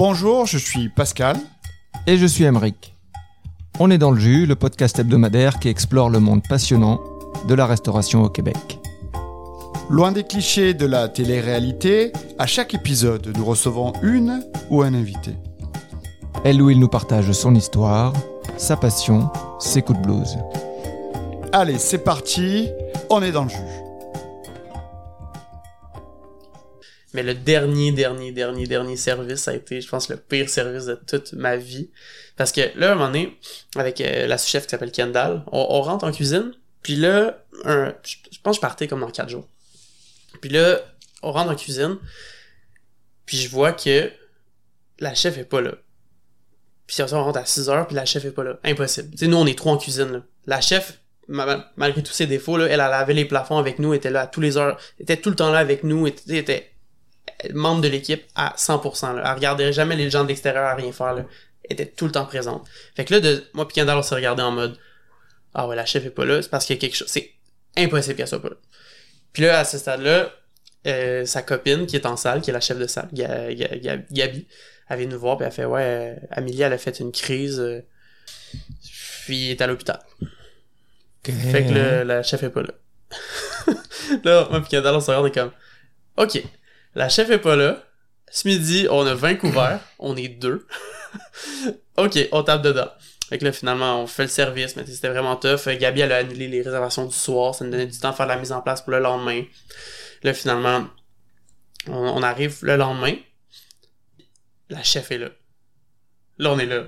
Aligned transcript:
Bonjour, 0.00 0.46
je 0.46 0.56
suis 0.56 0.88
Pascal. 0.88 1.36
Et 2.06 2.16
je 2.16 2.24
suis 2.24 2.44
Emeric. 2.44 2.94
On 3.78 3.90
est 3.90 3.98
dans 3.98 4.12
le 4.12 4.18
jus, 4.18 4.46
le 4.46 4.54
podcast 4.54 4.98
hebdomadaire 4.98 5.58
qui 5.58 5.68
explore 5.68 6.08
le 6.08 6.20
monde 6.20 6.40
passionnant 6.48 7.02
de 7.46 7.52
la 7.52 7.66
restauration 7.66 8.22
au 8.22 8.30
Québec. 8.30 8.78
Loin 9.90 10.10
des 10.10 10.24
clichés 10.24 10.72
de 10.72 10.86
la 10.86 11.10
télé-réalité, 11.10 12.14
à 12.38 12.46
chaque 12.46 12.72
épisode, 12.72 13.30
nous 13.36 13.44
recevons 13.44 13.92
une 14.02 14.42
ou 14.70 14.80
un 14.80 14.94
invité. 14.94 15.32
Elle 16.46 16.62
ou 16.62 16.70
il 16.70 16.80
nous 16.80 16.88
partage 16.88 17.30
son 17.32 17.54
histoire, 17.54 18.14
sa 18.56 18.78
passion, 18.78 19.28
ses 19.58 19.82
coups 19.82 20.00
de 20.00 20.06
blues. 20.06 20.38
Allez, 21.52 21.76
c'est 21.76 22.02
parti, 22.02 22.70
on 23.10 23.20
est 23.20 23.32
dans 23.32 23.44
le 23.44 23.50
jus. 23.50 23.79
Mais 27.12 27.22
le 27.22 27.34
dernier, 27.34 27.90
dernier, 27.92 28.30
dernier, 28.30 28.66
dernier 28.66 28.96
service, 28.96 29.40
ça 29.40 29.50
a 29.50 29.54
été, 29.54 29.80
je 29.80 29.88
pense, 29.88 30.08
le 30.08 30.16
pire 30.16 30.48
service 30.48 30.86
de 30.86 30.94
toute 30.94 31.32
ma 31.32 31.56
vie. 31.56 31.90
Parce 32.36 32.52
que 32.52 32.60
là, 32.78 32.90
à 32.90 32.92
un 32.92 32.94
moment 32.94 33.08
donné, 33.08 33.38
avec 33.74 34.00
euh, 34.00 34.26
la 34.26 34.38
sous-chef 34.38 34.64
qui 34.64 34.70
s'appelle 34.70 34.92
Kendall, 34.92 35.42
on, 35.50 35.82
rentre 35.82 36.04
en 36.04 36.12
cuisine, 36.12 36.52
puis 36.82 36.96
là, 36.96 37.44
je, 37.64 38.38
pense 38.42 38.56
que 38.56 38.56
je 38.56 38.60
partais 38.60 38.86
comme 38.86 39.00
dans 39.00 39.10
4 39.10 39.28
jours. 39.28 39.48
Puis 40.40 40.50
là, 40.50 40.80
on 41.22 41.32
rentre 41.32 41.50
en 41.50 41.56
cuisine, 41.56 41.98
puis 43.26 43.36
je 43.36 43.48
vois 43.48 43.72
que 43.72 44.10
la 45.00 45.14
chef 45.14 45.36
est 45.36 45.44
pas 45.44 45.60
là. 45.60 45.74
Puis 46.86 46.96
on 47.02 47.24
rentre 47.24 47.38
à 47.38 47.44
6 47.44 47.68
heures, 47.68 47.86
puis 47.86 47.96
la 47.96 48.04
chef 48.04 48.24
est 48.24 48.30
pas 48.30 48.44
là. 48.44 48.58
Impossible. 48.64 49.10
Tu 49.10 49.18
sais, 49.18 49.26
nous, 49.26 49.36
on 49.36 49.46
est 49.46 49.58
trois 49.58 49.72
en 49.72 49.78
cuisine, 49.78 50.12
là. 50.12 50.22
La 50.46 50.60
chef, 50.60 51.00
ma- 51.28 51.70
malgré 51.76 52.02
tous 52.02 52.12
ses 52.12 52.26
défauts, 52.26 52.56
là, 52.56 52.66
elle 52.66 52.80
a 52.80 52.88
lavé 52.88 53.14
les 53.14 53.24
plafonds 53.24 53.58
avec 53.58 53.78
nous, 53.80 53.94
était 53.94 54.10
là 54.10 54.22
à 54.22 54.26
tous 54.26 54.40
les 54.40 54.56
heures, 54.56 54.78
était 54.98 55.16
tout 55.16 55.30
le 55.30 55.36
temps 55.36 55.50
là 55.50 55.58
avec 55.58 55.84
nous, 55.84 56.06
était, 56.06 56.38
était 56.38 56.70
membre 57.52 57.80
de 57.82 57.88
l'équipe 57.88 58.22
à 58.34 58.54
100%. 58.56 59.14
Là. 59.16 59.22
Elle 59.26 59.34
regardait 59.34 59.72
jamais 59.72 59.96
les 59.96 60.10
gens 60.10 60.22
de 60.24 60.28
l'extérieur 60.28 60.64
à 60.64 60.74
rien 60.74 60.92
faire. 60.92 61.14
Là. 61.14 61.24
Elle 61.64 61.74
était 61.74 61.86
tout 61.86 62.06
le 62.06 62.12
temps 62.12 62.24
présente. 62.26 62.66
Fait 62.96 63.04
que 63.04 63.14
là, 63.14 63.20
de, 63.20 63.44
moi 63.54 63.66
puis 63.66 63.74
Kendall, 63.76 63.98
on 63.98 64.02
s'est 64.02 64.14
regardé 64.14 64.42
en 64.42 64.50
mode 64.50 64.76
Ah 65.54 65.66
ouais, 65.66 65.76
la 65.76 65.86
chef 65.86 66.04
est 66.04 66.10
pas 66.10 66.24
là, 66.24 66.42
c'est 66.42 66.48
parce 66.48 66.64
qu'il 66.66 66.76
y 66.76 66.78
a 66.78 66.80
quelque 66.80 66.96
chose. 66.96 67.08
C'est 67.08 67.30
impossible 67.76 68.16
qu'elle 68.16 68.28
soit 68.28 68.42
pas 68.42 68.48
là. 68.50 68.56
Puis 69.32 69.42
là, 69.44 69.58
à 69.60 69.64
ce 69.64 69.78
stade-là, 69.78 70.32
euh, 70.86 71.24
sa 71.26 71.42
copine 71.42 71.86
qui 71.86 71.96
est 71.96 72.06
en 72.06 72.16
salle, 72.16 72.40
qui 72.40 72.50
est 72.50 72.52
la 72.52 72.60
chef 72.60 72.78
de 72.78 72.86
salle, 72.86 73.08
Ga- 73.12 73.52
Ga- 73.54 73.76
Ga- 73.76 74.02
Gabi, 74.10 74.46
elle 74.88 74.98
vient 74.98 75.08
nous 75.08 75.18
voir 75.20 75.36
puis 75.36 75.46
elle 75.46 75.52
fait 75.52 75.64
Ouais, 75.66 75.82
euh, 75.82 76.14
Amélie, 76.32 76.62
elle 76.62 76.72
a 76.72 76.78
fait 76.78 76.98
une 77.00 77.12
crise. 77.12 77.60
euh, 77.60 77.80
puis 79.26 79.46
elle 79.46 79.50
est 79.52 79.62
à 79.62 79.66
l'hôpital. 79.66 80.00
Fait 81.24 81.64
que 81.66 81.72
là, 81.72 82.02
la 82.04 82.22
chef 82.22 82.42
est 82.42 82.50
pas 82.50 82.62
là. 82.62 82.72
là, 84.24 84.48
moi 84.50 84.60
pis 84.62 84.68
Kendall, 84.70 84.94
on 84.96 85.00
se 85.00 85.10
regarde, 85.10 85.26
est 85.26 85.30
comme 85.34 85.52
Ok, 86.16 86.42
la 86.94 87.08
chef 87.08 87.30
est 87.30 87.38
pas 87.38 87.56
là. 87.56 87.82
Ce 88.30 88.46
midi, 88.46 88.86
on 88.90 89.06
a 89.06 89.14
20 89.14 89.36
couverts. 89.36 89.80
on 89.98 90.16
est 90.16 90.28
deux. 90.28 90.66
ok, 91.96 92.18
on 92.32 92.42
tape 92.42 92.62
dedans. 92.62 92.88
Fait 93.28 93.38
que 93.38 93.44
là, 93.44 93.52
finalement, 93.52 94.02
on 94.02 94.06
fait 94.06 94.22
le 94.22 94.28
service, 94.28 94.76
mais 94.76 94.84
c'était 94.86 95.08
vraiment 95.08 95.36
tough. 95.36 95.68
Euh, 95.68 95.76
Gabi, 95.76 96.00
elle 96.00 96.12
a 96.12 96.16
annulé 96.16 96.48
les 96.48 96.62
réservations 96.62 97.06
du 97.06 97.14
soir. 97.14 97.54
Ça 97.54 97.64
nous 97.64 97.70
donnait 97.70 97.86
du 97.86 97.98
temps 97.98 98.10
à 98.10 98.12
faire 98.12 98.26
la 98.26 98.36
mise 98.36 98.52
en 98.52 98.60
place 98.60 98.82
pour 98.82 98.92
le 98.92 98.98
lendemain. 98.98 99.44
Là, 100.22 100.34
finalement, 100.34 100.86
on, 101.86 101.94
on 101.94 102.22
arrive 102.22 102.58
le 102.62 102.76
lendemain. 102.76 103.14
La 104.68 104.82
chef 104.82 105.10
est 105.10 105.18
là. 105.18 105.28
Là, 106.38 106.52
on 106.52 106.58
est 106.58 106.66
là. 106.66 106.84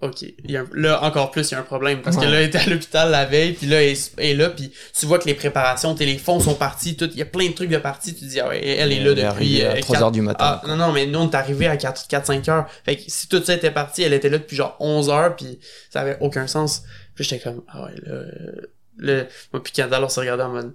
Ok. 0.00 0.22
Il 0.22 0.50
y 0.52 0.56
a 0.56 0.60
un- 0.60 0.68
là, 0.74 1.02
encore 1.02 1.32
plus, 1.32 1.50
il 1.50 1.52
y 1.52 1.54
a 1.56 1.58
un 1.60 1.64
problème. 1.64 2.02
Parce 2.02 2.16
que 2.16 2.24
là, 2.24 2.40
elle 2.40 2.48
était 2.48 2.58
à 2.58 2.66
l'hôpital 2.66 3.10
la 3.10 3.24
veille, 3.24 3.54
puis 3.54 3.66
là, 3.66 3.82
elle, 3.82 3.96
est 4.18 4.34
là, 4.34 4.48
puis 4.50 4.70
tu 4.96 5.06
vois 5.06 5.18
que 5.18 5.24
les 5.26 5.34
préparations, 5.34 5.92
t'sais, 5.96 6.06
les 6.06 6.18
fonds 6.18 6.38
sont 6.38 6.54
partis, 6.54 6.96
tout. 6.96 7.10
Il 7.12 7.18
y 7.18 7.22
a 7.22 7.26
plein 7.26 7.48
de 7.48 7.52
trucs 7.54 7.68
de 7.70 7.78
partis. 7.78 8.14
Tu 8.14 8.20
te 8.20 8.24
dis, 8.26 8.38
ah 8.38 8.48
ouais, 8.48 8.64
elle 8.64 8.92
est 8.92 9.00
là 9.00 9.10
Elle 9.10 9.18
est 9.18 9.22
depuis. 9.22 9.22
arrivée 9.24 9.66
à 9.66 9.70
euh, 9.72 9.80
3 9.80 9.94
quatre- 9.96 10.04
heures 10.04 10.12
du 10.12 10.20
matin. 10.22 10.60
ah, 10.62 10.62
non, 10.68 10.76
non, 10.76 10.92
mais 10.92 11.06
nous, 11.06 11.18
on 11.18 11.28
est 11.28 11.34
arrivé 11.34 11.66
à 11.66 11.76
4-5 11.76 12.48
heures. 12.48 12.66
Fait 12.84 12.94
que 12.96 13.02
si 13.08 13.26
tout 13.28 13.42
ça 13.42 13.54
était 13.54 13.72
parti, 13.72 14.02
elle 14.04 14.12
était 14.12 14.28
là 14.28 14.38
depuis 14.38 14.56
genre 14.56 14.76
11 14.78 15.10
heures, 15.10 15.34
puis 15.34 15.58
ça 15.90 16.02
avait 16.02 16.16
aucun 16.20 16.46
sens. 16.46 16.84
Puis 17.16 17.24
j'étais 17.24 17.42
comme, 17.42 17.64
ah 17.68 17.86
ouais, 17.86 17.94
là, 18.04 18.12
euh, 18.12 18.52
là, 18.98 19.24
moi 19.52 19.60
puis 19.62 19.72
Kendall, 19.72 20.04
on 20.04 20.08
se 20.08 20.20
regardait 20.20 20.44
en 20.44 20.50
mode, 20.52 20.74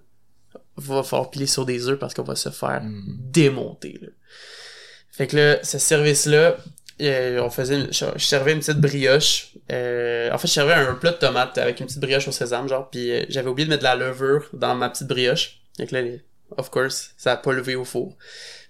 va 0.76 1.02
falloir 1.04 1.30
piler 1.30 1.48
sur 1.48 1.66
des 1.66 1.88
œufs 1.88 1.98
parce 1.98 2.14
qu'on 2.14 2.24
va 2.24 2.36
se 2.36 2.50
faire 2.50 2.82
Hmm. 2.84 3.04
démonter, 3.32 4.00
là. 4.02 4.10
Fait 5.12 5.28
que 5.28 5.38
là, 5.38 5.64
ce 5.64 5.78
service-là, 5.78 6.58
euh, 7.02 7.42
on 7.42 7.50
faisait 7.50 7.76
une- 7.76 7.94
je, 7.94 8.06
je 8.16 8.26
servais 8.26 8.54
une 8.54 8.60
petite 8.60 8.78
brioche. 8.80 9.50
Euh, 9.72 10.32
en 10.32 10.38
fait, 10.38 10.48
je 10.48 10.54
servais 10.54 10.74
un 10.74 10.94
plat 10.96 11.12
de 11.12 11.18
tomates 11.18 11.58
avec 11.58 11.80
une 11.80 11.86
petite 11.88 12.00
brioche 12.00 12.28
au 12.28 12.32
sésame, 12.32 12.68
genre, 12.70 12.90
puis 12.90 13.12
euh, 13.12 13.26
j'avais 13.30 13.48
oublié 13.50 13.66
de 13.66 13.72
mettre 13.72 13.82
de 13.84 13.88
la 13.88 13.96
levure 13.96 14.48
dans 14.54 14.76
ma 14.76 14.90
petite 14.90 15.08
brioche. 15.08 15.60
Que 15.78 15.96
là, 15.96 16.02
of 16.58 16.70
course, 16.70 17.12
ça 17.18 17.34
a 17.34 17.38
pas 17.38 17.52
levé 17.54 17.76
au 17.76 17.84
four. 17.86 18.16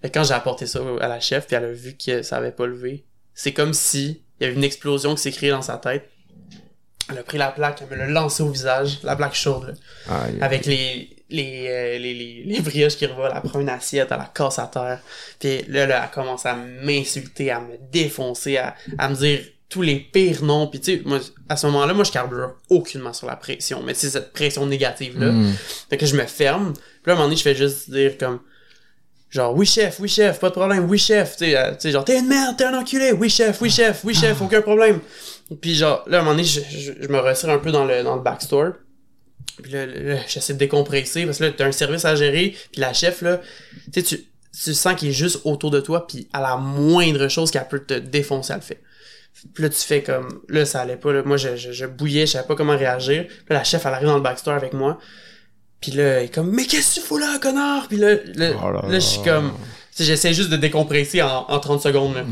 Que 0.01 0.07
quand 0.07 0.23
j'ai 0.23 0.33
apporté 0.33 0.65
ça 0.67 0.79
à 1.01 1.07
la 1.07 1.19
chef, 1.19 1.47
puis 1.47 1.55
elle 1.55 1.65
a 1.65 1.71
vu 1.71 1.95
que 1.97 2.21
ça 2.23 2.37
avait 2.37 2.51
pas 2.51 2.65
levé, 2.65 3.03
c'est 3.33 3.53
comme 3.53 3.73
si 3.73 4.23
il 4.39 4.43
y 4.43 4.45
avait 4.47 4.55
une 4.55 4.63
explosion 4.63 5.15
qui 5.15 5.21
s'est 5.21 5.31
créée 5.31 5.51
dans 5.51 5.61
sa 5.61 5.77
tête. 5.77 6.09
Elle 7.09 7.17
a 7.17 7.23
pris 7.23 7.37
la 7.37 7.51
plaque, 7.51 7.81
elle 7.81 7.89
me 7.97 8.01
l'a 8.01 8.07
lancée 8.09 8.43
au 8.43 8.49
visage, 8.49 8.99
la 9.03 9.15
plaque 9.17 9.35
chaude, 9.35 9.75
là 10.07 10.13
avec 10.41 10.65
les 10.65 11.12
les, 11.33 11.65
euh, 11.67 11.97
les, 11.97 12.13
les, 12.13 12.43
les 12.45 12.61
brioches 12.61 12.95
qui 12.95 13.05
revolent, 13.05 13.33
elle 13.35 13.49
prend 13.49 13.59
une 13.59 13.69
assiette, 13.69 14.07
elle 14.11 14.17
la 14.17 14.31
casse 14.33 14.59
à 14.59 14.67
terre. 14.67 14.99
Puis 15.39 15.63
là, 15.67 15.85
là, 15.85 16.03
elle 16.05 16.11
commence 16.11 16.45
à 16.45 16.55
m'insulter, 16.55 17.51
à 17.51 17.59
me 17.59 17.75
défoncer, 17.91 18.57
à, 18.57 18.75
à 18.97 19.09
me 19.09 19.15
dire 19.15 19.39
tous 19.67 19.81
les 19.81 19.95
pires 19.95 20.43
noms. 20.43 20.67
Puis 20.67 20.79
tu 20.79 20.97
sais, 20.97 21.01
moi, 21.03 21.19
à 21.49 21.57
ce 21.57 21.65
moment-là, 21.67 21.93
moi, 21.93 22.03
je 22.03 22.11
carbure 22.11 22.55
aucunement 22.69 23.11
sur 23.11 23.27
la 23.27 23.35
pression. 23.35 23.81
Mais 23.83 23.95
c'est 23.95 24.11
cette 24.11 24.31
pression 24.31 24.65
négative-là. 24.65 25.31
Hmm. 25.31 25.53
Fait 25.89 25.97
que 25.97 26.05
je 26.05 26.15
me 26.15 26.25
ferme. 26.25 26.73
Puis 26.73 26.83
là, 27.07 27.13
à 27.13 27.15
un 27.15 27.15
moment 27.15 27.25
donné, 27.25 27.35
je 27.35 27.41
fais 27.41 27.55
juste 27.55 27.89
dire 27.89 28.17
comme... 28.17 28.39
Genre, 29.31 29.55
oui 29.55 29.65
chef, 29.65 29.99
oui 29.99 30.07
chef, 30.07 30.39
pas 30.39 30.49
de 30.49 30.53
problème, 30.53 30.87
oui 30.87 30.99
chef. 30.99 31.37
Tu 31.37 31.45
sais, 31.45 31.57
euh, 31.57 31.71
tu 31.71 31.77
sais, 31.79 31.91
genre, 31.91 32.05
t'es 32.05 32.19
une 32.19 32.27
merde, 32.27 32.55
t'es 32.55 32.65
un 32.65 32.77
enculé, 32.77 33.11
oui 33.13 33.31
chef, 33.31 33.59
oui 33.61 33.71
chef, 33.71 34.03
oui 34.03 34.13
chef, 34.13 34.39
aucun 34.43 34.61
problème. 34.61 34.99
Puis 35.59 35.73
genre, 35.73 36.03
là, 36.05 36.17
à 36.17 36.21
un 36.21 36.23
moment 36.23 36.35
donné, 36.35 36.47
je, 36.47 36.59
je, 36.69 36.91
je 37.01 37.07
me 37.07 37.17
retire 37.17 37.49
un 37.49 37.57
peu 37.57 37.71
dans 37.71 37.83
le, 37.83 38.03
dans 38.03 38.15
le 38.15 38.21
backstore. 38.21 38.73
Puis 39.61 39.71
là, 39.71 39.85
là, 39.85 40.17
j'essaie 40.27 40.53
de 40.53 40.59
décompresser 40.59 41.25
parce 41.25 41.37
que 41.37 41.43
là, 41.45 41.51
t'as 41.55 41.67
un 41.67 41.71
service 41.71 42.05
à 42.05 42.15
gérer. 42.15 42.55
Puis 42.71 42.81
la 42.81 42.93
chef, 42.93 43.21
là, 43.21 43.41
tu 43.91 44.01
sais, 44.01 44.03
tu, 44.03 44.25
tu 44.63 44.73
sens 44.73 44.95
qu'il 44.95 45.09
est 45.09 45.13
juste 45.13 45.41
autour 45.43 45.71
de 45.71 45.79
toi. 45.79 46.07
Puis 46.07 46.27
à 46.33 46.41
la 46.41 46.57
moindre 46.57 47.27
chose 47.27 47.51
qu'elle 47.51 47.67
peut 47.67 47.83
te 47.85 47.93
défoncer, 47.93 48.53
elle 48.53 48.59
le 48.59 48.63
fait. 48.63 48.81
Puis 49.53 49.63
là, 49.63 49.69
tu 49.69 49.79
fais 49.79 50.01
comme... 50.03 50.41
Là, 50.49 50.65
ça 50.65 50.81
allait 50.81 50.95
pas. 50.95 51.11
Là. 51.11 51.23
Moi, 51.23 51.37
je, 51.37 51.55
je, 51.55 51.71
je 51.71 51.85
bouillais, 51.85 52.25
je 52.25 52.33
savais 52.33 52.47
pas 52.47 52.55
comment 52.55 52.77
réagir. 52.77 53.25
Puis 53.27 53.37
là, 53.49 53.57
la 53.57 53.63
chef, 53.63 53.85
elle 53.85 53.93
arrive 53.93 54.07
dans 54.07 54.15
le 54.15 54.21
backstore 54.21 54.53
avec 54.53 54.73
moi. 54.73 54.99
Puis 55.81 55.91
là, 55.91 56.03
elle 56.03 56.25
est 56.25 56.33
comme, 56.33 56.49
mais 56.51 56.65
qu'est-ce 56.65 56.95
que 56.95 57.01
tu 57.01 57.05
fous 57.07 57.17
là, 57.17 57.37
connard? 57.41 57.87
Puis 57.87 57.97
là, 57.97 58.15
là, 58.35 58.51
Oh 58.63 58.71
là 58.71 58.83
là, 58.87 58.93
je 58.93 58.99
suis 58.99 59.21
comme... 59.23 59.51
J'essaie 59.99 60.33
juste 60.33 60.49
de 60.49 60.57
décompresser 60.57 61.21
en, 61.21 61.45
en 61.49 61.59
30 61.59 61.81
secondes. 61.81 62.15
Là. 62.15 62.23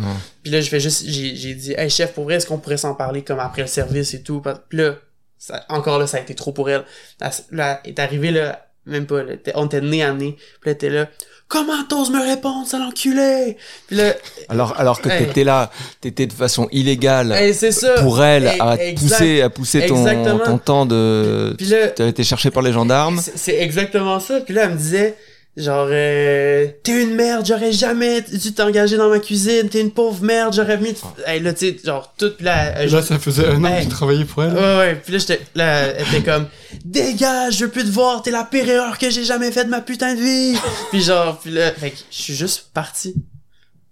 Puis 0.41 0.51
là, 0.51 0.61
je 0.61 0.69
fais 0.69 0.79
juste, 0.79 1.03
j'ai, 1.05 1.35
j'ai 1.35 1.53
dit, 1.53 1.73
hey 1.77 1.91
chef, 1.91 2.13
pour 2.13 2.23
vrai, 2.23 2.35
est-ce 2.35 2.47
qu'on 2.47 2.57
pourrait 2.57 2.77
s'en 2.77 2.95
parler 2.95 3.23
comme 3.23 3.39
après 3.39 3.61
le 3.61 3.67
service 3.67 4.15
et 4.15 4.23
tout? 4.23 4.41
Puis 4.69 4.79
là, 4.79 4.95
ça, 5.41 5.65
encore 5.69 5.97
là, 5.97 6.05
ça 6.05 6.17
a 6.17 6.19
été 6.19 6.35
trop 6.35 6.51
pour 6.51 6.69
elle. 6.69 6.83
Là, 7.19 7.31
là, 7.51 7.81
elle 7.83 7.89
est 7.91 7.99
arrivée 7.99 8.29
là, 8.29 8.63
même 8.85 9.07
pas, 9.07 9.23
là, 9.23 9.33
on 9.55 9.65
était 9.65 9.81
nez 9.81 10.03
à 10.03 10.13
nez. 10.13 10.33
Puis 10.37 10.43
là, 10.43 10.51
elle 10.65 10.71
était 10.73 10.89
là, 10.91 11.07
comment 11.47 11.83
t'oses 11.89 12.11
me 12.11 12.21
répondre, 12.21 12.67
ça 12.67 12.77
l'enculé? 12.77 13.57
Puis 13.87 13.95
là, 13.95 14.13
Alors, 14.49 14.79
alors 14.79 15.01
que 15.01 15.09
Hey. 15.09 15.25
t'étais 15.25 15.43
là, 15.43 15.71
t'étais 15.99 16.27
de 16.27 16.33
façon 16.33 16.69
illégale 16.71 17.31
hey, 17.31 17.55
ça. 17.55 17.95
pour 18.01 18.23
elle 18.23 18.45
Hey, 18.45 18.61
à 18.61 18.75
exact. 18.83 18.99
pousser, 18.99 19.41
à 19.41 19.49
pousser 19.49 19.85
ton, 19.87 20.05
ton 20.45 20.57
temps 20.59 20.85
de. 20.85 21.55
Puis 21.57 21.65
là, 21.65 21.87
T'avais 21.87 22.11
été 22.11 22.23
cherché 22.23 22.51
par 22.51 22.61
les 22.61 22.71
gendarmes. 22.71 23.19
C'est 23.19 23.35
c'est 23.35 23.57
exactement 23.61 24.19
ça. 24.19 24.41
Puis 24.41 24.53
là, 24.53 24.65
elle 24.65 24.71
me 24.73 24.77
disait, 24.77 25.17
genre, 25.57 25.87
euh, 25.91 26.67
t'es 26.83 27.03
une 27.03 27.13
merde, 27.15 27.45
j'aurais 27.45 27.73
jamais 27.73 28.21
dû 28.21 28.53
t'engager 28.53 28.95
dans 28.97 29.09
ma 29.09 29.19
cuisine, 29.19 29.67
t'es 29.69 29.81
une 29.81 29.91
pauvre 29.91 30.23
merde, 30.23 30.53
j'aurais 30.55 30.77
mis... 30.77 30.93
Hey, 31.27 31.41
là, 31.41 31.53
tu 31.53 31.71
sais, 31.71 31.77
genre, 31.83 32.13
tout, 32.17 32.31
puis 32.35 32.45
là, 32.45 32.71
elle- 32.77 32.89
Là, 32.91 33.01
ça 33.01 33.19
faisait 33.19 33.47
un 33.47 33.63
an 33.63 33.67
Hey. 33.67 33.79
que 33.79 33.89
tu 33.89 33.95
travaillais 33.95 34.25
pour 34.25 34.43
elle. 34.43 34.53
Ouais, 34.53 34.77
ouais, 34.77 34.95
puis 35.03 35.11
là, 35.13 35.19
j'étais, 35.19 35.41
là, 35.55 35.79
elle 35.87 36.07
était 36.07 36.23
comme, 36.23 36.47
dégage, 36.85 37.57
je 37.57 37.65
veux 37.65 37.71
plus 37.71 37.83
te 37.83 37.89
voir, 37.91 38.21
t'es 38.21 38.31
la 38.31 38.43
pire 38.45 38.67
erreur 38.69 38.97
que 38.97 39.09
j'ai 39.09 39.25
jamais 39.25 39.51
faite 39.51 39.65
de 39.65 39.71
ma 39.71 39.81
putain 39.81 40.15
de 40.15 40.21
vie. 40.21 40.57
puis 40.91 41.01
genre, 41.01 41.37
puis 41.39 41.51
là, 41.51 41.71
fait 41.73 41.91
que 41.91 41.97
je 42.09 42.21
suis 42.21 42.35
juste 42.35 42.67
parti. 42.73 43.13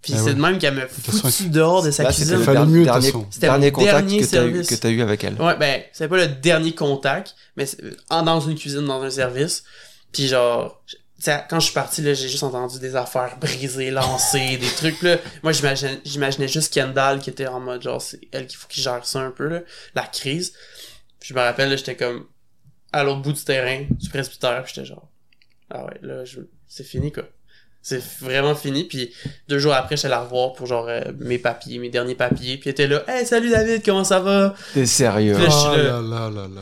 Puis 0.02 0.14
Ah 0.16 0.18
c'est 0.18 0.24
ouais. 0.30 0.34
de 0.34 0.40
même 0.40 0.58
qu'elle 0.58 0.72
me 0.74 0.80
toute 0.88 1.14
foutu 1.20 1.50
dehors 1.50 1.82
de 1.82 1.90
sa 1.90 2.04
Là, 2.04 2.10
c'était 2.12 2.22
cuisine. 2.22 2.38
le 2.38 2.42
Fallait 2.44 2.56
dernier, 2.60 2.74
toute 2.78 2.84
dernier. 3.02 3.26
C'était 3.30 3.46
contact 3.48 3.76
dernier 3.84 4.20
que 4.20 4.24
t'as 4.24 4.46
eu, 4.46 4.50
service. 4.54 4.66
que 4.68 4.74
t'as 4.76 4.88
eu 4.88 5.02
avec 5.02 5.24
elle. 5.24 5.34
Ouais, 5.34 5.56
ben, 5.58 5.82
c'est 5.92 6.08
pas 6.08 6.16
le 6.16 6.26
dernier 6.26 6.74
contact, 6.74 7.34
mais 7.54 7.66
c'est- 7.66 7.76
en 8.08 8.22
dans 8.22 8.40
une 8.40 8.54
cuisine, 8.56 8.86
dans 8.86 9.02
un 9.02 9.10
service. 9.10 9.62
Puis 10.10 10.26
genre, 10.26 10.82
tu 11.20 11.26
sais, 11.26 11.44
quand 11.50 11.60
je 11.60 11.66
suis 11.66 11.74
parti, 11.74 12.02
j'ai 12.02 12.14
juste 12.14 12.42
entendu 12.42 12.78
des 12.78 12.96
affaires 12.96 13.38
brisées, 13.38 13.90
lancées, 13.90 14.56
des 14.56 14.70
trucs, 14.70 15.02
là. 15.02 15.18
Moi, 15.42 15.52
j'imaginais, 15.52 16.48
juste 16.48 16.72
Kendall 16.72 17.20
qui 17.20 17.28
était 17.28 17.46
en 17.46 17.60
mode, 17.60 17.82
genre, 17.82 18.00
c'est 18.00 18.20
elle 18.32 18.46
qu'il 18.46 18.56
faut 18.56 18.66
qu'il 18.68 18.82
gère 18.82 19.04
ça 19.04 19.20
un 19.20 19.30
peu, 19.30 19.46
là, 19.48 19.60
la 19.94 20.06
crise. 20.06 20.54
Puis 21.18 21.28
je 21.28 21.34
me 21.34 21.40
rappelle, 21.40 21.76
j'étais 21.76 21.94
comme 21.94 22.26
à 22.92 23.04
l'autre 23.04 23.20
bout 23.20 23.32
du 23.32 23.44
terrain, 23.44 23.84
du 23.90 24.08
presbytère, 24.08 24.66
j'étais 24.66 24.86
genre, 24.86 25.10
ah 25.68 25.84
ouais, 25.84 25.98
là, 26.00 26.24
je... 26.24 26.40
c'est 26.66 26.84
fini, 26.84 27.12
quoi. 27.12 27.24
C'est 27.82 28.02
vraiment 28.20 28.54
fini. 28.54 28.84
Puis 28.84 29.10
deux 29.48 29.58
jours 29.58 29.72
après, 29.72 29.96
je 29.96 30.00
suis 30.00 30.06
allé 30.06 30.14
la 30.16 30.20
revoir 30.22 30.52
pour 30.52 30.66
genre 30.66 30.86
euh, 30.88 31.00
mes 31.18 31.38
papiers, 31.38 31.78
mes 31.78 31.88
derniers 31.88 32.14
papiers. 32.14 32.56
Puis 32.58 32.64
elle 32.66 32.72
était 32.72 32.86
là, 32.86 33.02
hey, 33.08 33.24
salut 33.24 33.48
David, 33.50 33.82
comment 33.84 34.04
ça 34.04 34.20
va? 34.20 34.54
T'es 34.74 34.84
sérieux. 34.86 35.34
Puis 35.34 35.44
là, 35.46 35.50
Oh 35.52 35.76
là. 35.76 35.82
là 36.02 36.30
là 36.30 36.48
là. 36.54 36.60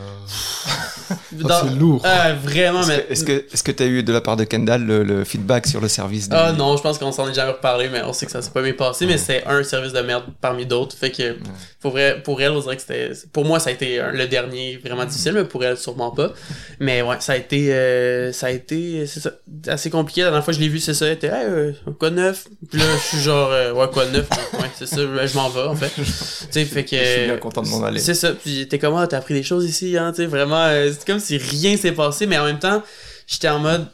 Dans- 1.33 1.63
c'est 1.69 1.75
lourd. 1.75 2.03
Ah, 2.05 2.33
vraiment, 2.35 2.81
Est-ce 2.83 2.89
mais. 2.89 2.99
que- 3.03 3.13
est-ce 3.13 3.25
que 3.25 3.33
est-ce 3.55 3.63
que 3.63 3.73
t'as 3.73 3.87
eu 3.87 4.03
de 4.03 4.13
la 4.13 4.21
part 4.21 4.37
de 4.37 4.45
Kendall 4.45 4.85
le, 4.85 5.03
le 5.05 5.25
feedback 5.25 5.67
sur 5.67 5.81
le 5.81 5.89
service 5.89 6.29
des- 6.29 6.37
Ah 6.37 6.53
non, 6.53 6.77
je 6.77 6.83
pense 6.83 6.99
qu'on 6.99 7.13
s'en 7.13 7.29
est 7.29 7.35
jamais 7.35 7.53
reparlé, 7.53 7.89
mais 7.89 8.03
on 8.03 8.13
sait 8.13 8.27
que 8.27 8.33
ça 8.33 8.43
s'est 8.43 8.51
pas 8.51 8.63
bien 8.63 8.73
passé, 8.75 9.07
mais 9.07 9.17
c'est 9.19 9.45
un 9.47 9.63
service 9.63 9.93
de 9.93 10.01
merde 10.01 10.25
parmi 10.41 10.67
d'autres. 10.67 10.97
Fait 10.97 11.11
que 11.11 11.37
pour, 11.81 11.93
vrai, 11.93 12.21
pour 12.23 12.41
elle, 12.43 12.51
on 12.53 12.61
dirait 12.61 12.77
que 12.77 12.83
c'était. 12.83 13.13
Pour 13.33 13.45
moi, 13.45 13.59
ça 13.59 13.71
a 13.71 13.73
été 13.73 14.01
un- 14.01 14.13
le 14.13 14.27
dernier 14.27 14.77
vraiment 14.85 15.05
difficile, 15.05 15.33
mais 15.35 15.45
pour 15.45 15.65
elle, 15.65 15.77
sûrement 15.79 16.11
pas. 16.11 16.33
Mais 16.79 17.01
ouais, 17.03 17.17
ça 17.21 17.33
a 17.33 17.37
été. 17.37 17.73
euh, 17.73 18.33
ça 18.33 18.47
a 18.49 18.51
été. 18.51 19.07
C'est 19.07 19.21
ça. 19.21 19.31
Assez 19.67 19.91
compliqué. 19.91 20.21
La 20.23 20.29
dernière 20.29 20.45
fois 20.45 20.53
que 20.53 20.59
je 20.59 20.63
l'ai 20.65 20.69
vu, 20.71 20.79
c'est 20.79 20.95
ça. 20.95 21.07
Était, 21.13 21.27
hey, 21.29 21.45
euh, 21.47 21.73
quoi 21.99 22.11
de 22.11 22.17
neuf? 22.17 22.47
Puis 22.71 22.79
là, 22.79 22.85
je 22.97 23.03
suis 23.17 23.19
genre, 23.23 23.51
euh, 23.51 23.73
ouais, 23.73 23.89
quoi 23.93 24.07
de 24.07 24.13
neuf? 24.13 24.29
Ouais, 24.55 24.71
c'est 24.75 24.87
ça, 24.87 24.97
je 24.97 25.35
m'en 25.37 25.49
vais, 25.49 25.63
en 25.63 25.75
fait. 25.77 25.91
tu 25.97 26.05
sais, 26.51 26.65
fait 26.65 26.85
que. 26.85 26.97
Je 26.97 27.05
suis 27.05 27.25
bien 27.27 27.37
content 27.39 27.63
de 27.63 27.69
m'en 27.69 27.83
aller. 27.85 28.01
C'est 28.01 28.15
ça. 28.15 28.33
Puis 28.33 28.67
t'es 28.69 28.79
comme, 28.79 28.95
ah, 28.97 29.07
t'as 29.07 29.19
appris 29.19 29.35
des 29.35 29.43
choses 29.43 29.65
ici, 29.65 29.97
hein, 29.97 30.13
tu 30.13 30.23
sais, 30.23 30.27
vraiment. 30.27 30.65
euh, 30.67 30.91
c'est 30.93 31.07
comme 31.07 31.21
si 31.21 31.37
rien 31.39 31.77
s'est 31.77 31.93
passé, 31.93 32.27
mais 32.27 32.39
en 32.39 32.45
même 32.45 32.59
temps, 32.59 32.83
j'étais 33.27 33.49
en 33.49 33.59
mode. 33.59 33.87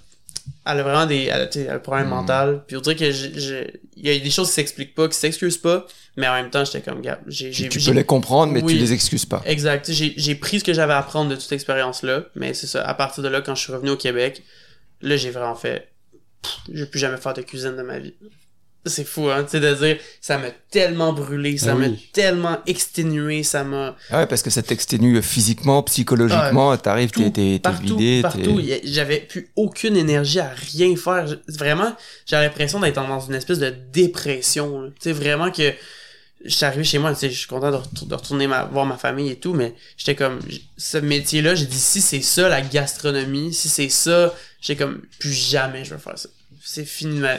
Elle 0.67 0.81
a 0.81 0.83
vraiment 0.83 1.07
des. 1.07 1.25
Elle 1.25 1.43
a, 1.43 1.49
elle 1.55 1.71
a 1.71 1.75
un 1.75 1.79
problème 1.79 2.07
Mm. 2.07 2.11
mental. 2.11 2.63
Puis 2.67 2.77
on 2.77 2.81
dirait 2.81 2.97
que 2.97 3.05
il 3.97 4.07
y 4.07 4.11
a 4.11 4.19
des 4.19 4.31
choses 4.31 4.49
qui 4.49 4.55
s'expliquent 4.55 4.95
pas, 4.95 5.09
qui 5.09 5.17
s'excusent 5.17 5.57
pas, 5.59 5.87
mais 6.17 6.27
en 6.29 6.35
même 6.35 6.51
temps, 6.51 6.65
j'étais 6.65 6.81
comme, 6.83 7.01
gars, 7.01 7.19
j'ai. 7.27 7.53
j'ai- 7.53 7.69
Tu 7.69 7.79
peux 7.81 7.93
les 7.93 8.05
comprendre, 8.05 8.53
mais 8.53 8.63
Oui. 8.63 8.75
tu 8.75 8.79
les 8.79 8.93
excuses 8.93 9.25
pas. 9.25 9.43
Exact. 9.47 9.91
J'ai 9.91 10.13
j'ai 10.17 10.35
pris 10.35 10.61
ce 10.61 10.65
que 10.65 10.73
j'avais 10.75 10.93
à 10.93 10.99
apprendre 10.99 11.31
de 11.31 11.37
toute 11.37 11.51
expérience-là, 11.53 12.25
mais 12.35 12.53
c'est 12.55 12.67
ça. 12.67 12.83
À 12.83 12.93
partir 12.95 13.23
de 13.23 13.29
là, 13.29 13.41
quand 13.41 13.55
je 13.55 13.63
suis 13.63 13.73
revenu 13.73 13.91
au 13.91 13.97
Québec, 13.97 14.43
là, 15.01 15.17
j'ai 15.17 15.31
vraiment 15.31 15.55
fait. 15.55 15.89
Je 16.73 16.81
vais 16.85 16.87
plus 16.91 16.99
jamais 17.01 17.17
faire 17.19 17.35
de 17.35 17.43
cuisine 17.43 17.77
de 17.77 17.83
ma 17.83 17.99
vie. 17.99 18.15
C'est 18.87 19.05
fou, 19.05 19.31
hein, 19.31 19.45
tu 19.45 19.53
sais, 19.53 19.61
de 19.61 19.75
dire, 19.75 19.97
ça 20.21 20.37
m'a 20.37 20.51
tellement 20.71 21.15
brûlé, 21.15 21.57
ça 21.57 21.73
Ah 21.73 21.75
m'a 21.75 21.87
oui. 21.87 22.11
tellement 22.13 22.59
exténué, 22.67 23.43
ça 23.43 23.65
m'a. 23.65 23.97
Ah 24.11 24.19
ouais, 24.19 24.27
parce 24.27 24.43
que 24.43 24.51
ça 24.51 24.63
t'exténue 24.63 25.23
physiquement, 25.23 25.83
psychologiquement, 25.85 26.77
t'arrives, 26.77 27.11
t'es, 27.11 27.31
t'es, 27.31 27.61
vidé, 27.81 28.21
partout. 28.21 28.61
J'avais 28.85 29.21
plus 29.21 29.49
aucune 29.57 29.97
énergie 29.97 30.39
à 30.39 30.51
rien 30.51 30.95
faire. 30.97 31.35
Vraiment, 31.49 31.97
j'ai 32.27 32.37
l'impression 32.37 32.79
d'être 32.79 32.97
dans 32.97 33.21
une 33.21 33.35
espèce 33.35 33.59
de 33.59 33.71
dépression. 33.71 34.93
Tu 35.01 35.05
sais, 35.05 35.13
vraiment 35.13 35.51
que 35.51 35.73
je 36.45 36.51
suis 36.55 36.67
arrivé 36.67 36.85
chez 36.85 36.99
moi, 36.99 37.15
tu 37.15 37.21
sais, 37.21 37.31
je 37.31 37.39
suis 37.39 37.49
content 37.49 37.71
de, 37.71 37.77
retour- 37.77 38.07
de 38.07 38.15
retourner 38.15 38.47
ma- 38.47 38.65
voir 38.67 38.85
ma 38.85 38.99
famille 38.99 39.31
et 39.31 39.37
tout, 39.37 39.55
mais 39.55 39.75
j'étais 39.97 40.15
comme, 40.15 40.41
ce 40.77 40.99
métier-là, 40.99 41.55
j'ai 41.55 41.65
dit, 41.65 41.79
si 41.79 42.03
c'est 42.03 42.21
ça 42.21 42.51
la 42.51 42.61
gastronomie, 42.61 43.55
si 43.55 43.71
c'est 43.71 43.89
ça, 43.89 44.35
j'étais 44.61 44.77
comme, 44.85 45.01
plus 45.19 45.33
jamais 45.33 45.87
je 45.87 45.95
veux 45.95 45.99
faire 46.01 46.19
ça. 46.19 46.29
C'est 46.65 46.85
fini. 46.85 47.19
ma- 47.21 47.39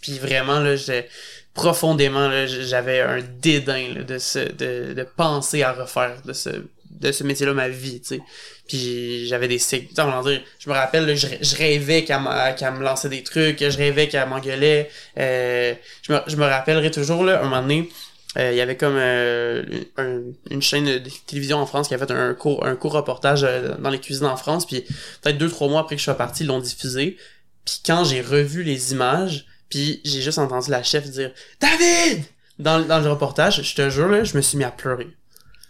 Puis 0.00 0.18
vraiment, 0.18 0.60
là, 0.60 0.76
j'étais 0.76 1.08
profondément, 1.54 2.30
j'avais 2.46 3.00
un 3.00 3.20
dédain 3.40 3.88
là, 3.94 4.02
de, 4.04 4.18
ce, 4.18 4.38
de, 4.38 4.94
de 4.94 5.06
penser 5.16 5.62
à 5.62 5.72
refaire 5.72 6.22
de 6.24 6.32
ce, 6.32 6.48
de 6.90 7.12
ce 7.12 7.24
métier-là 7.24 7.52
ma 7.52 7.68
vie, 7.68 8.00
tu 8.00 8.16
sais. 8.16 8.20
Puis 8.68 9.26
j'avais 9.26 9.48
des 9.48 9.58
va 9.58 10.22
dire, 10.22 10.40
je 10.58 10.68
me 10.70 10.74
rappelle, 10.74 11.06
là, 11.06 11.14
je, 11.14 11.26
rê- 11.26 11.38
je 11.42 11.56
rêvais 11.56 12.04
qu'elle 12.04 12.20
qu'elle 12.58 12.72
me 12.72 12.82
lançait 12.82 13.10
des 13.10 13.22
trucs, 13.22 13.58
je 13.62 13.76
rêvais 13.76 14.08
qu'elle 14.08 14.28
m'engueulait. 14.28 14.88
Euh, 15.18 15.74
je, 16.02 16.12
me, 16.12 16.20
je 16.26 16.36
me 16.36 16.44
rappellerai 16.46 16.90
toujours, 16.90 17.22
là, 17.24 17.40
un 17.40 17.44
moment 17.44 17.60
donné, 17.60 17.90
euh, 18.38 18.50
il 18.52 18.56
y 18.56 18.62
avait 18.62 18.76
comme 18.78 18.96
euh, 18.96 19.62
un- 19.98 20.22
une 20.50 20.62
chaîne 20.62 20.86
de 20.86 21.02
télévision 21.26 21.58
en 21.58 21.66
France 21.66 21.88
qui 21.88 21.94
a 21.94 21.98
fait 21.98 22.10
un 22.10 22.32
court, 22.32 22.64
un 22.64 22.76
court 22.76 22.92
reportage 22.92 23.44
euh, 23.44 23.74
dans 23.78 23.90
les 23.90 24.00
cuisines 24.00 24.26
en 24.26 24.36
France. 24.38 24.66
Puis 24.66 24.82
peut-être 25.20 25.36
deux, 25.36 25.50
trois 25.50 25.68
mois 25.68 25.80
après 25.82 25.96
que 25.96 26.00
je 26.00 26.04
sois 26.04 26.14
parti, 26.16 26.44
ils 26.44 26.46
l'ont 26.46 26.60
diffusé. 26.60 27.18
Puis 27.64 27.80
quand 27.86 28.04
j'ai 28.04 28.20
revu 28.20 28.62
les 28.62 28.92
images, 28.92 29.46
puis 29.68 30.00
j'ai 30.04 30.20
juste 30.20 30.38
entendu 30.38 30.70
la 30.70 30.82
chef 30.82 31.08
dire 31.10 31.30
«David!» 31.60 32.24
dans, 32.58 32.80
dans 32.84 33.00
le 33.00 33.10
reportage, 33.10 33.62
je 33.62 33.74
te 33.74 33.88
jure, 33.90 34.08
là, 34.08 34.24
je 34.24 34.36
me 34.36 34.42
suis 34.42 34.58
mis 34.58 34.64
à 34.64 34.70
pleurer. 34.70 35.08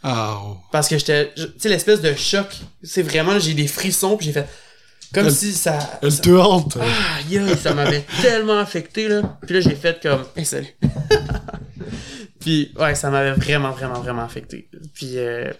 Ah, 0.02 0.40
oh. 0.44 0.56
Parce 0.72 0.88
que 0.88 0.98
j'étais, 0.98 1.32
tu 1.34 1.42
sais, 1.58 1.68
l'espèce 1.68 2.00
de 2.00 2.12
choc, 2.14 2.46
c'est 2.82 3.02
vraiment, 3.02 3.38
j'ai 3.38 3.54
des 3.54 3.68
frissons, 3.68 4.16
puis 4.16 4.26
j'ai 4.26 4.32
fait, 4.32 4.48
comme 5.14 5.26
Elle- 5.26 5.32
si 5.32 5.52
ça, 5.52 5.78
Elle 6.02 6.10
ça- 6.10 6.22
te 6.22 6.30
hante. 6.30 6.76
ah, 6.80 7.56
ça 7.56 7.72
m'avait 7.74 8.04
tellement 8.22 8.58
affecté, 8.58 9.06
là. 9.08 9.38
Puis 9.46 9.54
là, 9.54 9.60
j'ai 9.60 9.76
fait 9.76 10.02
comme, 10.02 10.24
hey, 10.36 10.44
salut. 10.44 10.66
puis, 12.40 12.72
ouais, 12.78 12.94
ça 12.94 13.10
m'avait 13.10 13.32
vraiment, 13.32 13.70
vraiment, 13.70 14.00
vraiment 14.00 14.24
affecté. 14.24 14.68
Puis, 14.94 15.18
euh, 15.18 15.52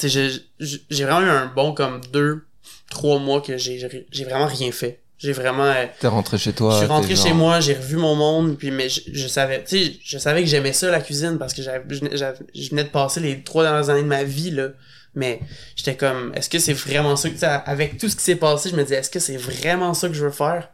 tu 0.00 0.10
sais, 0.10 0.30
j'ai- 0.58 1.04
vraiment 1.04 1.20
eu 1.20 1.28
un 1.30 1.46
bon, 1.46 1.72
comme, 1.74 2.00
deux, 2.12 2.44
trois 2.90 3.18
mois 3.20 3.40
que 3.40 3.56
j'ai 3.56 3.78
j'ai 4.10 4.24
vraiment 4.24 4.46
rien 4.46 4.72
fait. 4.72 5.01
J'ai 5.22 5.32
vraiment... 5.32 5.64
euh, 5.64 5.86
T'es 6.00 6.08
rentré 6.08 6.36
chez 6.38 6.52
toi. 6.52 6.72
je 6.72 6.78
suis 6.78 6.86
rentré 6.86 7.14
genre- 7.14 7.26
chez 7.26 7.32
moi, 7.32 7.60
j'ai 7.60 7.74
revu 7.74 7.96
mon 7.96 8.14
monde, 8.14 8.58
puis 8.58 8.70
mais 8.70 8.88
je, 8.88 9.00
je 9.12 9.26
savais, 9.28 9.62
tu 9.64 9.78
sais, 9.84 9.92
je 10.04 10.18
savais 10.18 10.42
que 10.42 10.48
j'aimais 10.48 10.72
ça 10.72 10.90
la 10.90 11.00
cuisine 11.00 11.38
parce 11.38 11.54
que 11.54 11.62
j'avais, 11.62 11.82
je, 11.88 12.00
venais- 12.00 12.16
j'avais- 12.16 12.38
je 12.54 12.70
venais 12.70 12.84
de 12.84 12.88
passer 12.88 13.20
les 13.20 13.42
trois 13.42 13.62
dernières 13.62 13.88
années 13.90 14.02
de 14.02 14.06
ma 14.08 14.24
vie 14.24 14.50
là, 14.50 14.68
mais 15.14 15.40
j'étais 15.76 15.94
comme, 15.96 16.32
est-ce 16.34 16.48
que 16.50 16.58
c'est 16.58 16.72
vraiment 16.72 17.16
ça 17.16 17.30
que, 17.30 17.44
avec 17.70 17.98
tout 17.98 18.08
ce 18.08 18.16
qui 18.16 18.22
s'est 18.24 18.36
passé, 18.36 18.70
je 18.70 18.76
me 18.76 18.82
disais, 18.82 18.96
est-ce 18.96 19.10
que 19.10 19.20
c'est 19.20 19.36
vraiment 19.36 19.94
ça 19.94 20.08
que 20.08 20.14
je 20.14 20.24
veux 20.24 20.30
faire? 20.32 20.68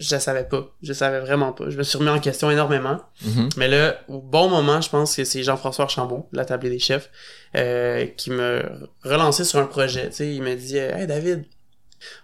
Je 0.00 0.14
le 0.14 0.20
savais 0.20 0.44
pas, 0.44 0.68
je 0.82 0.88
le 0.88 0.94
savais 0.94 1.18
vraiment 1.18 1.52
pas. 1.52 1.70
Je 1.70 1.76
me 1.76 1.82
suis 1.82 1.98
remis 1.98 2.10
en 2.10 2.20
question 2.20 2.50
énormément, 2.50 2.98
Mhm. 3.24 3.48
mais 3.56 3.66
là, 3.68 3.96
au 4.08 4.20
bon 4.20 4.48
moment, 4.48 4.80
je 4.80 4.88
pense 4.90 5.16
que 5.16 5.24
c'est 5.24 5.42
Jean-François 5.42 5.84
Archambault, 5.86 6.28
la 6.32 6.44
table 6.44 6.68
des 6.70 6.78
chefs, 6.78 7.10
euh, 7.56 8.06
qui 8.16 8.30
me 8.30 8.62
relançait 9.02 9.44
sur 9.44 9.58
un 9.58 9.64
projet. 9.66 10.08
Tu 10.10 10.16
sais, 10.16 10.34
il 10.34 10.42
m'a 10.42 10.54
dit, 10.54 10.76
hey 10.76 11.06
David, 11.06 11.44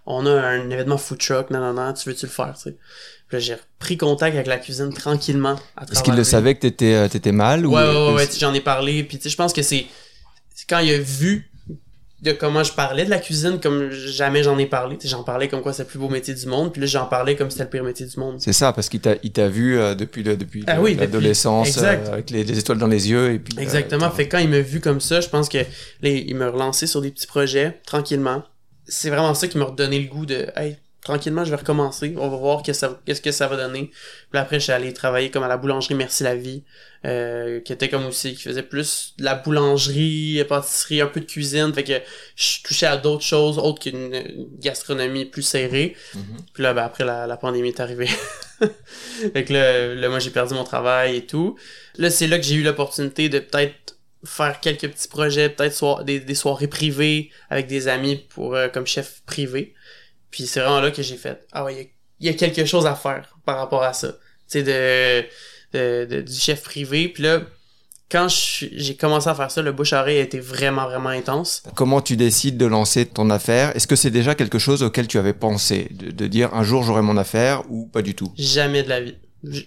on 0.06 0.26
a 0.26 0.30
un 0.32 0.70
événement 0.70 0.96
food 0.98 1.18
truck, 1.18 1.50
non, 1.50 1.60
non, 1.60 1.72
non, 1.74 1.92
tu 1.92 2.08
veux-tu 2.08 2.26
le 2.26 2.30
faire, 2.32 2.54
tu 2.56 2.70
sais. 2.70 2.76
Puis 3.28 3.40
j'ai 3.40 3.56
pris 3.78 3.96
contact 3.96 4.34
avec 4.34 4.46
la 4.46 4.58
cuisine 4.58 4.92
tranquillement. 4.92 5.56
Est-ce 5.90 6.02
qu'il 6.02 6.14
le 6.14 6.24
savait 6.24 6.54
que 6.54 6.60
t'étais, 6.60 6.94
euh, 6.94 7.08
t'étais 7.08 7.32
mal 7.32 7.66
ou 7.66 7.74
Ouais, 7.74 7.82
ouais, 7.82 7.88
ouais, 8.08 8.12
ouais, 8.14 8.26
sais, 8.26 8.38
j'en 8.38 8.52
ai 8.54 8.60
parlé, 8.60 9.02
puis 9.04 9.16
tu 9.16 9.24
sais, 9.24 9.30
je 9.30 9.36
pense 9.36 9.52
que 9.52 9.62
c'est 9.62 9.86
quand 10.68 10.78
il 10.78 10.92
a 10.94 10.98
vu 10.98 11.50
de 12.22 12.32
comment 12.32 12.64
je 12.64 12.72
parlais 12.72 13.04
de 13.04 13.10
la 13.10 13.18
cuisine 13.18 13.60
comme 13.60 13.90
jamais 13.90 14.42
j'en 14.42 14.56
ai 14.56 14.64
parlé. 14.64 14.96
J'en 15.04 15.24
parlais 15.24 15.46
comme 15.48 15.60
quoi 15.60 15.74
c'est 15.74 15.82
le 15.82 15.88
plus 15.88 15.98
beau 15.98 16.08
métier 16.08 16.32
du 16.32 16.46
monde, 16.46 16.72
puis 16.72 16.80
là 16.80 16.86
j'en 16.86 17.04
parlais 17.04 17.36
comme 17.36 17.50
c'était 17.50 17.64
le 17.64 17.70
pire 17.70 17.84
métier 17.84 18.06
du 18.06 18.18
monde. 18.18 18.36
C'est 18.40 18.54
ça, 18.54 18.72
parce 18.72 18.88
qu'il 18.88 19.00
t'a, 19.00 19.16
il 19.22 19.30
t'a 19.32 19.48
vu 19.48 19.78
euh, 19.78 19.94
depuis, 19.94 20.22
le, 20.22 20.34
depuis 20.36 20.64
Ah 20.66 20.80
oui, 20.80 20.92
depuis- 20.92 21.00
l'adolescence, 21.04 21.68
exact. 21.68 22.08
euh, 22.08 22.12
avec 22.14 22.30
les, 22.30 22.44
les 22.44 22.58
étoiles 22.58 22.78
dans 22.78 22.86
les 22.86 23.10
yeux. 23.10 23.32
Et 23.34 23.38
puis, 23.38 23.54
euh, 23.58 23.60
Exactement. 23.60 24.10
fait 24.10 24.26
quand 24.26 24.38
il 24.38 24.48
m'a 24.48 24.60
vu 24.60 24.80
comme 24.80 25.00
ça, 25.00 25.20
je 25.20 25.28
pense 25.28 25.50
que 25.50 25.58
il 26.02 26.34
m'a 26.34 26.48
relancé 26.48 26.86
sur 26.86 27.02
des 27.02 27.10
petits 27.10 27.26
projets 27.26 27.80
tranquillement. 27.84 28.42
C'est 28.86 29.10
vraiment 29.10 29.34
ça 29.34 29.48
qui 29.48 29.58
m'a 29.58 29.64
redonné 29.64 29.98
le 30.00 30.08
goût 30.08 30.26
de 30.26 30.46
hey, 30.56 30.76
tranquillement, 31.04 31.44
je 31.44 31.50
vais 31.50 31.56
recommencer. 31.56 32.14
On 32.16 32.28
va 32.28 32.36
voir 32.36 32.62
qu'est-ce 32.62 32.80
que 32.80 32.92
ça, 32.92 33.00
qu'est-ce 33.04 33.20
que 33.20 33.30
ça 33.30 33.46
va 33.46 33.56
donner. 33.56 33.90
Puis 34.30 34.40
après, 34.40 34.58
je 34.58 34.64
suis 34.64 34.72
allé 34.72 34.92
travailler 34.92 35.30
comme 35.30 35.44
à 35.44 35.48
la 35.48 35.58
boulangerie 35.58 35.94
Merci 35.94 36.24
la 36.24 36.34
vie, 36.34 36.64
euh, 37.04 37.60
qui 37.60 37.72
était 37.72 37.88
comme 37.88 38.06
aussi, 38.06 38.34
qui 38.34 38.42
faisait 38.42 38.62
plus 38.62 39.14
de 39.18 39.24
la 39.24 39.34
boulangerie, 39.34 40.42
pâtisserie, 40.48 41.02
un 41.02 41.06
peu 41.06 41.20
de 41.20 41.26
cuisine. 41.26 41.72
Fait 41.74 41.84
que 41.84 41.92
je 42.34 42.62
touchais 42.62 42.86
à 42.86 42.96
d'autres 42.96 43.22
choses 43.22 43.58
autres 43.58 43.82
qu'une 43.82 44.14
une 44.14 44.48
gastronomie 44.58 45.26
plus 45.26 45.42
serrée. 45.42 45.94
Mhm. 46.14 46.22
Puis 46.54 46.62
là, 46.62 46.72
ben, 46.72 46.82
après, 46.82 47.04
la, 47.04 47.26
la 47.26 47.36
pandémie 47.36 47.68
est 47.68 47.80
arrivée. 47.80 48.08
fait 48.58 49.44
que 49.44 49.52
là, 49.52 49.94
là, 49.94 50.08
moi, 50.08 50.18
j'ai 50.18 50.30
perdu 50.30 50.54
mon 50.54 50.64
travail 50.64 51.16
et 51.16 51.26
tout. 51.26 51.56
Là, 51.98 52.10
c'est 52.10 52.26
là 52.26 52.38
que 52.38 52.44
j'ai 52.44 52.54
eu 52.54 52.62
l'opportunité 52.62 53.28
de 53.28 53.40
peut-être 53.40 53.93
faire 54.24 54.60
quelques 54.60 54.88
petits 54.88 55.08
projets, 55.08 55.48
peut-être 55.48 56.04
des, 56.04 56.20
des 56.20 56.34
soirées 56.34 56.68
privées 56.68 57.30
avec 57.50 57.66
des 57.66 57.88
amis 57.88 58.16
pour 58.30 58.54
euh, 58.54 58.68
comme 58.68 58.86
chef 58.86 59.22
privé. 59.26 59.74
Puis 60.30 60.46
c'est 60.46 60.60
vraiment 60.60 60.80
là 60.80 60.90
que 60.90 61.02
j'ai 61.02 61.16
fait 61.16 61.46
ah 61.52 61.64
ouais, 61.64 61.92
il 62.20 62.26
y 62.26 62.30
y, 62.30 62.34
a 62.34 62.34
quelque 62.34 62.64
chose 62.64 62.86
à 62.86 62.94
faire 62.94 63.36
par 63.44 63.58
rapport 63.58 63.82
à 63.82 63.92
ça. 63.92 64.12
Tu 64.12 64.16
sais 64.58 64.62
de, 64.62 65.24
de, 65.72 66.04
de- 66.16 66.22
du 66.22 66.34
chef 66.34 66.62
privé. 66.62 67.08
Puis 67.08 67.22
là 67.22 67.42
quand 68.10 68.28
j'ai 68.28 68.96
commencé 68.96 69.28
à 69.28 69.34
faire 69.34 69.50
ça, 69.50 69.60
le 69.62 69.72
bouche 69.72 69.92
à 69.92 70.00
oreille 70.00 70.18
a 70.18 70.22
été 70.22 70.38
vraiment 70.38 70.84
vraiment 70.84 71.08
intense. 71.08 71.62
Comment 71.74 72.00
tu 72.00 72.16
décides 72.16 72.56
de 72.56 72.66
lancer 72.66 73.06
ton 73.06 73.28
affaire? 73.30 73.74
Est-ce 73.74 73.86
que 73.86 73.96
c'est 73.96 74.10
déjà 74.10 74.34
quelque 74.34 74.58
chose 74.58 74.82
auquel 74.82 75.08
tu 75.08 75.18
avais 75.18 75.32
pensé? 75.32 75.88
De, 75.90 76.10
de 76.10 76.26
dire 76.26 76.54
un 76.54 76.62
jour 76.62 76.84
j'aurai 76.84 77.02
mon 77.02 77.16
affaire 77.16 77.62
ou 77.70 77.86
pas 77.86 78.02
du 78.02 78.14
tout? 78.14 78.32
Jamais 78.36 78.82
de 78.82 78.88
la 78.88 79.00
vie. 79.00 79.16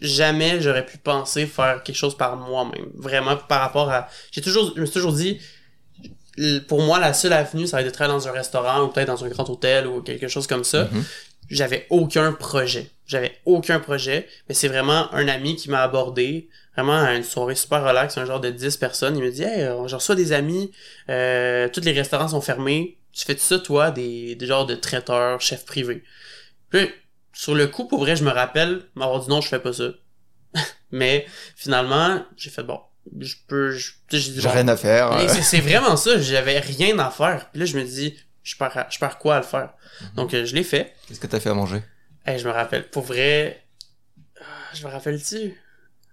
Jamais 0.01 0.61
j'aurais 0.61 0.85
pu 0.85 0.97
penser 0.97 1.45
faire 1.45 1.83
quelque 1.83 1.95
chose 1.95 2.17
par 2.17 2.35
moi-même. 2.37 2.89
Vraiment 2.95 3.35
par 3.35 3.61
rapport 3.61 3.89
à. 3.89 4.09
J'ai 4.31 4.41
toujours. 4.41 4.73
Je 4.75 4.81
me 4.81 4.85
suis 4.85 4.93
toujours 4.93 5.13
dit. 5.13 5.39
Pour 6.67 6.81
moi, 6.83 6.99
la 6.99 7.13
seule 7.13 7.33
avenue, 7.33 7.65
ça 7.65 7.77
va 7.77 7.81
être 7.81 7.87
de 7.87 7.91
travailler 7.91 8.19
dans 8.19 8.27
un 8.27 8.31
restaurant 8.31 8.83
ou 8.83 8.89
peut-être 8.89 9.07
dans 9.07 9.25
un 9.25 9.27
grand 9.27 9.49
hôtel 9.49 9.87
ou 9.87 10.01
quelque 10.01 10.27
chose 10.27 10.45
comme 10.45 10.63
ça. 10.63 10.87
Mhm. 10.91 11.03
J'avais 11.49 11.87
aucun 11.89 12.31
projet. 12.33 12.91
J'avais 13.07 13.39
aucun 13.45 13.79
projet. 13.79 14.27
Mais 14.47 14.53
c'est 14.53 14.67
vraiment 14.67 15.11
un 15.13 15.27
ami 15.27 15.55
qui 15.55 15.69
m'a 15.69 15.81
abordé. 15.81 16.49
Vraiment 16.75 16.99
à 16.99 17.15
une 17.15 17.23
soirée 17.23 17.55
super 17.55 17.83
relax, 17.83 18.17
un 18.19 18.25
genre 18.25 18.39
de 18.39 18.51
10 18.51 18.77
personnes. 18.77 19.17
Il 19.17 19.23
me 19.23 19.31
dit 19.31 19.43
Hey, 19.43 19.63
euh, 19.63 19.87
je 19.87 19.95
reçois 19.95 20.13
des 20.13 20.31
amis, 20.31 20.71
euh, 21.09 21.67
tous 21.69 21.81
les 21.81 21.91
restaurants 21.91 22.27
sont 22.27 22.41
fermés. 22.41 22.97
Tu 23.13 23.25
fais 23.25 23.35
ça, 23.37 23.57
toi, 23.57 23.89
des, 23.89 24.35
des 24.35 24.45
genres 24.45 24.67
de 24.67 24.75
traiteurs, 24.75 25.41
chefs 25.41 25.65
privés? 25.65 26.03
Puis 26.69 26.87
sur 27.37 27.53
le 27.55 27.67
coup, 27.67 27.87
pour 27.87 27.99
vrai, 27.99 28.15
je 28.15 28.23
me 28.23 28.31
rappelle 28.31 28.81
m'avoir 28.95 29.19
dit 29.21 29.29
non, 29.29 29.41
je 29.41 29.47
fais 29.47 29.59
pas 29.59 29.73
ça. 29.73 29.89
Mais 30.91 31.25
finalement, 31.55 32.25
j'ai 32.35 32.49
fait 32.49 32.63
bon, 32.63 32.79
je 33.19 33.35
peux. 33.47 33.77
j'ai 34.09 34.47
rien 34.49 34.67
à 34.67 34.77
faire. 34.77 35.11
euh. 35.11 35.27
c'est- 35.27 35.59
vraiment 35.61 35.95
ça, 35.97 36.19
j'avais 36.19 36.59
rien 36.59 36.97
à 36.99 37.09
faire. 37.11 37.49
Puis 37.51 37.59
là, 37.59 37.65
je 37.65 37.77
me 37.77 37.83
dis, 37.83 38.17
je 38.43 38.55
perds, 38.55 38.77
à- 38.77 38.87
je 38.89 38.97
perds 38.97 39.17
quoi 39.19 39.35
à 39.35 39.39
le 39.39 39.45
faire? 39.45 39.73
Mhm. 40.01 40.09
Donc, 40.15 40.33
euh, 40.33 40.45
je 40.45 40.55
l'ai 40.55 40.63
fait. 40.63 40.93
Qu'est-ce 41.07 41.19
que 41.19 41.27
t'as 41.27 41.39
fait 41.39 41.49
à 41.49 41.53
manger? 41.53 41.81
Et 42.25 42.37
je 42.39 42.47
me 42.47 42.51
rappelle, 42.53 42.89
pour 42.89 43.03
vrai, 43.03 43.63
Ah, 44.41 44.43
je 44.73 44.85
me 44.85 44.91
rappelle-tu? 44.91 45.53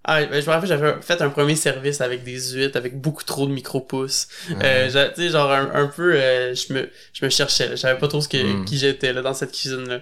Ah, 0.06 0.22
ben, 0.26 0.40
je 0.42 0.46
me 0.46 0.52
rappelle, 0.52 0.68
j'avais 0.68 0.94
fait 1.00 1.22
un 1.22 1.30
premier 1.30 1.56
service 1.56 2.00
avec 2.02 2.24
des 2.24 2.38
huîtres, 2.52 2.76
avec 2.76 3.00
beaucoup 3.00 3.24
trop 3.24 3.46
de 3.46 3.52
micro-pouces. 3.52 4.28
Euh, 4.62 4.90
j'a- 4.90 5.08
tu 5.08 5.22
sais, 5.22 5.28
genre, 5.30 5.50
un, 5.50 5.70
un 5.74 5.86
peu, 5.86 6.14
euh, 6.14 6.54
je 6.54 6.72
me, 6.74 6.90
je 7.14 7.24
me 7.24 7.30
cherchais. 7.30 7.70
Je 7.70 7.76
savais 7.76 7.98
pas 7.98 8.08
trop 8.08 8.20
ce 8.20 8.28
que, 8.28 8.36
Mm. 8.36 8.64
qui 8.66 8.76
j'étais, 8.78 9.12
là, 9.14 9.22
dans 9.22 9.32
cette 9.34 9.52
cuisine-là. 9.52 10.00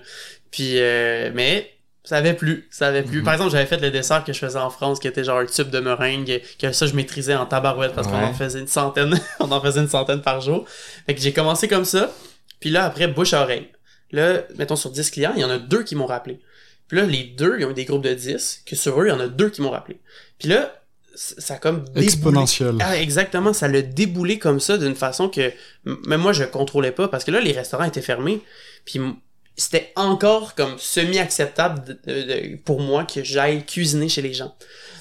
Puis, 0.51 0.75
euh, 0.79 1.31
mais, 1.35 1.71
ça 2.05 2.17
avait 2.17 2.35
plu, 2.35 2.67
ça 2.73 2.89
avait 2.89 3.03
plu. 3.05 3.19
Mhm. 3.19 3.25
Par 3.25 3.35
exemple, 3.35 3.53
j'avais 3.53 3.65
fait 3.67 3.77
le 3.81 3.93
dessert 3.93 4.25
que 4.25 4.33
je 4.33 4.39
faisais 4.41 4.59
en 4.59 4.71
France, 4.71 4.99
qui 4.99 5.07
était 5.07 5.23
genre 5.23 5.39
un 5.39 5.47
tube 5.47 5.71
de 5.71 5.79
meringue, 5.79 6.43
que 6.59 6.73
ça, 6.73 6.87
je 6.89 6.95
maîtrisais 6.97 7.37
en 7.37 7.47
tabarouette, 7.47 7.93
parce 7.95 8.09
qu'on 8.09 8.15
en 8.25 8.35
faisait 8.35 8.59
une 8.59 8.67
centaine, 8.67 9.15
on 9.41 9.53
en 9.53 9.61
faisait 9.61 9.81
une 9.81 9.89
centaine 9.89 10.21
par 10.21 10.41
jour. 10.41 10.65
Fait 11.07 11.15
que 11.15 11.21
j'ai 11.21 11.33
commencé 11.33 11.69
comme 11.69 11.85
ça, 11.85 12.11
puis 12.59 12.71
là, 12.71 12.87
après, 12.87 13.07
bouche 13.07 13.35
à 13.35 13.43
oreille. 13.43 13.69
Là, 14.11 14.43
mettons, 14.59 14.75
sur 14.77 14.91
10 14.91 15.11
clients, 15.13 15.33
il 15.37 15.43
y 15.43 15.45
en 15.45 15.51
a 15.51 15.59
deux 15.59 15.85
qui 15.85 15.95
m'ont 15.95 16.07
rappelé. 16.07 16.41
Puis 16.89 16.99
là, 16.99 17.05
les 17.05 17.25
deux, 17.25 17.57
ils 17.59 17.65
ont 17.65 17.71
eu 17.71 17.75
des 17.75 17.85
groupes 17.85 18.03
de 18.03 18.13
10, 18.13 18.63
que 18.67 18.77
sur 18.77 19.01
eux, 19.01 19.07
il 19.07 19.11
y 19.11 19.13
en 19.13 19.21
a 19.21 19.29
deux 19.29 19.49
qui 19.49 19.63
m'ont 19.63 19.71
rappelé. 19.71 19.99
Puis 20.39 20.49
là, 20.49 20.83
ça 21.15 21.55
a 21.55 21.59
comme 21.59 21.85
déboulé. 21.85 22.05
Exponentiel. 22.05 22.77
Ah, 22.81 22.99
exactement, 22.99 23.53
ça 23.53 23.69
l'a 23.69 23.83
déboulé 23.83 24.39
comme 24.39 24.61
ça 24.61 24.79
d'une 24.79 24.95
façon 24.95 25.29
que 25.29 25.53
même 25.85 26.21
moi 26.21 26.33
je 26.33 26.45
contrôlais 26.45 26.93
pas 26.93 27.09
parce 27.09 27.25
que 27.25 27.31
là 27.31 27.41
les 27.41 27.53
restaurants 27.53 27.85
étaient 27.85 28.03
fermés. 28.03 28.41
Puis 28.85 28.99
c'était 29.57 29.93
encore 29.97 30.55
comme 30.55 30.77
semi-acceptable 30.79 31.99
pour 32.65 32.81
moi 32.81 33.05
que 33.05 33.23
j'aille 33.23 33.65
cuisiner 33.65 34.09
chez 34.09 34.23
les 34.23 34.33
gens. 34.33 34.55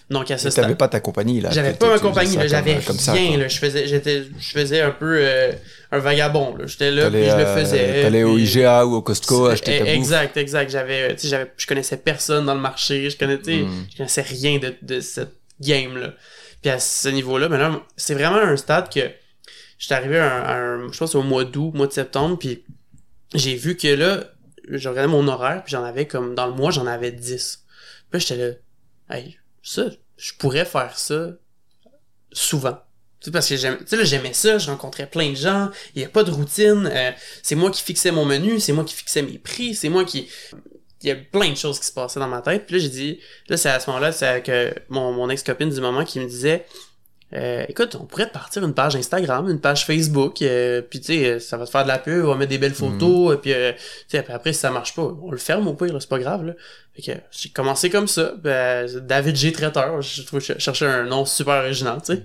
Donc 0.09 0.29
à 0.29 0.37
ce 0.37 0.49
stade, 0.49 0.65
T'avais 0.65 0.75
pas 0.75 0.89
ta 0.89 0.99
compagnie 0.99 1.39
là. 1.39 1.51
j'avais 1.51 1.71
pas 1.73 1.87
ma 1.87 1.95
tu 1.95 2.01
compagnie, 2.01 2.35
là, 2.35 2.45
j'avais 2.45 2.81
ça, 2.81 3.13
rien, 3.13 3.37
là, 3.37 3.47
je 3.47 3.57
faisais 3.59 3.87
j'étais 3.87 4.23
je 4.39 4.51
faisais 4.51 4.81
un 4.81 4.91
peu 4.91 5.19
euh, 5.21 5.53
un 5.93 5.99
vagabond 5.99 6.53
là, 6.57 6.65
j'étais 6.67 6.91
là 6.91 7.09
puis 7.09 7.21
je 7.23 7.27
le 7.27 7.31
euh, 7.31 7.55
faisais. 7.55 8.01
t'allais 8.03 8.23
au 8.23 8.37
IGA 8.37 8.85
ou 8.85 8.95
au 8.95 9.01
Costco 9.01 9.45
acheter 9.45 9.77
ta 9.79 9.85
bouffe. 9.85 9.93
Exact, 9.93 10.35
exact, 10.35 10.69
j'avais 10.69 11.15
tu 11.15 11.21
sais 11.21 11.27
j'avais 11.29 11.51
je 11.55 11.65
connaissais 11.65 11.95
personne 11.95 12.45
dans 12.45 12.55
le 12.55 12.59
marché, 12.59 13.09
je 13.09 13.17
connaissais 13.17 13.41
tu 13.41 13.51
sais, 13.51 13.61
Mm. 13.61 13.85
je 13.89 13.97
connaissais 13.97 14.21
rien 14.23 14.59
de, 14.59 14.73
de 14.81 14.99
cette 14.99 15.31
game 15.61 15.95
là. 15.97 16.13
Puis 16.61 16.69
à 16.71 16.79
ce 16.79 17.07
niveau-là, 17.07 17.47
mais 17.47 17.57
là, 17.57 17.81
c'est 17.95 18.13
vraiment 18.13 18.35
un 18.35 18.57
stade 18.57 18.89
que 18.93 18.99
j'étais 19.79 19.93
arrivé 19.95 20.19
à 20.19 20.25
un, 20.25 20.41
à 20.43 20.55
un- 20.57 20.91
je 20.91 20.97
pense 20.97 21.15
au 21.15 21.23
mois 21.23 21.45
d'août, 21.45 21.71
mois 21.73 21.87
de 21.87 21.93
septembre, 21.93 22.37
puis 22.37 22.65
j'ai 23.33 23.55
vu 23.55 23.77
que 23.77 23.87
là, 23.87 24.25
je 24.77 24.89
regardais 24.89 25.07
mon 25.11 25.27
horaire, 25.27 25.63
puis 25.63 25.71
j'en 25.71 25.83
avais 25.83 26.07
comme, 26.07 26.35
dans 26.35 26.47
le 26.47 26.53
mois, 26.53 26.71
j'en 26.71 26.85
avais 26.87 27.11
10. 27.11 27.63
Puis 28.09 28.19
j'étais 28.21 28.35
là, 28.37 29.15
hey, 29.17 29.37
ça, 29.63 29.83
je 30.17 30.33
pourrais 30.33 30.65
faire 30.65 30.97
ça 30.97 31.29
souvent. 32.31 32.77
Tu 33.19 33.25
sais, 33.25 33.31
parce 33.31 33.47
que 33.49 33.55
j'aime- 33.55 33.77
tu 33.77 33.87
sais, 33.87 33.97
là, 33.97 34.03
j'aimais 34.03 34.33
ça, 34.33 34.57
je 34.57 34.67
rencontrais 34.69 35.07
plein 35.07 35.29
de 35.29 35.35
gens, 35.35 35.69
il 35.95 35.99
n'y 35.99 36.05
a 36.05 36.09
pas 36.09 36.23
de 36.23 36.31
routine, 36.31 36.89
euh, 36.91 37.11
c'est 37.43 37.55
moi 37.55 37.69
qui 37.69 37.83
fixais 37.83 38.11
mon 38.11 38.25
menu, 38.25 38.59
c'est 38.59 38.73
moi 38.73 38.83
qui 38.83 38.95
fixais 38.95 39.21
mes 39.21 39.37
prix, 39.37 39.75
c'est 39.75 39.89
moi 39.89 40.05
qui... 40.05 40.27
Il 41.03 41.07
y 41.07 41.11
a 41.11 41.15
plein 41.15 41.49
de 41.49 41.55
choses 41.57 41.79
qui 41.79 41.85
se 41.87 41.91
passaient 41.93 42.19
dans 42.19 42.27
ma 42.27 42.41
tête. 42.41 42.67
Puis 42.67 42.75
là, 42.75 42.81
j'ai 42.83 42.89
dit, 42.89 43.19
là, 43.47 43.57
c'est 43.57 43.69
à 43.69 43.79
ce 43.79 43.89
moment-là, 43.89 44.11
c'est 44.11 44.47
euh, 44.49 44.71
mon, 44.89 45.11
mon 45.11 45.29
ex-copine 45.31 45.69
du 45.69 45.81
moment 45.81 46.05
qui 46.05 46.19
me 46.19 46.27
disait, 46.27 46.65
euh, 47.33 47.65
écoute, 47.69 47.95
on 47.99 48.05
pourrait 48.05 48.29
partir 48.29 48.63
une 48.63 48.73
page 48.73 48.95
Instagram, 48.95 49.49
une 49.49 49.61
page 49.61 49.85
Facebook, 49.85 50.41
euh, 50.41 50.81
puis 50.81 50.99
tu 50.99 51.13
sais, 51.13 51.39
ça 51.39 51.55
va 51.55 51.65
te 51.65 51.71
faire 51.71 51.83
de 51.83 51.87
la 51.87 51.97
pub, 51.97 52.25
on 52.25 52.29
va 52.29 52.35
mettre 52.35 52.49
des 52.49 52.57
belles 52.57 52.73
photos, 52.73 53.35
et 53.35 53.37
puis 53.37 53.53
euh, 53.53 53.71
tu 53.73 53.79
sais, 54.09 54.17
après, 54.17 54.33
après, 54.33 54.53
si 54.53 54.59
ça 54.59 54.69
marche 54.69 54.93
pas, 54.95 55.03
on 55.03 55.31
le 55.31 55.37
ferme 55.37 55.67
au 55.67 55.73
pire, 55.73 55.95
c'est 55.99 56.09
pas 56.09 56.19
grave, 56.19 56.45
là. 56.45 56.53
Fait 56.93 57.01
que 57.01 57.11
j'ai 57.31 57.49
commencé 57.49 57.89
comme 57.89 58.07
ça, 58.07 58.33
ben, 58.37 58.85
David 58.99 59.37
G. 59.37 59.53
Traiteur, 59.53 60.01
je 60.01 60.23
trouve 60.23 60.41
je 60.41 60.59
cherchais 60.59 60.85
un 60.85 61.03
nom 61.03 61.23
super 61.23 61.63
original, 61.63 61.99
tu 62.05 62.15
sais. 62.15 62.23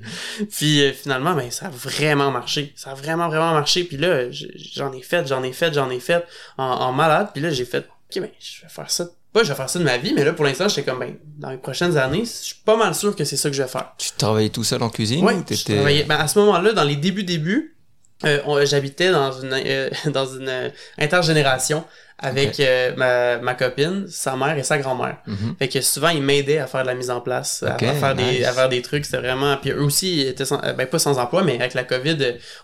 Puis 0.50 0.82
euh, 0.82 0.92
finalement, 0.92 1.34
ben, 1.34 1.52
ça 1.52 1.66
a 1.66 1.70
vraiment 1.70 2.32
marché, 2.32 2.72
ça 2.74 2.90
a 2.90 2.94
vraiment, 2.94 3.28
vraiment 3.28 3.52
marché, 3.52 3.84
puis 3.84 3.96
là, 3.96 4.28
j'en 4.30 4.92
ai 4.92 5.02
fait, 5.02 5.28
j'en 5.28 5.44
ai 5.44 5.52
fait, 5.52 5.72
j'en 5.72 5.88
ai 5.90 6.00
fait 6.00 6.24
en, 6.58 6.64
en 6.64 6.92
malade, 6.92 7.28
puis 7.32 7.42
là, 7.42 7.50
j'ai 7.50 7.64
fait, 7.64 7.86
ok, 8.10 8.22
ben, 8.22 8.30
je 8.40 8.62
vais 8.62 8.68
faire 8.68 8.90
ça 8.90 9.06
pas 9.36 9.44
je 9.44 9.48
vais 9.50 9.54
faire 9.54 9.68
ça 9.70 9.78
de 9.78 9.84
ma 9.84 9.98
vie, 9.98 10.12
mais 10.14 10.24
là, 10.24 10.32
pour 10.32 10.44
l'instant, 10.44 10.68
j'étais 10.68 10.82
comme, 10.90 11.00
ben, 11.00 11.14
dans 11.38 11.50
les 11.50 11.58
prochaines 11.58 11.96
années, 11.98 12.24
je 12.24 12.44
suis 12.46 12.54
pas 12.64 12.76
mal 12.76 12.94
sûr 12.94 13.14
que 13.14 13.24
c'est 13.24 13.36
ça 13.36 13.50
que 13.50 13.56
je 13.56 13.62
vais 13.62 13.68
faire. 13.68 13.92
Tu 13.98 14.10
travaillais 14.16 14.48
tout 14.48 14.64
seul 14.64 14.82
en 14.82 14.88
cuisine 14.90 15.24
Ouais, 15.24 15.34
ou 15.34 15.38
je 15.40 15.44
t'étais... 15.44 15.74
travaillais- 15.76 16.04
ben, 16.04 16.16
à 16.16 16.26
ce 16.28 16.38
moment-là, 16.38 16.72
dans 16.72 16.84
les 16.84 16.96
débuts 16.96 17.24
débuts, 17.24 17.76
euh, 18.24 18.64
j'habitais 18.64 19.10
dans 19.10 19.30
une 19.32 19.52
euh, 19.52 19.90
dans 20.06 20.26
une 20.26 20.48
euh, 20.48 20.68
intergénération 20.98 21.84
avec 22.18 22.62
ma, 22.96 23.36
ma 23.36 23.52
copine, 23.54 24.06
sa 24.08 24.36
mère 24.36 24.56
et 24.56 24.62
sa 24.62 24.78
grand-mère. 24.78 25.18
Mhm. 25.26 25.54
Fait 25.58 25.68
que 25.68 25.82
souvent 25.82 26.08
ils 26.08 26.22
m'aidaient 26.22 26.56
à 26.56 26.66
faire 26.66 26.80
de 26.80 26.86
la 26.86 26.94
mise 26.94 27.10
en 27.10 27.20
place, 27.20 27.62
à- 27.62 27.76
faire 27.76 28.14
des 28.14 28.42
à 28.42 28.52
faire 28.54 28.70
des 28.70 28.80
trucs, 28.80 29.04
c'était 29.04 29.18
vraiment 29.18 29.54
puis 29.58 29.70
eux 29.70 29.82
aussi 29.82 30.20
ils 30.22 30.26
étaient 30.28 30.46
sans, 30.46 30.56
ben 30.78 30.86
pas 30.86 30.98
sans 30.98 31.18
emploi 31.18 31.42
mais 31.44 31.56
avec 31.60 31.74
la 31.74 31.84
Covid, 31.84 32.16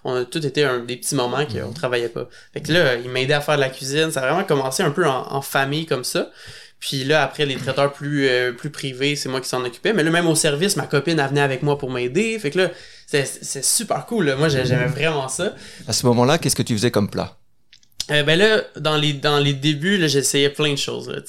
on 0.05 0.15
a 0.15 0.25
tout 0.25 0.45
été 0.47 0.65
un 0.65 0.79
des 0.79 0.97
petits 0.97 1.15
moments 1.15 1.45
qu'on 1.45 1.69
Mhm. 1.69 1.75
travaillait 1.75 2.09
pas. 2.09 2.27
Fait 2.55 2.63
que 2.63 2.73
là, 2.73 2.95
ils 2.95 3.11
m'aidaient 3.11 3.35
à 3.35 3.43
faire 3.43 3.57
de 3.57 3.61
la 3.61 3.69
cuisine, 3.69 4.11
ça 4.11 4.21
a 4.23 4.27
vraiment 4.31 4.45
commencé 4.45 4.83
un 4.83 4.91
peu 4.91 5.07
en, 5.07 5.31
en 5.31 5.43
famille 5.43 5.85
comme 5.85 6.05
ça. 6.05 6.31
Puis 6.83 7.05
là, 7.05 7.23
après, 7.23 7.47
les 7.47 7.55
traiteurs 7.55 7.93
plus, 7.93 8.27
euh, 8.29 8.51
plus 8.51 8.69
privés, 8.71 9.15
c'est 9.15 9.29
moi 9.29 9.41
qui 9.41 9.49
s'en 9.49 9.65
occupais. 9.65 9.93
Mais 9.93 10.03
là, 10.03 10.11
même 10.11 10.27
au 10.27 10.35
service, 10.35 10.77
ma 10.77 10.87
copine, 10.87 11.17
elle 11.21 11.29
venait 11.29 11.41
avec 11.41 11.63
moi 11.63 11.79
pour 11.79 11.93
m'aider. 11.93 12.37
Fait 12.41 12.51
que 12.51 12.59
là, 12.59 12.71
c'est 13.07 13.25
c'est 13.25 13.65
super 13.65 14.05
cool. 14.07 14.27
Là. 14.27 14.35
Moi, 14.37 14.49
j'ai- 14.49 14.67
j'aimais 14.67 14.87
vraiment 14.87 15.29
ça. 15.29 15.55
À 15.87 15.93
ce 15.93 16.05
moment-là, 16.07 16.39
qu'est-ce 16.39 16.57
que 16.57 16.63
tu 16.65 16.75
faisais 16.75 16.91
comme 16.91 17.09
plat? 17.09 17.37
Euh, 18.11 18.25
ben 18.25 18.37
là, 18.37 18.63
dans 18.81 18.97
les, 18.97 19.13
dans 19.13 19.39
les 19.39 19.53
débuts, 19.53 19.97
là, 19.97 20.09
j'essayais 20.09 20.51
plein 20.51 20.73
de 20.73 20.79
choses. 20.79 21.09
Là, 21.09 21.21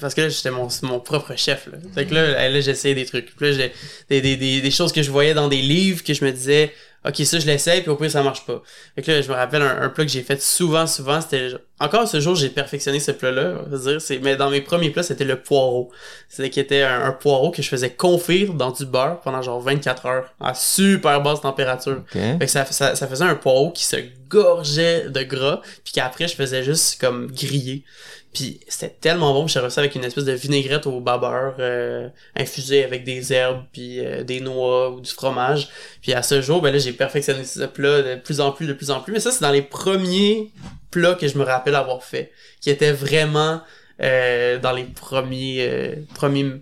parce 0.00 0.12
que 0.14 0.22
là, 0.22 0.28
j'étais 0.28 0.50
mon, 0.50 0.66
mon 0.82 0.98
propre 0.98 1.36
chef. 1.36 1.68
Là. 1.70 1.78
Fait 1.94 2.06
que 2.06 2.12
là, 2.12 2.48
là 2.48 2.60
j'essayais 2.60 2.96
des 2.96 3.06
trucs. 3.06 3.26
Puis 3.36 3.46
là, 3.46 3.52
j'ai 3.52 3.72
des, 4.10 4.20
des, 4.20 4.36
des, 4.36 4.60
des 4.60 4.70
choses 4.72 4.92
que 4.92 5.04
je 5.04 5.10
voyais 5.12 5.34
dans 5.34 5.46
des 5.46 5.62
livres 5.62 6.02
que 6.02 6.12
je 6.12 6.24
me 6.24 6.32
disais, 6.32 6.72
OK, 7.06 7.16
ça, 7.24 7.38
je 7.38 7.46
l'essaye, 7.46 7.80
puis 7.80 7.90
au 7.90 7.96
pire, 7.96 8.10
ça 8.10 8.22
marche 8.22 8.44
pas. 8.44 8.62
Fait 8.94 9.00
que 9.00 9.10
là, 9.10 9.22
je 9.22 9.28
me 9.30 9.34
rappelle 9.34 9.62
un, 9.62 9.82
un 9.82 9.88
plat 9.88 10.04
que 10.04 10.10
j'ai 10.10 10.22
fait 10.22 10.40
souvent, 10.42 10.86
souvent, 10.86 11.20
c'était... 11.22 11.48
Encore 11.78 12.06
ce 12.06 12.20
jour, 12.20 12.34
j'ai 12.34 12.50
perfectionné 12.50 13.00
ce 13.00 13.10
plat-là, 13.10 13.54
on 13.66 13.70
va 13.70 13.78
dire. 13.78 14.02
C'est, 14.02 14.18
mais 14.18 14.36
dans 14.36 14.50
mes 14.50 14.60
premiers 14.60 14.90
plats, 14.90 15.02
c'était 15.02 15.24
le 15.24 15.40
poireau. 15.40 15.90
C'était 16.28 16.50
qui 16.50 16.60
était 16.60 16.82
un, 16.82 17.04
un 17.04 17.12
poireau 17.12 17.50
que 17.50 17.62
je 17.62 17.68
faisais 17.70 17.88
confire 17.88 18.52
dans 18.52 18.70
du 18.70 18.84
beurre 18.84 19.20
pendant 19.20 19.40
genre 19.40 19.60
24 19.62 20.06
heures, 20.06 20.34
à 20.40 20.52
super 20.52 21.22
basse 21.22 21.40
température. 21.40 22.02
Fait 22.38 22.44
que 22.44 22.50
ça, 22.52 22.66
ça, 22.66 22.94
ça 22.94 23.08
faisait 23.08 23.24
un 23.24 23.34
poireau 23.34 23.70
qui 23.70 23.84
se 23.84 23.96
gorgeait 24.28 25.08
de 25.08 25.22
gras, 25.22 25.62
puis 25.82 25.94
qu'après, 25.94 26.28
je 26.28 26.34
faisais 26.34 26.62
juste 26.62 27.00
comme 27.00 27.30
griller. 27.32 27.82
Puis 28.32 28.60
c'était 28.68 28.94
tellement 29.00 29.32
bon, 29.32 29.44
puis 29.44 29.54
j'ai 29.54 29.60
réussi 29.60 29.78
avec 29.80 29.94
une 29.96 30.04
espèce 30.04 30.24
de 30.24 30.32
vinaigrette 30.32 30.86
au 30.86 31.00
bas 31.00 31.18
beurre, 31.18 31.56
euh, 31.58 32.08
infusée 32.36 32.84
avec 32.84 33.02
des 33.02 33.32
herbes, 33.32 33.64
puis 33.72 33.98
euh, 33.98 34.22
des 34.22 34.40
noix 34.40 34.90
ou 34.90 35.00
du 35.00 35.10
fromage. 35.10 35.68
Puis 36.00 36.12
à 36.12 36.22
ce 36.22 36.40
jour, 36.40 36.62
ben 36.62 36.72
là, 36.72 36.78
j'ai 36.78 36.92
perfectionné 36.92 37.44
ce 37.44 37.64
plat 37.64 38.02
de 38.02 38.14
plus 38.20 38.40
en 38.40 38.52
plus, 38.52 38.66
de 38.66 38.72
plus 38.72 38.90
en 38.90 39.00
plus. 39.00 39.12
Mais 39.12 39.20
ça, 39.20 39.32
c'est 39.32 39.42
dans 39.42 39.50
les 39.50 39.62
premiers 39.62 40.50
plats 40.90 41.14
que 41.14 41.26
je 41.26 41.38
me 41.38 41.44
rappelle 41.44 41.74
avoir 41.74 42.04
fait, 42.04 42.30
qui 42.60 42.70
étaient 42.70 42.92
vraiment 42.92 43.62
euh, 44.02 44.58
dans 44.58 44.72
les 44.72 44.84
premiers, 44.84 45.66
euh, 45.68 45.94
premiers, 46.14 46.52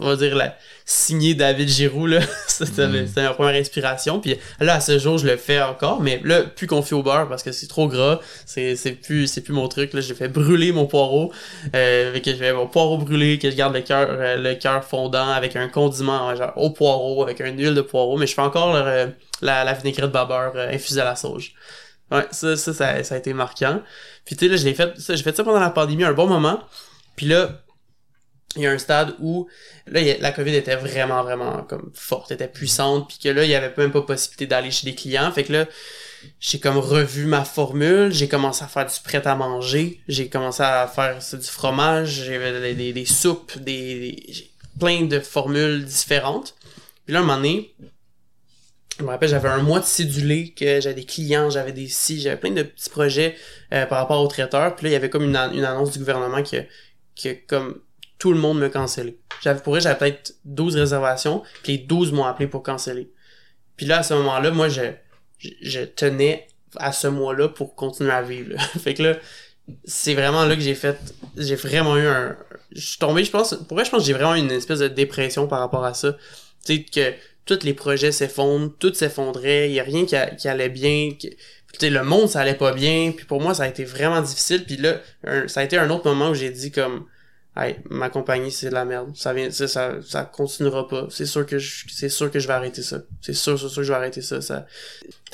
on 0.00 0.06
va 0.06 0.16
dire, 0.16 0.34
la, 0.34 0.56
signé 0.84 1.34
David 1.34 1.68
Giroud, 1.68 2.08
là. 2.10 2.20
C'était 2.46 2.86
Mm. 2.86 3.06
c'était 3.06 3.22
ma 3.22 3.34
première 3.34 3.54
inspiration. 3.60 4.20
Puis 4.20 4.36
là, 4.60 4.74
à 4.74 4.80
ce 4.80 4.98
jour, 4.98 5.18
je 5.18 5.26
le 5.26 5.36
fais 5.36 5.60
encore, 5.60 6.00
mais 6.00 6.20
là, 6.24 6.42
plus 6.42 6.66
confié 6.66 6.96
au 6.96 7.02
beurre 7.02 7.28
parce 7.28 7.42
que 7.42 7.52
c'est 7.52 7.66
trop 7.66 7.88
gras. 7.88 8.20
C'est 8.46 8.76
c'est 8.76 8.92
plus, 8.92 9.26
c'est 9.26 9.40
plus 9.40 9.52
mon 9.54 9.66
truc. 9.68 9.92
Là, 9.92 10.00
j'ai 10.00 10.14
fait 10.14 10.28
brûler 10.28 10.72
mon 10.72 10.86
poireau. 10.86 11.32
Euh, 11.74 12.18
que 12.20 12.30
je 12.30 12.36
fais 12.36 12.52
mon 12.52 12.66
poireau 12.66 12.98
brûlé, 12.98 13.38
que 13.38 13.50
je 13.50 13.56
garde 13.56 13.74
le 13.74 13.80
cœur 13.80 14.08
euh, 14.10 14.36
le 14.36 14.54
cœur 14.54 14.84
fondant 14.84 15.28
avec 15.30 15.56
un 15.56 15.68
condiment 15.68 16.34
genre 16.36 16.52
au 16.56 16.70
poireau, 16.70 17.22
avec 17.22 17.40
une 17.40 17.58
huile 17.58 17.74
de 17.74 17.80
poireau. 17.80 18.16
Mais 18.16 18.26
je 18.26 18.34
fais 18.34 18.42
encore 18.42 18.72
le- 18.74 19.10
la, 19.42 19.64
la 19.64 19.72
vinaigrette 19.72 20.12
babeur 20.12 20.52
euh, 20.54 20.70
infusée 20.72 21.00
à 21.00 21.04
la 21.04 21.16
sauge. 21.16 21.52
Ouais, 22.10 22.26
ça, 22.30 22.56
ça, 22.56 22.72
ça, 22.74 23.02
ça 23.02 23.14
a 23.14 23.18
été 23.18 23.32
marquant. 23.32 23.80
Puis 24.26 24.36
tu 24.36 24.44
sais, 24.44 24.50
là, 24.50 24.56
je 24.56 24.64
l'ai 24.64 24.74
fait, 24.74 24.92
ça, 25.00 25.16
j'ai 25.16 25.22
fait 25.22 25.34
ça 25.34 25.42
pendant 25.42 25.58
la 25.60 25.70
pandémie 25.70 26.04
un 26.04 26.12
bon 26.12 26.26
moment. 26.26 26.60
Puis 27.16 27.26
là, 27.26 27.62
il 28.56 28.62
y 28.62 28.66
a 28.66 28.70
un 28.72 28.78
stade 28.78 29.14
où 29.20 29.48
là 29.86 30.00
la 30.20 30.32
covid 30.32 30.54
était 30.54 30.76
vraiment 30.76 31.22
vraiment 31.22 31.62
comme 31.64 31.90
forte 31.94 32.30
était 32.32 32.48
puissante 32.48 33.08
puis 33.08 33.18
que 33.22 33.28
là 33.28 33.44
il 33.44 33.50
y 33.50 33.54
avait 33.54 33.72
même 33.76 33.92
pas 33.92 34.02
possibilité 34.02 34.46
d'aller 34.46 34.70
chez 34.70 34.86
des 34.90 34.94
clients 34.94 35.32
fait 35.32 35.44
que 35.44 35.52
là 35.52 35.66
j'ai 36.40 36.58
comme 36.60 36.78
revu 36.78 37.26
ma 37.26 37.44
formule 37.44 38.12
j'ai 38.12 38.28
commencé 38.28 38.64
à 38.64 38.68
faire 38.68 38.86
du 38.86 39.00
prêt 39.04 39.26
à 39.26 39.34
manger 39.34 40.00
j'ai 40.08 40.28
commencé 40.28 40.62
à 40.62 40.86
faire 40.86 41.18
du 41.18 41.46
fromage 41.46 42.24
j'avais 42.26 42.60
des, 42.60 42.74
des, 42.74 42.92
des 42.92 43.04
soupes 43.04 43.58
des, 43.58 44.12
des- 44.12 44.50
plein 44.78 45.02
de 45.02 45.20
formules 45.20 45.84
différentes 45.84 46.54
puis 47.04 47.14
là 47.14 47.20
un 47.20 47.22
moment 47.22 47.36
donné 47.36 47.74
je 48.98 49.02
me 49.04 49.08
rappelle, 49.08 49.28
j'avais 49.28 49.48
un 49.48 49.62
mois 49.62 49.80
de 49.80 49.84
cédulé, 49.84 50.52
que 50.52 50.80
j'avais 50.80 50.94
des 50.94 51.04
clients, 51.04 51.50
j'avais 51.50 51.72
des 51.72 51.88
si, 51.88 52.20
j'avais 52.20 52.36
plein 52.36 52.52
de 52.52 52.62
petits 52.62 52.90
projets 52.90 53.34
euh, 53.72 53.86
par 53.86 53.98
rapport 53.98 54.22
aux 54.22 54.28
traiteurs. 54.28 54.76
Puis 54.76 54.84
là, 54.84 54.90
il 54.90 54.92
y 54.92 54.96
avait 54.96 55.10
comme 55.10 55.24
une, 55.24 55.36
une 55.36 55.64
annonce 55.64 55.90
du 55.92 55.98
gouvernement 55.98 56.42
que, 56.44 56.64
que 57.20 57.32
comme 57.48 57.80
tout 58.18 58.32
le 58.32 58.38
monde 58.38 58.58
me 58.58 58.68
cancellait. 58.68 59.16
J'avais 59.42 59.60
pour 59.60 59.78
j'avais 59.78 59.98
peut-être 59.98 60.34
12 60.44 60.76
réservations, 60.76 61.42
puis 61.62 61.72
les 61.72 61.78
12 61.78 62.12
m'ont 62.12 62.24
appelé 62.24 62.46
pour 62.46 62.62
canceller. 62.62 63.10
Puis 63.76 63.86
là, 63.86 63.98
à 63.98 64.02
ce 64.02 64.14
moment-là, 64.14 64.50
moi, 64.50 64.68
je, 64.68 64.82
je, 65.38 65.80
tenais 65.80 66.46
à 66.76 66.92
ce 66.92 67.08
mois-là 67.08 67.48
pour 67.48 67.74
continuer 67.74 68.12
à 68.12 68.22
vivre. 68.22 68.58
fait 68.80 68.94
que 68.94 69.02
là, 69.02 69.16
c'est 69.84 70.14
vraiment 70.14 70.44
là 70.44 70.54
que 70.54 70.62
j'ai 70.62 70.74
fait, 70.74 70.96
j'ai 71.36 71.56
vraiment 71.56 71.96
eu 71.96 72.06
un, 72.06 72.36
je 72.72 72.80
suis 72.80 72.98
tombé, 72.98 73.24
je 73.24 73.30
pense, 73.30 73.54
pour 73.68 73.76
vrai, 73.76 73.84
je 73.84 73.90
pense 73.90 74.00
que 74.00 74.06
j'ai 74.06 74.12
vraiment 74.12 74.34
eu 74.34 74.38
une 74.38 74.50
espèce 74.50 74.78
de 74.78 74.88
dépression 74.88 75.46
par 75.46 75.60
rapport 75.60 75.84
à 75.84 75.94
ça. 75.94 76.16
Tu 76.64 76.76
sais, 76.76 76.82
que 76.84 77.14
tous 77.46 77.64
les 77.64 77.74
projets 77.74 78.12
s'effondrent, 78.12 78.72
tout 78.78 78.94
s'effondrait, 78.94 79.68
il 79.68 79.74
y 79.74 79.80
a 79.80 79.84
rien 79.84 80.06
qui, 80.06 80.48
allait 80.48 80.68
bien, 80.68 81.10
que- 81.20 81.28
tu 81.78 81.90
le 81.90 82.04
monde 82.04 82.28
ça 82.28 82.40
allait 82.40 82.54
pas 82.54 82.72
bien, 82.72 83.12
puis 83.14 83.26
pour 83.26 83.40
moi 83.40 83.52
ça 83.52 83.64
a 83.64 83.68
été 83.68 83.84
vraiment 83.84 84.22
difficile, 84.22 84.64
puis 84.64 84.76
là 84.76 85.00
ça 85.48 85.60
a 85.60 85.64
été 85.64 85.76
un 85.76 85.90
autre 85.90 86.08
moment 86.08 86.30
où 86.30 86.34
j'ai 86.34 86.50
dit 86.50 86.70
comme 86.70 87.06
hey, 87.56 87.76
ma 87.90 88.08
compagnie 88.10 88.50
c'est 88.52 88.68
de 88.68 88.74
la 88.74 88.84
merde. 88.84 89.10
Ça 89.14 89.32
vient 89.32 89.50
ça 89.50 89.68
ça, 89.68 89.92
ça 90.06 90.24
continuera 90.24 90.88
pas. 90.88 91.06
C'est 91.10 91.26
sûr 91.26 91.44
que 91.46 91.58
je 91.58 91.84
c'est 91.92 92.08
sûr 92.08 92.30
que 92.30 92.38
je 92.38 92.46
vais 92.48 92.54
arrêter 92.54 92.82
ça. 92.82 92.98
C'est 93.20 93.34
sûr 93.34 93.58
c'est 93.58 93.68
sûr 93.68 93.76
que 93.76 93.82
je 93.82 93.92
vais 93.92 93.98
arrêter 93.98 94.22
ça. 94.22 94.40
Ça 94.40 94.66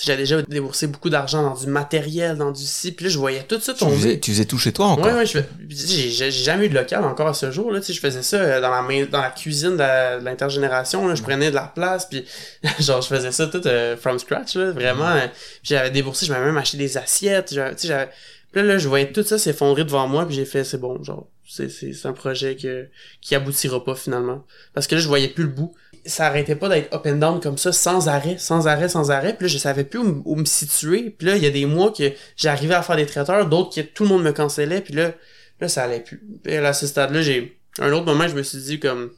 j'ai 0.02 0.16
déjà 0.16 0.40
déboursé 0.40 0.86
beaucoup 0.86 1.10
d'argent 1.10 1.42
dans 1.42 1.54
du 1.54 1.66
matériel 1.66 2.38
dans 2.38 2.52
du 2.52 2.62
ci 2.64 2.92
puis 2.92 3.04
là 3.04 3.10
je 3.10 3.18
voyais 3.18 3.42
tout 3.42 3.60
ça 3.60 3.74
Tu 3.74 3.80
tomber. 3.80 3.96
faisais, 3.96 4.18
tu 4.20 4.30
faisais 4.30 4.44
tout 4.46 4.56
chez 4.58 4.72
toi 4.72 4.86
encore? 4.86 5.04
Ouais, 5.04 5.12
ouais, 5.12 5.26
je 5.26 5.32
fais- 5.32 5.48
j'ai 5.68 6.10
j'ai 6.10 6.30
jamais 6.30 6.66
eu 6.66 6.68
de 6.70 6.74
local 6.74 7.04
encore 7.04 7.28
à 7.28 7.34
ce 7.34 7.50
jour, 7.50 7.70
là, 7.70 7.80
tu 7.80 7.86
sais, 7.86 7.92
je 7.92 8.00
faisais 8.00 8.22
ça 8.22 8.36
euh, 8.38 8.60
dans 8.62 8.70
la 8.70 8.80
main, 8.80 9.04
dans 9.10 9.20
la 9.20 9.28
cuisine 9.30 9.76
de 9.76 10.24
l'intergénération, 10.24 11.06
là, 11.06 11.14
je 11.14 11.22
prenais 11.22 11.50
de 11.50 11.54
la 11.54 11.64
place, 11.74 12.06
puis 12.08 12.24
genre, 12.80 13.02
je 13.02 13.08
faisais 13.08 13.30
ça 13.32 13.46
tout 13.48 13.60
euh, 13.66 13.94
from 13.96 14.18
scratch, 14.18 14.54
là, 14.56 14.70
vraiment, 14.70 15.14
puis 15.62 15.74
j'avais 15.74 15.90
déboursé, 15.90 16.24
je 16.24 16.32
m'avais 16.32 16.46
même 16.46 16.56
acheté 16.56 16.78
des 16.78 16.96
assiettes, 16.96 17.52
j'avais- 17.52 17.74
tu 17.74 17.82
sais, 17.82 17.88
j'avais, 17.88 18.08
puis 18.52 18.62
là, 18.62 18.66
là, 18.66 18.78
je 18.78 18.88
voyais 18.88 19.12
tout 19.12 19.22
ça 19.22 19.38
s'effondrer 19.38 19.84
devant 19.84 20.08
moi, 20.08 20.26
puis 20.26 20.34
j'ai 20.34 20.44
fait, 20.44 20.64
c'est 20.64 20.78
bon, 20.78 21.02
genre, 21.02 21.28
c'est, 21.48 21.68
c'est, 21.68 21.92
c'est 21.92 22.08
un 22.08 22.12
projet 22.12 22.56
que, 22.56 22.88
qui 23.20 23.34
aboutira 23.34 23.84
pas 23.84 23.94
finalement, 23.94 24.44
parce 24.74 24.86
que 24.86 24.94
là, 24.96 25.00
je 25.00 25.08
voyais 25.08 25.28
plus 25.28 25.44
le 25.44 25.50
bout, 25.50 25.74
ça 26.04 26.26
arrêtait 26.26 26.56
pas 26.56 26.68
d'être 26.68 26.94
up 26.94 27.06
and 27.06 27.16
down 27.16 27.40
comme 27.40 27.58
ça, 27.58 27.72
sans 27.72 28.08
arrêt, 28.08 28.38
sans 28.38 28.66
arrêt, 28.66 28.88
sans 28.88 29.10
arrêt. 29.10 29.34
Puis 29.34 29.46
là, 29.46 29.48
je 29.48 29.58
savais 29.58 29.84
plus 29.84 29.98
où, 29.98 30.36
me 30.36 30.44
situer. 30.44 31.10
Puis 31.10 31.26
là, 31.26 31.36
il 31.36 31.42
y 31.42 31.46
a 31.46 31.50
des 31.50 31.66
mois 31.66 31.92
que 31.92 32.12
j'arrivais 32.36 32.74
à 32.74 32.82
faire 32.82 32.96
des 32.96 33.06
traiteurs, 33.06 33.46
d'autres 33.48 33.74
que 33.74 33.80
tout 33.80 34.04
le 34.04 34.08
monde 34.08 34.22
me 34.22 34.32
cancellait. 34.32 34.80
Puis 34.80 34.94
là, 34.94 35.12
là, 35.60 35.68
ça 35.68 35.84
allait 35.84 36.00
plus. 36.00 36.22
Puis 36.42 36.54
à 36.54 36.72
ce 36.72 36.86
stade-là, 36.86 37.22
j'ai... 37.22 37.56
Un 37.78 37.92
autre 37.92 38.04
moment, 38.04 38.26
je 38.26 38.34
me 38.34 38.42
suis 38.42 38.58
dit 38.58 38.80
comme... 38.80 39.10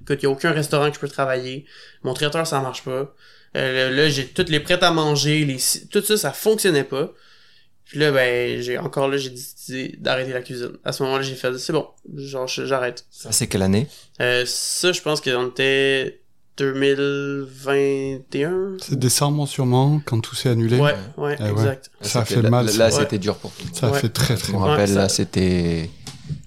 Écoute, 0.00 0.18
il 0.20 0.24
y 0.24 0.26
a 0.26 0.30
aucun 0.30 0.52
restaurant 0.52 0.88
que 0.88 0.94
je 0.94 1.00
peux 1.00 1.08
travailler. 1.08 1.66
Mon 2.02 2.14
traiteur, 2.14 2.46
ça 2.46 2.60
marche 2.60 2.82
pas. 2.82 3.14
Euh, 3.56 3.90
là, 3.90 4.08
j'ai 4.08 4.26
toutes 4.26 4.48
les 4.48 4.60
prêts 4.60 4.82
à 4.82 4.90
manger. 4.90 5.44
Les... 5.44 5.58
Tout 5.90 6.02
ça, 6.02 6.16
ça 6.16 6.32
fonctionnait 6.32 6.84
pas. 6.84 7.12
Puis 7.92 8.00
là, 8.00 8.10
ben, 8.10 8.58
j'ai 8.62 8.78
encore 8.78 9.06
là, 9.08 9.18
j'ai 9.18 9.28
décidé 9.28 9.94
d'arrêter 10.00 10.32
la 10.32 10.40
cuisine. 10.40 10.70
À 10.82 10.92
ce 10.92 11.02
moment-là, 11.02 11.20
j'ai 11.22 11.34
fait, 11.34 11.58
c'est 11.58 11.74
bon, 11.74 11.86
genre, 12.16 12.48
je- 12.48 12.64
j'arrête. 12.64 13.04
Ça, 13.10 13.32
c'est 13.32 13.48
quelle 13.48 13.60
année? 13.60 13.86
Euh, 14.22 14.44
ça, 14.46 14.92
je 14.92 15.02
pense 15.02 15.20
qu'on 15.20 15.48
était 15.48 16.22
2021. 16.56 18.76
C'est 18.80 18.98
décembre 18.98 19.46
sûrement, 19.46 20.00
quand 20.04 20.20
tout 20.20 20.34
s'est 20.34 20.48
annulé. 20.48 20.78
Ouais, 20.78 20.94
ouais, 21.18 21.36
Eh 21.38 21.42
ouais. 21.42 21.50
exact. 21.50 21.90
Ça 22.00 22.20
a 22.20 22.24
fait 22.24 22.40
mal, 22.42 22.66
Là, 22.66 22.72
là, 22.72 22.84
Ouais. 22.86 22.90
c'était 22.92 23.18
dur 23.18 23.36
pour 23.36 23.50
tout. 23.52 23.66
Ça 23.74 23.88
a 23.88 23.90
Ouais. 23.90 23.98
fait 24.00 24.08
très 24.08 24.36
Je 24.36 24.42
très 24.42 24.52
me 24.54 24.58
mal. 24.58 24.70
rappelle, 24.70 24.88
Ouais, 24.90 24.96
là, 24.96 25.08
ça- 25.08 25.16
c'était. 25.16 25.90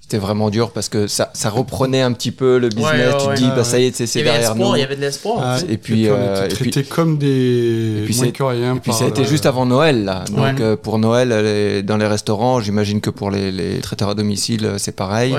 C'était 0.07 0.19
vraiment 0.19 0.51
dur 0.51 0.69
parce 0.69 0.87
que 0.87 1.07
ça, 1.07 1.31
ça 1.33 1.49
reprenait 1.49 2.03
un 2.03 2.11
petit 2.11 2.29
peu 2.29 2.59
le 2.59 2.69
business. 2.69 2.85
Ouais, 2.93 3.07
ouais, 3.07 3.11
tu 3.17 3.23
te 3.23 3.29
ouais. 3.29 3.33
dis, 3.37 3.43
Ouais, 3.45 3.49
bah 3.49 3.57
ouais. 3.57 3.63
ça 3.63 3.79
y 3.79 3.85
est, 3.85 3.95
c'est 3.95 4.03
Il 4.03 4.07
c'est 4.07 4.19
y 4.19 4.21
avait 4.21 4.31
derrière 4.33 4.51
espoir, 4.51 4.69
nous. 4.69 4.75
il 4.75 4.79
y 4.79 4.83
avait 4.83 4.95
de 4.95 5.01
l'espoir. 5.01 5.37
Ah. 5.41 5.57
Et 5.67 5.77
puis, 5.77 6.07
on 6.11 6.13
euh, 6.13 6.45
était 6.45 6.53
et 6.53 6.57
puis- 6.59 6.69
traités 6.69 6.87
comme 6.87 7.17
des 7.17 8.01
et 8.03 8.05
puis 8.05 8.15
moins 8.15 8.25
c'est- 8.25 8.31
que 8.31 8.43
rien. 8.43 8.75
Et 8.75 8.79
puis 8.79 8.93
ça 8.93 9.05
a 9.05 9.07
été 9.07 9.23
juste 9.25 9.47
avant 9.47 9.65
Noël, 9.65 10.05
là. 10.05 10.23
Donc 10.29 10.37
Ouais. 10.37 10.53
euh, 10.61 10.75
pour 10.75 10.99
Noël, 10.99 11.29
les- 11.29 11.81
dans 11.81 11.97
les 11.97 12.05
restaurants, 12.05 12.59
j'imagine 12.59 13.01
que 13.01 13.09
pour 13.09 13.31
les, 13.31 13.51
les 13.51 13.79
traiteurs 13.79 14.09
à 14.09 14.13
domicile, 14.13 14.65
euh, 14.67 14.77
c'est 14.77 14.91
pareil. 14.95 15.35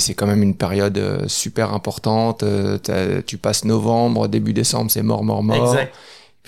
C'est 0.00 0.14
quand 0.14 0.26
même 0.26 0.42
une 0.42 0.56
période 0.56 1.00
super 1.28 1.72
importante. 1.72 2.42
tu 3.24 3.38
passes 3.38 3.64
novembre, 3.64 4.26
début 4.26 4.52
décembre, 4.52 4.90
c'est 4.90 5.02
mort, 5.02 5.22
mort, 5.22 5.44
mort. 5.44 5.74
Exact. 5.74 5.94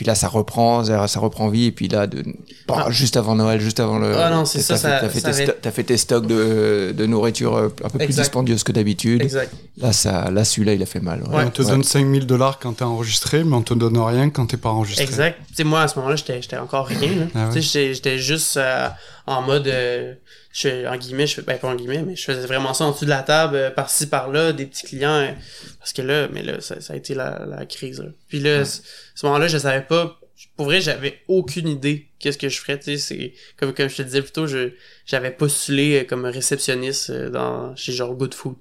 Puis 0.00 0.06
là, 0.06 0.14
ça 0.14 0.28
reprend, 0.28 0.82
ça, 0.82 1.06
ça 1.08 1.20
reprend 1.20 1.50
vie. 1.50 1.66
Et 1.66 1.72
puis 1.72 1.86
là, 1.86 2.06
de, 2.06 2.24
bah, 2.66 2.84
Ah. 2.86 2.90
juste 2.90 3.18
avant 3.18 3.34
Noël, 3.34 3.60
juste 3.60 3.80
avant 3.80 3.98
le. 3.98 4.16
Ah 4.16 4.30
non, 4.30 4.46
c'est 4.46 4.60
t'as 4.60 4.64
ça, 4.64 4.76
fait- 4.76 4.80
ça- 4.80 4.98
T'as 5.02 5.08
fait, 5.10 5.20
ça 5.20 5.52
tes 5.52 5.60
t'as 5.60 5.70
fait 5.70 5.82
tes 5.84 5.96
stocks 5.98 6.26
de, 6.26 6.94
de 6.96 7.04
nourriture 7.04 7.54
euh, 7.54 7.68
un 7.84 7.90
peu 7.90 7.98
plus 7.98 8.04
Exact. 8.06 8.22
dispendieuse 8.22 8.62
que 8.64 8.72
d'habitude. 8.72 9.20
Exact. 9.20 9.52
Là, 9.76 9.92
ça, 9.92 10.30
là, 10.30 10.42
celui-là, 10.46 10.72
il 10.72 10.82
a 10.82 10.86
fait 10.86 11.00
mal. 11.00 11.22
Ouais. 11.24 11.44
On 11.46 11.50
te 11.50 11.60
donne 11.60 11.82
5000 11.84 12.24
dollars 12.24 12.58
quand 12.58 12.72
t'es 12.72 12.82
enregistré, 12.84 13.44
mais 13.44 13.54
on 13.56 13.60
te 13.60 13.74
donne 13.74 13.98
rien 13.98 14.30
quand 14.30 14.46
t'es 14.46 14.56
pas 14.56 14.70
enregistré. 14.70 15.04
Exact. 15.04 15.38
Tu 15.48 15.56
sais, 15.56 15.64
moi, 15.64 15.82
à 15.82 15.88
ce 15.88 15.96
moment-là, 15.98 16.16
j'étais, 16.16 16.40
j'étais 16.40 16.56
encore 16.56 16.86
rien. 16.86 17.28
Ah 17.34 17.48
ouais. 17.48 17.52
Tu 17.52 17.60
sais, 17.60 17.60
j'étais, 17.60 17.92
j'étais 17.94 18.16
juste 18.18 18.56
euh, 18.56 18.88
en 19.26 19.42
mode, 19.42 19.66
euh, 19.68 20.14
je, 20.52 20.86
en 20.86 20.96
guillemets, 20.96 21.26
je 21.26 21.34
fais, 21.34 21.42
ben, 21.42 21.58
pas 21.58 21.68
en 21.68 21.76
guillemets, 21.76 22.02
mais 22.02 22.16
je 22.16 22.24
faisais 22.24 22.46
vraiment 22.46 22.74
ça 22.74 22.84
en 22.84 22.92
dessous 22.92 23.04
de 23.04 23.10
la 23.10 23.22
table, 23.22 23.56
euh, 23.56 23.70
par-ci, 23.70 24.08
par-là, 24.08 24.52
des 24.52 24.66
petits 24.66 24.84
clients, 24.84 25.10
euh, 25.10 25.32
parce 25.78 25.92
que 25.92 26.02
là, 26.02 26.28
mais 26.32 26.42
là, 26.42 26.60
ça, 26.60 26.80
ça 26.80 26.94
a 26.94 26.96
été 26.96 27.14
la, 27.14 27.46
la 27.46 27.66
crise, 27.66 28.00
là. 28.00 28.10
Puis 28.28 28.40
là, 28.40 28.64
ce 28.64 28.80
moment-là, 29.24 29.46
je 29.46 29.58
savais 29.58 29.82
pas, 29.82 30.18
pour 30.56 30.66
vrai, 30.66 30.80
j'avais 30.80 31.20
aucune 31.28 31.68
idée 31.68 32.08
qu'est-ce 32.18 32.38
que 32.38 32.48
je 32.48 32.60
ferais, 32.60 32.78
tu 32.78 32.84
sais, 32.84 32.98
c'est, 32.98 33.32
comme, 33.56 33.72
comme 33.72 33.88
je 33.88 33.96
te 33.96 34.02
disais 34.02 34.22
plus 34.22 34.32
tôt, 34.32 34.46
je, 34.48 34.70
j'avais 35.06 35.30
postulé 35.30 36.00
euh, 36.00 36.04
comme 36.04 36.24
réceptionniste 36.24 37.12
dans, 37.12 37.74
chez 37.76 37.92
genre 37.92 38.14
Good 38.14 38.34
Food. 38.34 38.56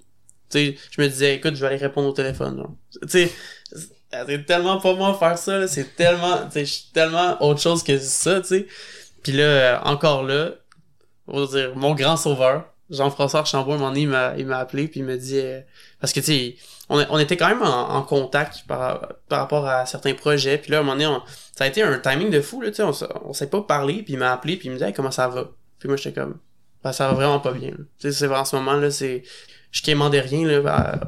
Tu 0.51 0.57
sais, 0.59 0.75
je 0.91 1.01
me 1.01 1.07
disais, 1.07 1.35
écoute, 1.35 1.55
je 1.55 1.61
vais 1.61 1.67
aller 1.67 1.77
répondre 1.77 2.07
au 2.07 2.13
téléphone, 2.13 2.57
genre. 2.57 2.75
Tu 3.01 3.09
sais, 3.09 3.31
c'est 4.11 4.45
tellement 4.45 4.79
pas 4.79 4.93
moi 4.93 5.17
faire 5.17 5.37
ça, 5.37 5.57
là. 5.57 5.67
C'est 5.67 5.95
tellement, 5.95 6.37
tu 6.45 6.53
sais, 6.53 6.65
je 6.65 6.71
suis 6.71 6.91
tellement 6.93 7.41
autre 7.43 7.61
chose 7.61 7.81
que 7.83 7.97
ça, 7.97 8.41
tu 8.41 8.47
sais. 8.47 8.67
Puis 9.23 9.33
là, 9.33 9.81
encore 9.85 10.23
là, 10.23 10.53
on 11.29 11.45
va 11.45 11.47
dire, 11.47 11.75
mon 11.75 11.93
grand 11.95 12.17
sauveur, 12.17 12.65
Jean-François 12.89 13.41
Archambault, 13.41 13.73
un 13.73 13.77
moment 13.77 13.89
donné, 13.89 14.01
il 14.37 14.45
m'a, 14.47 14.57
appelé, 14.57 14.87
puis 14.87 15.01
il 15.01 15.05
m'a 15.05 15.15
dit, 15.15 15.37
euh, 15.37 15.61
parce 16.01 16.11
que, 16.11 16.19
tu 16.19 16.25
sais, 16.27 16.55
on, 16.89 17.05
on 17.09 17.19
était 17.19 17.37
quand 17.37 17.47
même 17.49 17.61
en, 17.61 17.95
en 17.95 18.01
contact 18.01 18.63
par, 18.67 19.07
par 19.27 19.39
rapport 19.39 19.67
à 19.67 19.85
certains 19.85 20.15
projets, 20.15 20.57
puis 20.57 20.71
là, 20.71 20.77
à 20.77 20.79
un 20.79 20.83
moment 20.83 20.93
donné, 20.95 21.07
on- 21.07 21.21
ça 21.55 21.65
a 21.65 21.67
été 21.67 21.83
un 21.83 21.99
timing 21.99 22.29
de 22.31 22.41
fou, 22.41 22.61
là, 22.61 22.69
tu 22.69 22.77
sais, 22.77 22.83
on, 22.83 22.93
on 23.29 23.33
s'est 23.33 23.49
pas 23.49 23.61
parlé, 23.61 24.01
puis 24.03 24.13
il 24.13 24.19
m'a 24.19 24.31
appelé, 24.31 24.57
puis 24.57 24.69
il 24.69 24.71
me 24.73 24.77
dit, 24.77 24.93
comment 24.93 25.11
ça 25.11 25.27
va? 25.27 25.51
Puis 25.77 25.87
moi, 25.87 25.97
j'étais 25.97 26.19
comme, 26.19 26.37
ben, 26.83 26.91
ça 26.91 27.07
va 27.07 27.13
vraiment 27.13 27.39
pas 27.39 27.51
bien. 27.51 27.71
Tu 27.99 28.11
sais, 28.11 28.11
c'est 28.11 28.27
en 28.27 28.45
ce 28.45 28.55
moment, 28.55 28.73
là, 28.73 28.89
c'est, 28.89 29.23
je 29.71 29.81
quémandais 29.83 30.21
rien, 30.21 30.47
là, 30.47 30.99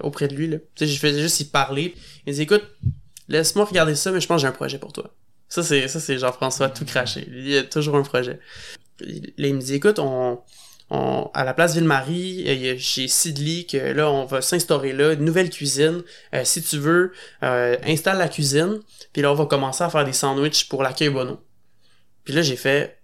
auprès 0.00 0.28
de 0.28 0.34
lui, 0.34 0.48
là. 0.48 0.58
Tu 0.74 0.86
sais, 0.86 0.92
je 0.92 0.98
faisais 0.98 1.20
juste 1.20 1.40
y 1.40 1.44
parler. 1.44 1.94
Il 2.26 2.30
me 2.30 2.36
dit, 2.36 2.42
écoute, 2.42 2.64
laisse-moi 3.28 3.66
regarder 3.66 3.94
ça, 3.96 4.12
mais 4.12 4.20
je 4.20 4.26
pense 4.26 4.36
que 4.38 4.42
j'ai 4.42 4.48
un 4.48 4.52
projet 4.52 4.78
pour 4.78 4.92
toi. 4.92 5.10
Ça, 5.48 5.62
c'est, 5.62 6.18
Jean-François 6.18 6.70
tout 6.70 6.86
craché. 6.86 7.28
Il 7.30 7.54
a 7.58 7.62
toujours 7.64 7.96
un 7.96 8.02
projet. 8.02 8.40
Là, 9.38 9.48
il 9.48 9.54
me 9.54 9.60
dit, 9.60 9.74
écoute, 9.74 9.98
à 10.90 11.44
la 11.44 11.54
place 11.54 11.74
Ville-Marie, 11.74 12.78
chez 12.78 13.08
Sidley, 13.08 13.64
que 13.64 13.78
là, 13.78 14.10
on 14.10 14.24
va 14.24 14.42
s'instaurer 14.42 14.92
là, 14.92 15.12
une 15.12 15.24
nouvelle 15.24 15.50
cuisine. 15.50 16.02
Euh, 16.34 16.42
si 16.44 16.62
tu 16.62 16.78
veux, 16.78 17.12
euh, 17.42 17.76
installe 17.84 18.18
la 18.18 18.28
cuisine, 18.28 18.80
puis 19.12 19.22
là, 19.22 19.32
on 19.32 19.34
va 19.34 19.46
commencer 19.46 19.84
à 19.84 19.90
faire 19.90 20.04
des 20.04 20.12
sandwichs 20.12 20.68
pour 20.68 20.82
l'accueil 20.82 21.08
Bono. 21.08 21.40
Puis 22.24 22.34
là, 22.34 22.42
j'ai 22.42 22.56
fait, 22.56 23.01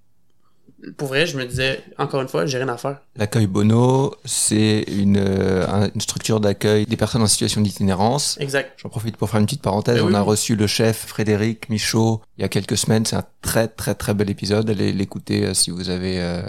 pour 0.96 1.08
vrai, 1.08 1.26
je 1.26 1.36
me 1.36 1.44
disais, 1.44 1.82
encore 1.98 2.20
une 2.20 2.28
fois, 2.28 2.46
j'ai 2.46 2.58
rien 2.58 2.68
à 2.68 2.76
faire. 2.76 3.00
L'accueil 3.16 3.46
Bono, 3.46 4.14
c'est 4.24 4.84
une, 4.88 5.16
euh, 5.16 5.88
une 5.94 6.00
structure 6.00 6.38
d'accueil 6.40 6.86
des 6.86 6.96
personnes 6.96 7.22
en 7.22 7.26
situation 7.26 7.60
d'itinérance. 7.60 8.36
Exact. 8.40 8.78
J'en 8.80 8.88
profite 8.88 9.16
pour 9.16 9.28
faire 9.28 9.40
une 9.40 9.46
petite 9.46 9.62
parenthèse. 9.62 9.96
Eh 9.98 10.02
On 10.02 10.14
a 10.14 10.20
oui. 10.22 10.28
reçu 10.28 10.54
le 10.54 10.66
chef 10.66 11.06
Frédéric 11.06 11.68
Michaud 11.68 12.22
il 12.36 12.42
y 12.42 12.44
a 12.44 12.48
quelques 12.48 12.76
semaines. 12.76 13.04
C'est 13.06 13.16
un 13.16 13.24
très 13.42 13.66
très 13.66 13.94
très 13.94 14.14
bel 14.14 14.30
épisode. 14.30 14.70
Allez 14.70 14.92
l'écouter 14.92 15.46
euh, 15.46 15.54
si 15.54 15.70
vous 15.70 15.90
avez 15.90 16.20
euh, 16.20 16.42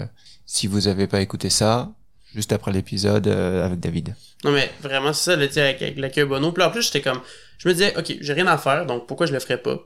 si 0.46 0.66
vous 0.68 0.86
avez 0.86 1.06
pas 1.06 1.20
écouté 1.20 1.50
ça. 1.50 1.90
Juste 2.32 2.52
après 2.52 2.70
l'épisode 2.70 3.26
avec 3.26 3.80
David. 3.80 4.14
Non, 4.44 4.52
mais 4.52 4.70
vraiment, 4.80 5.12
c'est 5.12 5.34
ça, 5.34 5.50
sais, 5.50 5.60
avec, 5.60 5.82
avec 5.82 5.98
l'accueil 5.98 6.24
Bono. 6.26 6.52
Puis 6.52 6.62
en 6.62 6.70
plus, 6.70 6.82
j'étais 6.82 7.00
comme, 7.00 7.20
je 7.58 7.68
me 7.68 7.72
disais, 7.74 7.92
ok, 7.98 8.18
j'ai 8.20 8.32
rien 8.32 8.46
à 8.46 8.56
faire, 8.56 8.86
donc 8.86 9.08
pourquoi 9.08 9.26
je 9.26 9.32
le 9.32 9.40
ferais 9.40 9.60
pas? 9.60 9.80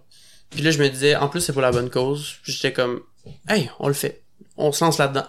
Puis 0.50 0.60
là, 0.60 0.70
je 0.70 0.78
me 0.78 0.88
disais, 0.90 1.16
en 1.16 1.28
plus, 1.28 1.40
c'est 1.40 1.54
pour 1.54 1.62
la 1.62 1.72
bonne 1.72 1.88
cause. 1.88 2.34
J'étais 2.44 2.74
comme, 2.74 3.00
hey, 3.48 3.70
on 3.78 3.88
le 3.88 3.94
fait. 3.94 4.23
On 4.56 4.72
se 4.72 4.84
lance 4.84 4.98
là-dedans. 4.98 5.26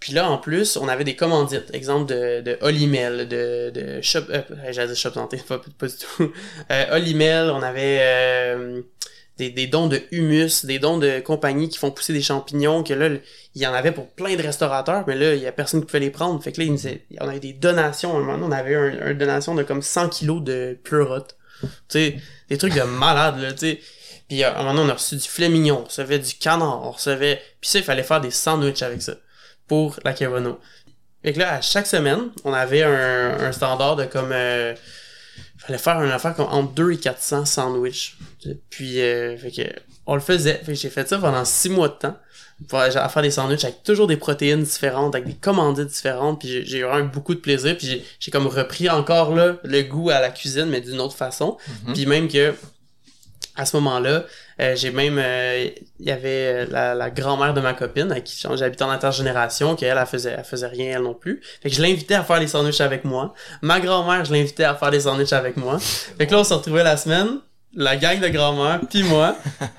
Puis 0.00 0.14
là, 0.14 0.30
en 0.30 0.38
plus, 0.38 0.78
on 0.78 0.88
avait 0.88 1.04
des 1.04 1.14
commandites. 1.14 1.72
Exemple 1.74 2.06
de, 2.06 2.40
de 2.40 3.24
de, 3.24 3.70
de 3.70 4.00
Shop, 4.00 4.20
euh, 4.30 4.40
j'allais 4.70 4.88
dire 4.88 4.96
Shop 4.96 5.12
Santé, 5.12 5.36
pas, 5.48 5.60
pas 5.78 5.86
du 5.86 5.94
tout. 5.96 6.32
Euh, 6.70 6.96
Olimel, 6.96 7.50
on 7.50 7.62
avait, 7.62 7.98
euh, 8.00 8.80
des, 9.36 9.50
des 9.50 9.66
dons 9.66 9.88
de 9.88 10.00
humus, 10.10 10.64
des 10.64 10.78
dons 10.78 10.96
de 10.98 11.20
compagnies 11.20 11.68
qui 11.68 11.78
font 11.78 11.90
pousser 11.90 12.14
des 12.14 12.22
champignons, 12.22 12.82
que 12.82 12.94
là, 12.94 13.08
il 13.54 13.62
y 13.62 13.66
en 13.66 13.74
avait 13.74 13.92
pour 13.92 14.08
plein 14.08 14.36
de 14.36 14.42
restaurateurs, 14.42 15.04
mais 15.06 15.16
là, 15.16 15.34
il 15.34 15.42
y 15.42 15.46
a 15.46 15.52
personne 15.52 15.80
qui 15.80 15.86
pouvait 15.86 16.00
les 16.00 16.10
prendre. 16.10 16.42
Fait 16.42 16.52
que 16.52 16.60
là, 16.60 16.64
il 16.64 16.72
disait- 16.74 17.04
on 17.20 17.28
avait 17.28 17.40
des 17.40 17.52
donations. 17.52 18.14
À 18.16 18.20
un 18.20 18.22
moment 18.22 18.46
on 18.46 18.52
avait 18.52 18.74
un, 18.76 19.10
une 19.10 19.18
donation 19.18 19.54
de 19.54 19.62
comme 19.62 19.82
100 19.82 20.08
kilos 20.08 20.42
de 20.42 20.78
pleurote. 20.82 21.36
Tu 21.62 21.68
sais, 21.88 22.16
des 22.48 22.56
trucs 22.56 22.74
de 22.74 22.82
malade, 22.82 23.38
là, 23.38 23.52
tu 23.52 23.58
sais. 23.58 23.80
Puis 24.30 24.44
à 24.44 24.54
un 24.54 24.62
moment 24.62 24.74
donné, 24.74 24.86
on 24.86 24.90
a 24.90 24.94
reçu 24.94 25.16
du 25.16 25.22
filet 25.28 25.48
mignon, 25.48 25.80
on 25.82 25.84
recevait 25.88 26.20
du 26.20 26.34
canard, 26.34 26.82
on 26.86 26.92
recevait... 26.92 27.42
Puis 27.60 27.68
ça, 27.70 27.78
il 27.80 27.84
fallait 27.84 28.04
faire 28.04 28.20
des 28.20 28.30
sandwichs 28.30 28.80
avec 28.82 29.02
ça, 29.02 29.14
pour 29.66 29.98
la 30.04 30.12
Kevono. 30.14 30.58
Fait 31.24 31.32
que 31.32 31.40
là, 31.40 31.54
à 31.54 31.60
chaque 31.60 31.86
semaine, 31.88 32.30
on 32.44 32.52
avait 32.52 32.82
un, 32.84 33.40
un 33.40 33.52
standard 33.52 33.96
de 33.96 34.04
comme... 34.04 34.30
Euh, 34.32 34.74
fallait 35.58 35.78
faire 35.78 36.00
une 36.02 36.10
affaire 36.12 36.34
comme 36.34 36.46
entre 36.48 36.72
2 36.74 36.92
et 36.92 36.96
400 36.98 37.44
sandwichs. 37.44 38.16
Puis, 38.70 39.00
euh, 39.02 39.36
fait 39.36 39.50
que, 39.50 39.62
on 40.06 40.14
le 40.14 40.20
faisait. 40.20 40.54
Fait 40.64 40.72
que 40.72 40.78
j'ai 40.78 40.88
fait 40.90 41.06
ça 41.08 41.18
pendant 41.18 41.44
6 41.44 41.68
mois 41.70 41.88
de 41.88 41.94
temps. 41.94 42.16
Pour 42.68 42.78
à 42.78 43.08
faire 43.08 43.22
des 43.22 43.30
sandwichs 43.30 43.64
avec 43.64 43.82
toujours 43.82 44.06
des 44.06 44.16
protéines 44.16 44.62
différentes, 44.62 45.14
avec 45.14 45.26
des 45.26 45.34
commandites 45.34 45.88
différentes. 45.88 46.40
Puis 46.40 46.64
j'ai- 46.66 46.78
eu 46.78 46.84
vraiment 46.84 47.06
beaucoup 47.06 47.34
de 47.34 47.40
plaisir. 47.40 47.76
Puis 47.76 47.86
j'ai- 47.86 48.04
j'ai 48.20 48.30
comme 48.30 48.46
repris 48.46 48.88
encore 48.88 49.34
là 49.34 49.56
le 49.64 49.82
goût 49.82 50.10
à 50.10 50.20
la 50.20 50.30
cuisine, 50.30 50.66
mais 50.66 50.80
d'une 50.80 51.00
autre 51.00 51.16
façon. 51.16 51.56
Mhm. 51.86 51.94
Puis 51.94 52.06
même 52.06 52.28
que 52.28 52.54
à 53.60 53.66
ce 53.66 53.76
moment-là, 53.76 54.24
euh, 54.60 54.74
j'ai 54.74 54.90
même 54.90 55.18
euh, 55.18 55.68
il 55.98 56.06
y 56.06 56.10
avait 56.10 56.64
euh, 56.64 56.66
la, 56.70 56.94
la 56.94 57.10
grand-mère 57.10 57.52
de 57.52 57.60
ma 57.60 57.74
copine 57.74 58.10
avec 58.10 58.24
qui 58.24 58.42
j'habitais 58.56 58.84
en 58.84 58.90
intergénération, 58.90 59.76
qu'elle 59.76 59.98
elle 59.98 60.06
faisait 60.06 60.34
elle 60.38 60.44
faisait 60.44 60.66
rien 60.66 60.96
elle 60.96 61.02
non 61.02 61.12
plus. 61.12 61.42
Fait 61.62 61.68
que 61.68 61.76
je 61.76 61.82
l'invitais 61.82 62.14
à 62.14 62.24
faire 62.24 62.40
des 62.40 62.46
sandwichs 62.46 62.80
avec 62.80 63.04
moi. 63.04 63.34
Ma 63.60 63.78
grand-mère, 63.78 64.24
je 64.24 64.32
l'invitais 64.32 64.64
à 64.64 64.74
faire 64.74 64.90
des 64.90 65.00
sandwichs 65.00 65.34
avec 65.34 65.58
moi. 65.58 65.78
Fait 65.78 66.26
que 66.26 66.32
là 66.32 66.38
on 66.38 66.44
se 66.44 66.54
retrouvait 66.54 66.84
la 66.84 66.96
semaine, 66.96 67.40
la 67.74 67.96
gang 67.96 68.18
de 68.18 68.28
grand-mère 68.28 68.80
puis 68.88 69.02
moi 69.02 69.36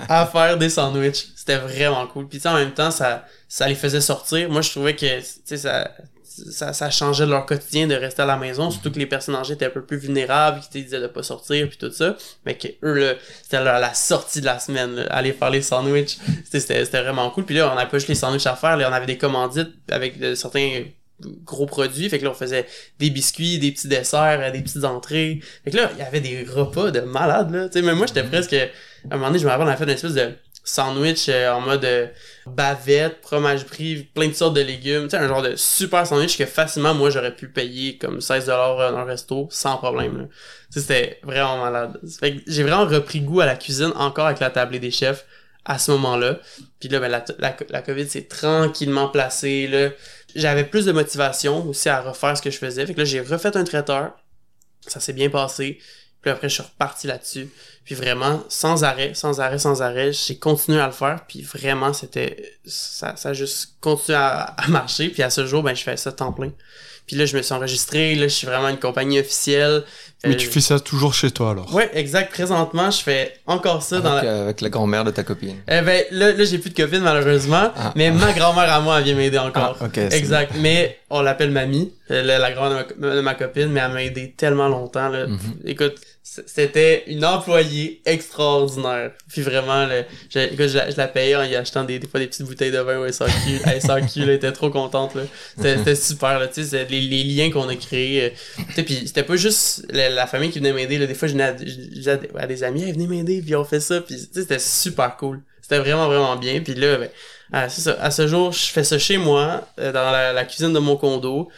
à 0.08 0.26
faire 0.32 0.58
des 0.58 0.70
sandwichs. 0.70 1.30
C'était 1.36 1.58
vraiment 1.58 2.06
cool. 2.06 2.28
Puis 2.28 2.38
tu 2.38 2.44
sais, 2.44 2.50
en 2.50 2.56
même 2.56 2.74
temps 2.74 2.92
ça 2.92 3.26
ça 3.50 3.68
les 3.68 3.76
faisait 3.76 4.02
sortir. 4.02 4.48
Moi 4.52 4.62
je 4.62 4.70
trouvais 4.70 4.96
que 4.96 5.20
tu 5.20 5.26
sais 5.44 5.58
ça 5.58 5.90
ça, 6.52 6.74
ça 6.74 6.90
changeait 6.90 7.26
leur 7.26 7.46
quotidien 7.46 7.88
de 7.88 7.96
rester 7.96 8.22
à 8.22 8.26
la 8.26 8.38
maison, 8.38 8.72
surtout 8.72 8.92
que 8.92 9.00
les 9.00 9.06
personnes 9.06 9.36
âgées 9.36 9.54
étaient 9.54 9.66
un 9.66 9.72
peu 9.72 9.84
plus 9.84 9.98
vulnérables, 9.98 10.62
qui 10.72 10.84
disaient 10.84 11.02
de 11.02 11.08
pas 11.08 11.24
sortir 11.24 11.68
puis 11.68 11.78
tout 11.78 11.92
ça. 11.92 12.16
Mais 12.46 12.58
que 12.58 12.68
eux, 12.84 13.18
c'était 13.44 13.64
la, 13.64 13.94
sortie 13.94 14.42
de 14.42 14.46
la 14.46 14.60
semaine, 14.60 14.96
là, 14.96 15.04
aller 15.10 15.34
faire 15.34 15.50
les 15.50 15.62
sandwichs. 15.62 16.18
C'était, 16.50 16.84
vraiment 16.84 17.30
cool. 17.32 17.46
Puis 17.46 17.56
là, 17.56 17.72
on 17.72 17.76
n'avait 17.76 17.90
pas 17.90 17.98
juste 17.98 18.08
les 18.08 18.16
sandwichs 18.16 18.48
à 18.48 18.56
faire, 18.56 18.78
là, 18.78 18.90
on 18.90 18.94
avait 18.94 19.06
des 19.06 19.18
commandites 19.18 19.72
avec 19.90 20.20
de, 20.20 20.36
certains 20.36 20.84
gros 21.44 21.66
produits. 21.66 22.10
Fait 22.10 22.18
que 22.18 22.24
là, 22.24 22.32
on 22.32 22.36
faisait 22.36 22.66
des 23.00 23.10
biscuits, 23.10 23.60
des 23.60 23.72
petits 23.72 23.88
desserts, 23.88 24.40
euh, 24.42 24.52
des 24.52 24.62
petites 24.62 24.86
entrées. 24.86 25.40
Fait 25.64 25.72
que 25.72 25.78
là, 25.78 25.92
il 25.94 26.00
y 26.00 26.02
avait 26.02 26.22
des 26.22 26.44
repas 26.44 26.92
de 26.92 27.02
malades, 27.02 27.52
là. 27.52 27.68
Tu 27.68 27.74
sais, 27.74 27.82
même 27.86 27.98
moi, 27.98 28.08
j'étais 28.08 28.24
presque... 28.24 28.54
À 28.54 29.16
un 29.16 29.18
moment 29.18 29.28
donné, 29.28 29.40
je 29.40 29.46
me 29.46 29.50
rappelle, 29.50 29.68
on 29.68 29.70
a 29.70 29.76
fait 29.76 29.84
une 29.84 29.90
espèce 29.90 30.14
de 30.14 30.32
sandwich 30.64 31.28
euh, 31.30 31.52
en 31.52 31.62
mode 31.62 31.84
euh, 31.86 32.08
bavette, 32.46 33.18
fromage 33.24 33.66
brie, 33.66 34.04
plein 34.14 34.28
de 34.28 34.34
sortes 34.34 34.56
de 34.56 34.62
légumes. 34.62 35.04
Tu 35.04 35.12
sais, 35.12 35.18
un 35.18 35.28
genre 35.28 35.42
de 35.42 35.56
super 35.56 36.06
sandwich 36.06 36.38
que 36.38 36.46
facilement, 36.46 36.94
moi, 36.94 37.10
j'aurais 37.10 37.36
pu 37.36 37.50
payer 37.50 37.98
comme 37.98 38.20
16$ 38.20 38.46
dans 38.48 38.98
un 38.98 39.04
resto 39.04 39.48
sans 39.50 39.78
problème, 39.78 40.18
là. 40.18 40.24
C'était 40.70 41.20
vraiment 41.24 41.58
malade. 41.62 42.00
Fait 42.20 42.38
que 42.38 42.42
j'ai 42.48 42.64
vraiment 42.64 42.86
repris 42.86 43.20
goût 43.20 43.42
à 43.42 43.46
la 43.46 43.56
cuisine 43.56 43.92
encore 43.96 44.28
avec 44.28 44.40
la 44.40 44.50
tablée 44.50 44.80
des 44.80 44.92
chefs 44.92 45.26
à 45.66 45.78
ce 45.78 45.92
moment-là. 45.92 46.40
Puis 46.80 46.88
là, 46.88 47.00
ben, 47.00 47.10
la, 47.10 47.26
la, 47.40 47.56
la 47.70 47.82
COVID 47.82 48.08
s'est 48.08 48.24
tranquillement 48.24 49.10
placée, 49.10 49.68
là 49.68 49.90
j'avais 50.36 50.64
plus 50.64 50.86
de 50.86 50.92
motivation 50.92 51.68
aussi 51.68 51.90
à 51.90 52.02
refaire 52.02 52.38
ce 52.38 52.42
que 52.42 52.50
je 52.50 52.58
faisais. 52.58 52.86
Fait 52.86 52.94
que 52.94 53.00
là, 53.00 53.06
j'ai 53.06 53.22
refait 53.22 53.56
un 53.56 53.64
traiteur. 53.64 54.14
Ça 54.88 55.00
s'est 55.00 55.14
bien 55.14 55.30
passé. 55.30 55.80
Puis 56.22 56.30
après, 56.30 56.50
je 56.50 56.56
suis 56.56 56.64
reparti 56.64 57.08
là-dessus. 57.08 57.50
Puis 57.84 57.96
vraiment, 57.96 58.44
sans 58.48 58.84
arrêt, 58.84 59.14
sans 59.16 59.40
arrêt, 59.40 59.58
sans 59.58 59.82
arrêt, 59.82 60.12
j'ai 60.14 60.38
continué 60.38 60.80
à 60.80 60.86
le 60.86 60.92
faire. 60.92 61.22
Puis 61.28 61.42
vraiment, 61.42 61.94
c'était... 61.94 62.54
Ça, 62.66 63.16
ça 63.16 63.30
a 63.30 63.34
juste 63.34 63.74
continué 63.82 64.18
à, 64.18 64.42
à, 64.58 64.68
marcher. 64.68 65.10
Puis 65.10 65.24
à 65.24 65.30
ce 65.30 65.46
jour, 65.46 65.64
ben, 65.64 65.76
je 65.76 65.82
fais 65.82 65.98
ça 65.98 66.12
temps 66.12 66.32
plein. 66.32 66.52
Puis 67.08 67.16
là, 67.16 67.26
je 67.26 67.36
me 67.36 67.42
suis 67.42 67.54
enregistré. 67.54 68.16
Là, 68.16 68.28
je 68.28 68.34
suis 68.34 68.48
vraiment 68.48 68.70
une 68.70 68.80
compagnie 68.80 69.20
officielle. 69.20 69.84
Mais 70.24 70.38
tu 70.38 70.48
fais 70.48 70.62
ça 70.62 70.80
toujours 70.80 71.16
chez 71.16 71.32
toi, 71.32 71.52
alors? 71.52 71.74
Ouais, 71.74 71.90
exact. 71.94 72.32
Présentement, 72.32 72.92
je 72.92 73.02
fais 73.02 73.34
encore 73.48 73.82
ça 73.82 73.96
avec, 73.98 74.08
dans 74.08 74.16
la... 74.16 74.24
euh, 74.24 74.44
avec 74.44 74.62
la 74.62 74.70
grand-mère 74.70 75.04
de 75.04 75.10
ta 75.10 75.24
copine. 75.24 75.56
Eh 75.68 75.82
ben, 75.82 76.04
là, 76.12 76.32
là 76.32 76.44
j'ai 76.46 76.60
plus 76.60 76.70
de 76.70 76.76
copine, 76.76 77.00
malheureusement. 77.00 77.72
Ah. 77.76 77.92
mais 77.96 78.12
ma 78.12 78.32
grand-mère 78.34 78.72
à 78.72 78.80
moi, 78.82 79.00
elle 79.00 79.06
vient 79.06 79.16
m'aider 79.16 79.40
encore. 79.40 79.78
Ah, 79.82 79.88
exact. 80.12 80.54
Mais 80.60 81.00
on 81.10 81.22
l'appelle 81.22 81.50
mamie, 81.50 81.92
euh, 82.12 82.22
la, 82.22 82.38
la 82.38 82.52
grand-mère 82.52 82.86
de 82.96 83.22
ma, 83.22 83.34
copine, 83.34 83.70
mais 83.70 83.80
elle 83.80 83.92
m'a 83.92 84.04
aidé 84.04 84.36
tellement 84.38 84.68
longtemps, 84.68 85.10
là. 85.10 85.26
Mhm. 85.26 85.40
Écoute, 85.66 85.96
c'était 86.24 87.04
une 87.08 87.26
employée 87.26 88.02
extraordinaire. 88.06 89.12
Puis 89.28 89.42
vraiment, 89.42 89.86
là, 89.86 90.04
je, 90.30 90.40
je, 90.58 90.78
la, 90.78 90.90
je 90.92 90.98
la 90.98 91.08
payais 91.08 91.36
en 91.36 91.44
y 91.44 91.56
achetant 91.56 91.84
des, 91.84 92.00
des 92.00 92.08
fois 92.08 92.20
des 92.20 92.28
petites 92.28 92.46
bouteilles 92.46 92.72
de 92.72 92.80
vin 92.80 93.00
au 93.00 93.12
SAQ. 93.12 93.32
à 93.66 93.80
SAQ, 93.80 94.20
là, 94.20 94.26
elle 94.28 94.30
était 94.32 94.52
trop 94.52 94.70
contente, 94.70 95.16
là. 95.16 95.24
C'était 95.58 95.96
super, 95.96 96.40
là. 96.40 96.48
Tu 96.48 96.64
sais, 96.64 96.70
c'est 96.70 96.90
les, 96.90 97.02
les 97.02 97.24
liens 97.24 97.52
qu'on 97.52 97.68
a 97.70 97.76
créés. 97.76 98.24
euh, 98.26 98.30
tu 98.70 98.74
sais, 98.76 98.84
puis 98.84 99.04
c'était 99.08 99.24
pas 99.24 99.36
juste 99.36 99.86
la, 99.92 100.10
la 100.10 100.28
famille 100.28 100.52
qui 100.52 100.60
venait 100.60 100.74
m'aider, 100.74 100.98
là. 100.98 101.08
Des 101.08 101.16
fois, 101.16 101.28
je 101.28 101.34
venais 101.34 101.44
à, 101.44 101.56
je 101.58 102.10
à 102.10 102.18
des- 102.48 102.64
à 102.64 102.68
amis, 102.68 102.84
hey, 102.84 102.92
venez 102.92 103.08
m'aider, 103.08 103.42
puis 103.42 103.56
on 103.56 103.64
fait 103.66 103.80
ça. 103.82 104.00
Puis, 104.02 104.16
tu 104.16 104.22
sais, 104.34 104.42
c'était 104.42 104.60
super 104.60 105.18
cool. 105.18 105.42
C'était 105.62 105.80
vraiment, 105.80 106.08
vraiment 106.08 106.36
bien. 106.36 106.62
Puis 106.62 106.76
là, 106.76 106.98
ben, 106.98 107.10
ah, 107.52 107.68
c'est 107.68 107.82
ça. 107.82 107.98
À 108.00 108.12
ce 108.12 108.28
jour, 108.28 108.52
je 108.52 108.68
fais 108.68 108.84
ça 108.84 108.98
chez 109.00 109.18
moi, 109.18 109.68
euh, 109.80 109.92
dans 109.92 110.12
la, 110.12 110.34
la 110.34 110.46
cuisine 110.46 110.72
de 110.74 110.80
mon 110.80 110.96
condo. 110.98 111.50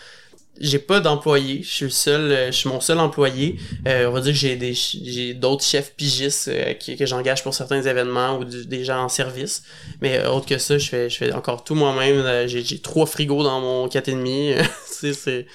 J'ai 0.59 0.77
pas 0.77 0.99
d'employé, 0.99 1.63
je 1.63 1.69
suis 1.69 1.85
le 1.85 1.91
seul, 1.91 2.21
euh, 2.31 2.47
je 2.47 2.51
suis 2.51 2.69
mon 2.69 2.79
seul 2.79 2.99
employé. 2.99 3.57
Euh, 3.87 4.07
on 4.07 4.11
va 4.11 4.21
dire 4.21 4.33
que 4.33 4.37
j'ai 4.37 4.55
des 4.55 4.73
j'ai 4.73 5.33
d'autres 5.33 5.63
chefs 5.63 5.95
pigistes 5.95 6.47
euh, 6.47 6.73
que 6.75 7.05
j'engage 7.07 7.41
pour 7.41 7.55
certains 7.55 7.81
événements 7.81 8.37
ou 8.37 8.43
des 8.45 8.83
gens 8.83 9.03
en 9.03 9.09
service. 9.09 9.63
Mais 10.01 10.19
euh, 10.19 10.29
autre 10.29 10.45
que 10.45 10.59
ça, 10.59 10.77
je 10.77 10.87
fais 10.89 11.09
je 11.09 11.17
fais 11.17 11.33
encore 11.33 11.63
tout 11.63 11.73
moi-même. 11.73 12.17
Euh, 12.17 12.47
j'ai 12.47 12.63
j'ai 12.63 12.79
trois 12.79 13.07
frigos 13.07 13.41
dans 13.43 13.61
mon 13.61 13.87
4,5. 13.87 14.63
c'est 14.85 15.13
c'est 15.13 15.47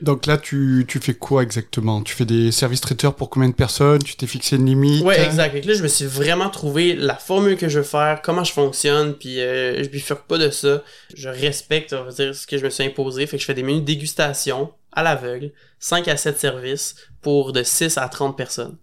Donc 0.00 0.26
là, 0.26 0.36
tu, 0.36 0.84
tu 0.86 0.98
fais 1.00 1.14
quoi 1.14 1.42
exactement? 1.42 2.02
Tu 2.02 2.14
fais 2.14 2.26
des 2.26 2.52
services 2.52 2.80
traiteurs 2.80 3.14
pour 3.14 3.30
combien 3.30 3.48
de 3.48 3.54
personnes? 3.54 4.02
Tu 4.02 4.16
t'es 4.16 4.26
fixé 4.26 4.56
une 4.56 4.66
limite? 4.66 5.02
Ouais, 5.02 5.24
exact. 5.24 5.60
Que 5.60 5.66
là, 5.66 5.74
je 5.74 5.82
me 5.82 5.88
suis 5.88 6.04
vraiment 6.04 6.50
trouvé 6.50 6.94
la 6.94 7.14
formule 7.14 7.56
que 7.56 7.68
je 7.68 7.78
veux 7.78 7.84
faire, 7.84 8.20
comment 8.22 8.44
je 8.44 8.52
fonctionne, 8.52 9.14
puis 9.14 9.40
euh, 9.40 9.82
je 9.82 9.88
bifurque 9.88 10.26
pas 10.26 10.38
de 10.38 10.50
ça. 10.50 10.82
Je 11.14 11.28
respecte, 11.28 11.94
on 11.94 12.04
va 12.04 12.10
dire, 12.10 12.34
ce 12.34 12.46
que 12.46 12.58
je 12.58 12.64
me 12.64 12.70
suis 12.70 12.84
imposé. 12.84 13.26
Fait 13.26 13.36
que 13.36 13.40
je 13.40 13.46
fais 13.46 13.54
des 13.54 13.62
menus 13.62 13.80
de 13.80 13.86
dégustation 13.86 14.70
à 14.92 15.02
l'aveugle, 15.02 15.52
5 15.78 16.08
à 16.08 16.16
7 16.16 16.38
services 16.38 16.96
pour 17.22 17.52
de 17.52 17.62
6 17.62 17.98
à 17.98 18.08
30 18.08 18.36
personnes. 18.36 18.76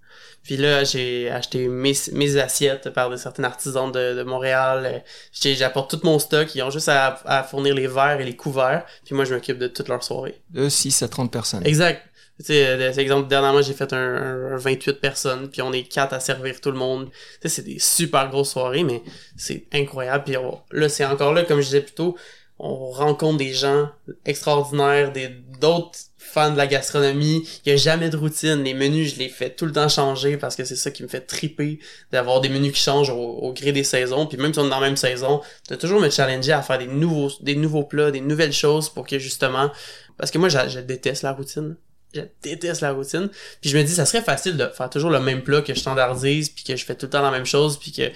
Puis 0.44 0.58
là, 0.58 0.84
j'ai 0.84 1.30
acheté 1.32 1.68
mes, 1.68 1.94
mes 2.12 2.38
assiettes 2.38 2.90
par 2.90 3.10
des 3.10 3.18
certains 3.18 3.44
artisans 3.46 3.92
de, 3.92 4.14
de 4.16 4.24
Montréal. 4.24 5.04
J'apporte 5.42 5.92
tout 5.92 6.00
mon 6.04 6.20
stock. 6.20 6.54
Ils 6.56 6.62
ont 6.64 6.70
juste 6.70 6.90
à, 6.90 7.20
à 7.26 7.44
fournir 7.44 7.74
les 7.76 7.88
verres 7.88 8.20
et 8.20 8.26
les 8.26 8.36
couverts. 8.36 8.86
Puis 9.06 9.16
moi, 9.16 9.24
je 9.26 9.34
m'occupe 9.34 9.58
de 9.58 9.68
toute 9.68 9.88
leur 9.88 10.04
soirée. 10.04 10.42
De 10.50 10.68
6 10.70 11.02
à 11.04 11.08
30 11.08 11.32
personnes. 11.32 11.66
Exact. 11.66 12.02
Tu 12.40 12.46
sais, 12.46 12.66
euh, 12.68 12.92
exemple, 12.94 13.28
dernièrement, 13.30 13.62
j'ai 13.62 13.74
fait 13.74 13.94
un, 13.94 13.98
un- 13.98 14.54
un 14.54 14.58
28 14.58 15.00
personnes, 15.00 15.50
puis 15.52 15.62
on 15.62 15.72
est 15.72 15.84
quatre 15.84 16.14
à 16.14 16.20
servir 16.20 16.60
tout 16.60 16.72
le 16.72 16.78
monde. 16.78 17.10
Tu 17.12 17.14
sais, 17.44 17.50
c'est 17.50 17.62
des 17.62 17.78
super 17.80 18.28
grosses 18.30 18.52
soirées, 18.52 18.84
mais 18.84 19.04
c'est 19.38 19.66
incroyable. 19.72 20.24
Puis 20.24 20.38
on- 20.38 20.60
là, 20.72 20.90
c'est 20.90 21.06
encore 21.06 21.32
là, 21.34 21.44
comme 21.44 21.60
je 21.60 21.66
disais 21.66 21.82
plus 21.82 21.94
tôt, 21.94 22.18
on 22.60 22.92
rencontre 22.92 23.38
des 23.38 23.54
gens 23.54 23.90
extraordinaires, 24.26 25.12
des 25.12 25.30
d'autres 25.64 25.98
fans 26.18 26.52
de 26.52 26.58
la 26.58 26.68
gastronomie. 26.68 27.48
Il 27.66 27.70
y 27.70 27.72
a 27.72 27.78
jamais 27.78 28.10
de 28.10 28.18
routine. 28.18 28.64
Les 28.64 28.74
menus, 28.74 29.14
je 29.14 29.20
les 29.20 29.30
fais 29.30 29.50
tout 29.50 29.66
le 29.66 29.72
temps 29.72 29.88
changer 29.88 30.36
parce 30.36 30.58
que 30.58 30.66
c'est 30.66 30.76
ça 30.76 30.92
qui 30.92 31.04
me 31.04 31.08
fait 31.08 31.22
triper 31.22 31.80
d'avoir 32.12 32.42
des 32.42 32.50
menus 32.50 32.74
qui 32.74 32.82
changent 32.82 33.10
au, 33.10 33.54
gré 33.54 33.72
des 33.72 33.86
saisons. 33.86 34.26
Puis 34.26 34.38
même 34.38 34.54
si 34.54 34.60
on 34.60 34.66
est 34.66 34.70
dans 34.70 34.82
la 34.82 34.88
même 34.88 34.98
saison, 34.98 35.42
de 35.70 35.76
toujours 35.76 36.02
me 36.02 36.10
challenger 36.10 36.52
à 36.52 36.62
faire 36.62 36.80
des 36.80 36.88
nouveaux, 36.88 37.32
des 37.40 37.56
nouveaux 37.56 37.86
plats, 37.86 38.12
des 38.12 38.20
nouvelles 38.20 38.52
choses 38.52 38.90
pour 38.90 39.08
que 39.08 39.20
justement, 39.20 39.72
parce 40.18 40.32
que 40.32 40.38
moi, 40.38 40.50
je, 40.50 40.58
je 40.68 40.80
déteste 40.82 41.24
la 41.24 41.32
routine. 41.32 41.78
Je 42.14 42.22
déteste 42.42 42.82
la 42.82 42.92
routine. 42.92 43.30
Puis 43.62 43.70
je 43.70 43.78
me 43.78 43.84
dis, 43.84 43.94
ça 43.94 44.06
serait 44.06 44.22
facile 44.22 44.58
de 44.58 44.68
faire 44.68 44.90
toujours 44.90 45.12
le 45.12 45.22
même 45.22 45.44
plat 45.44 45.62
que 45.62 45.74
je 45.74 45.80
standardise, 45.80 46.50
puis 46.50 46.66
que 46.66 46.76
je 46.76 46.84
fais 46.84 46.96
tout 46.96 47.06
le 47.06 47.10
temps 47.12 47.22
la 47.22 47.32
même 47.32 47.46
chose, 47.46 47.80
puis 47.80 47.92
que 47.94 48.12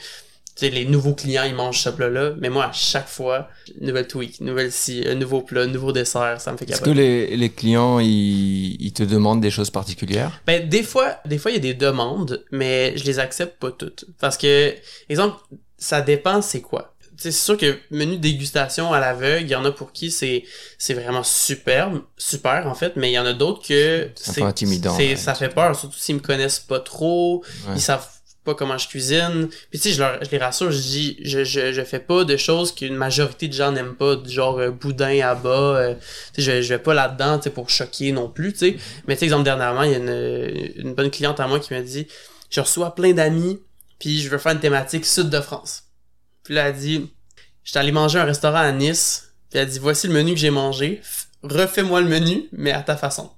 sais, 0.59 0.69
les 0.69 0.85
nouveaux 0.85 1.13
clients, 1.13 1.43
ils 1.43 1.53
mangent 1.55 1.79
ce 1.81 1.89
plat-là. 1.89 2.31
Mais 2.39 2.49
moi, 2.49 2.65
à 2.65 2.71
chaque 2.71 3.07
fois, 3.07 3.49
nouvelle 3.81 4.07
tweak, 4.07 4.41
nouvelle 4.41 4.71
ci, 4.71 5.03
un 5.07 5.15
nouveau 5.15 5.41
plat, 5.41 5.65
nouveau 5.65 5.91
dessert, 5.91 6.39
ça 6.41 6.51
me 6.51 6.57
fait 6.57 6.69
Est-ce 6.69 6.81
que 6.81 6.89
les, 6.89 7.35
les 7.37 7.49
clients, 7.49 7.99
ils, 7.99 8.75
ils 8.81 8.93
te 8.93 9.03
demandent 9.03 9.41
des 9.41 9.51
choses 9.51 9.69
particulières? 9.69 10.41
Ben, 10.45 10.67
des 10.67 10.83
fois, 10.83 11.17
des 11.25 11.37
fois, 11.37 11.51
il 11.51 11.55
y 11.55 11.57
a 11.57 11.61
des 11.61 11.73
demandes, 11.73 12.43
mais 12.51 12.97
je 12.97 13.03
les 13.05 13.19
accepte 13.19 13.59
pas 13.59 13.71
toutes. 13.71 14.05
Parce 14.19 14.37
que, 14.37 14.73
exemple, 15.09 15.37
ça 15.77 16.01
dépend 16.01 16.41
c'est 16.41 16.61
quoi. 16.61 16.93
C'est 17.19 17.31
sûr 17.31 17.57
que 17.57 17.79
menu 17.89 18.17
dégustation 18.17 18.93
à 18.93 18.99
l'aveugle, 18.99 19.41
il 19.45 19.49
y 19.49 19.55
en 19.55 19.65
a 19.65 19.71
pour 19.71 19.91
qui 19.91 20.11
c'est 20.11 20.43
c'est 20.77 20.93
vraiment 20.93 21.23
superbe, 21.23 22.01
super 22.15 22.67
en 22.67 22.75
fait, 22.75 22.93
mais 22.95 23.09
il 23.09 23.13
y 23.13 23.17
en 23.19 23.25
a 23.25 23.33
d'autres 23.33 23.67
que 23.67 24.07
C'est 24.13 24.43
intimidant, 24.43 24.95
c'est- 24.95 25.09
ouais. 25.09 25.15
ça 25.15 25.33
fait 25.33 25.49
peur, 25.49 25.75
surtout 25.75 25.97
s'ils 25.97 26.13
me 26.13 26.19
connaissent 26.19 26.59
pas 26.59 26.79
trop, 26.79 27.43
Ouais. 27.67 27.73
ils 27.75 27.81
savent 27.81 28.07
pas 28.47 28.55
comment 28.55 28.77
je 28.77 28.87
cuisine. 28.87 29.49
Puis 29.69 29.77
tu 29.77 29.89
sais, 29.89 29.91
je, 29.91 29.99
leur, 29.99 30.23
je 30.23 30.31
les 30.31 30.37
rassure, 30.37 30.71
je 30.71 30.79
dis, 30.79 31.17
je, 31.21 31.43
je, 31.43 31.73
je 31.73 31.81
fais 31.83 31.99
pas 31.99 32.23
de 32.23 32.37
choses 32.37 32.73
qu'une 32.73 32.95
majorité 32.95 33.49
de 33.49 33.53
gens 33.53 33.73
n'aiment 33.73 33.95
pas, 33.95 34.15
genre 34.25 34.57
euh, 34.59 34.71
boudin 34.71 35.19
à 35.19 35.35
bas. 35.35 35.49
euh, 35.75 35.95
je, 36.37 36.61
je 36.61 36.69
vais 36.69 36.79
pas 36.79 36.93
là-dedans, 36.93 37.39
pour 37.53 37.69
choquer 37.69 38.13
non 38.13 38.29
plus, 38.29 38.53
tu 38.53 38.59
sais. 38.59 38.77
Mais 39.05 39.15
tu 39.15 39.19
sais, 39.19 39.25
exemple 39.25 39.43
dernièrement, 39.43 39.83
il 39.83 39.91
y 39.91 39.95
a 39.95 39.97
une, 39.97 40.87
une 40.87 40.93
bonne 40.95 41.11
cliente 41.11 41.41
à 41.41 41.47
moi 41.47 41.59
qui 41.59 41.73
m'a 41.73 41.81
dit, 41.81 42.07
je 42.49 42.61
reçois 42.61 42.95
plein 42.95 43.11
d'amis, 43.11 43.59
puis 43.99 44.21
je 44.21 44.29
veux 44.29 44.37
faire 44.37 44.53
une 44.53 44.61
thématique 44.61 45.05
sud 45.05 45.29
de 45.29 45.41
France. 45.41 45.83
Puis 46.43 46.53
là, 46.53 46.69
elle 46.69 46.75
a 46.75 46.77
dit, 46.77 47.11
j'étais 47.65 47.79
allé 47.79 47.91
manger 47.91 48.19
un 48.19 48.23
restaurant 48.23 48.59
à 48.59 48.71
Nice, 48.71 49.33
puis 49.49 49.59
elle 49.59 49.67
a 49.67 49.69
dit, 49.69 49.79
voici 49.79 50.07
le 50.07 50.13
menu 50.13 50.33
que 50.33 50.39
j'ai 50.39 50.51
mangé, 50.51 51.01
refais-moi 51.43 51.99
le 51.99 52.07
menu, 52.07 52.47
mais 52.53 52.71
à 52.71 52.81
ta 52.81 52.95
façon. 52.95 53.29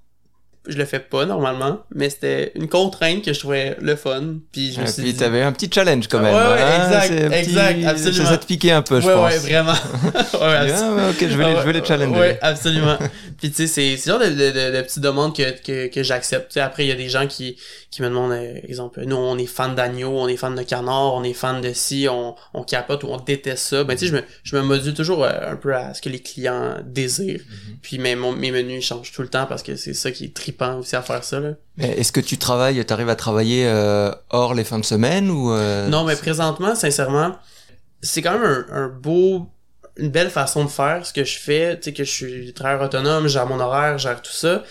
Je 0.70 0.78
le 0.78 0.86
fais 0.86 1.00
pas 1.00 1.26
normalement, 1.26 1.82
mais 1.94 2.10
c'était 2.10 2.52
une 2.56 2.68
contrainte 2.70 3.24
que 3.24 3.34
je 3.34 3.40
trouvais 3.40 3.76
le 3.82 3.96
fun, 3.96 4.36
puis 4.52 4.72
je 4.74 4.82
me 4.82 4.86
suis 4.86 5.02
puis 5.02 5.12
dit... 5.14 5.18
t'avais 5.20 5.42
un 5.42 5.52
petit 5.52 5.70
challenge 5.74 6.08
quand 6.08 6.20
même. 6.20 6.34
Ouais, 6.34 6.40
ouais, 6.54 6.62
hein, 6.62 6.86
exact, 6.86 7.30
petit- 7.30 7.50
exact, 7.50 7.84
absolument. 7.86 8.26
Ça 8.30 8.38
te 8.38 8.46
piquait 8.46 8.72
un 8.72 8.82
peu, 8.82 9.02
je 9.02 9.08
ouais, 9.08 9.14
pense. 9.14 9.34
ouais, 9.34 9.38
vraiment. 9.40 9.72
ouais, 9.74 10.72
Ah, 10.72 11.10
ok, 11.10 11.18
je 11.20 11.38
vais, 11.38 11.46
les, 11.54 11.56
je 11.60 11.66
vais 11.66 11.74
les 11.74 11.84
challenger. 11.86 12.20
Ouais, 12.20 12.40
absolument. 12.42 12.98
Puis 13.40 13.52
tu 13.52 13.68
sais, 13.68 13.68
c'est 13.68 13.92
le 13.92 13.98
genre 13.98 14.20
de, 14.20 14.26
de, 14.30 14.52
de, 14.72 14.78
de 14.78 14.82
petites 14.82 15.00
demandes 15.04 15.36
que, 15.36 15.60
que, 15.62 15.88
que 15.88 16.04
j'accepte. 16.04 16.56
Après, 16.58 16.86
il 16.86 16.90
y 16.90 16.92
a 16.92 16.96
des 16.96 17.10
gens 17.10 17.28
qui, 17.28 17.58
qui 17.92 18.02
me 18.02 18.10
demandent, 18.10 18.32
euh, 18.34 18.60
exemple, 18.68 19.02
nous, 19.06 19.16
on 19.16 19.38
est 19.38 19.46
fan 19.46 19.76
d'agneau, 19.76 20.10
on 20.18 20.28
est 20.28 20.38
fan 20.38 20.56
de 20.56 20.64
canard, 20.64 21.14
on 21.14 21.24
est 21.24 21.34
fan 21.34 21.62
de 21.62 21.74
ci, 21.74 22.08
on, 22.10 22.36
on 22.54 22.64
capote 22.64 23.04
ou 23.04 23.08
on 23.08 23.18
déteste 23.18 23.64
ça. 23.66 23.84
Ben 23.84 23.96
tu 23.96 24.02
sais, 24.06 24.08
je 24.12 24.16
me, 24.16 24.24
je 24.44 24.56
me 24.56 24.62
module 24.62 24.94
toujours 24.94 25.24
euh, 25.24 25.32
un 25.52 25.56
peu 25.56 25.74
à 25.74 25.94
ce 25.94 26.02
que 26.02 26.10
les 26.10 26.20
clients 26.20 26.76
désirent. 26.84 27.40
Mhm. 27.50 27.78
Puis 27.82 27.98
mais 27.98 28.16
mon, 28.16 28.32
mes 28.32 28.52
menus 28.52 28.86
changent 28.86 29.12
tout 29.12 29.22
le 29.22 29.30
temps 29.30 29.46
parce 29.48 29.64
que 29.64 29.76
c'est 29.76 29.94
ça 29.94 30.12
qui 30.12 30.26
est 30.26 30.34
trippant 30.36 30.59
aussi 30.78 30.96
à 30.96 31.02
faire 31.02 31.24
ça, 31.24 31.40
là. 31.40 31.52
Mais 31.78 31.90
Est-ce 32.00 32.12
que 32.12 32.20
tu 32.20 32.38
travailles, 32.38 32.84
tu 32.86 32.94
arrives 32.94 33.10
à 33.10 33.16
travailler 33.16 33.66
euh, 33.68 34.12
hors 34.30 34.54
les 34.54 34.64
fins 34.64 34.80
de 34.80 34.86
semaine 34.86 35.30
ou 35.30 35.52
euh, 35.52 35.88
Non, 35.88 36.04
mais 36.04 36.16
présentement, 36.16 36.76
sincèrement, 36.76 37.38
c'est 38.02 38.22
quand 38.22 38.38
même 38.38 38.66
un, 38.70 38.84
un 38.84 38.88
beau, 38.90 39.48
une 39.98 40.10
belle 40.10 40.30
façon 40.30 40.64
de 40.66 40.70
faire 40.70 41.06
ce 41.06 41.14
que 41.14 41.24
je 41.24 41.38
fais. 41.40 41.78
Tu 41.78 41.84
sais, 41.86 41.94
que 41.94 42.04
je 42.04 42.12
suis 42.12 42.54
travailleur 42.54 42.84
autonome, 42.86 43.28
gère 43.28 43.48
mon 43.48 43.60
horaire, 43.60 43.98
gère 43.98 44.22
tout 44.22 44.32
ça. 44.32 44.64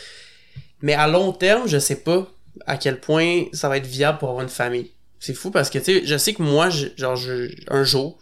Mais 0.83 0.94
à 0.94 1.09
long 1.09 1.33
terme, 1.33 1.66
je 1.68 1.79
sais 1.79 1.96
pas 1.96 2.27
à 2.66 2.77
quel 2.77 2.98
point 3.01 3.44
ça 3.53 3.68
va 3.68 3.77
être 3.77 3.87
viable 3.87 4.18
pour 4.18 4.29
avoir 4.31 4.42
une 4.44 4.48
famille. 4.51 4.90
C'est 5.20 5.35
fou 5.35 5.51
parce 5.51 5.68
que, 5.70 5.79
tu 5.79 5.85
sais, 5.85 6.03
je 6.07 6.16
sais 6.16 6.33
que 6.33 6.42
moi, 6.42 6.70
je- 6.70 6.87
genre, 6.96 7.16
je, 7.16 7.51
un 7.68 7.83
jour, 7.83 8.18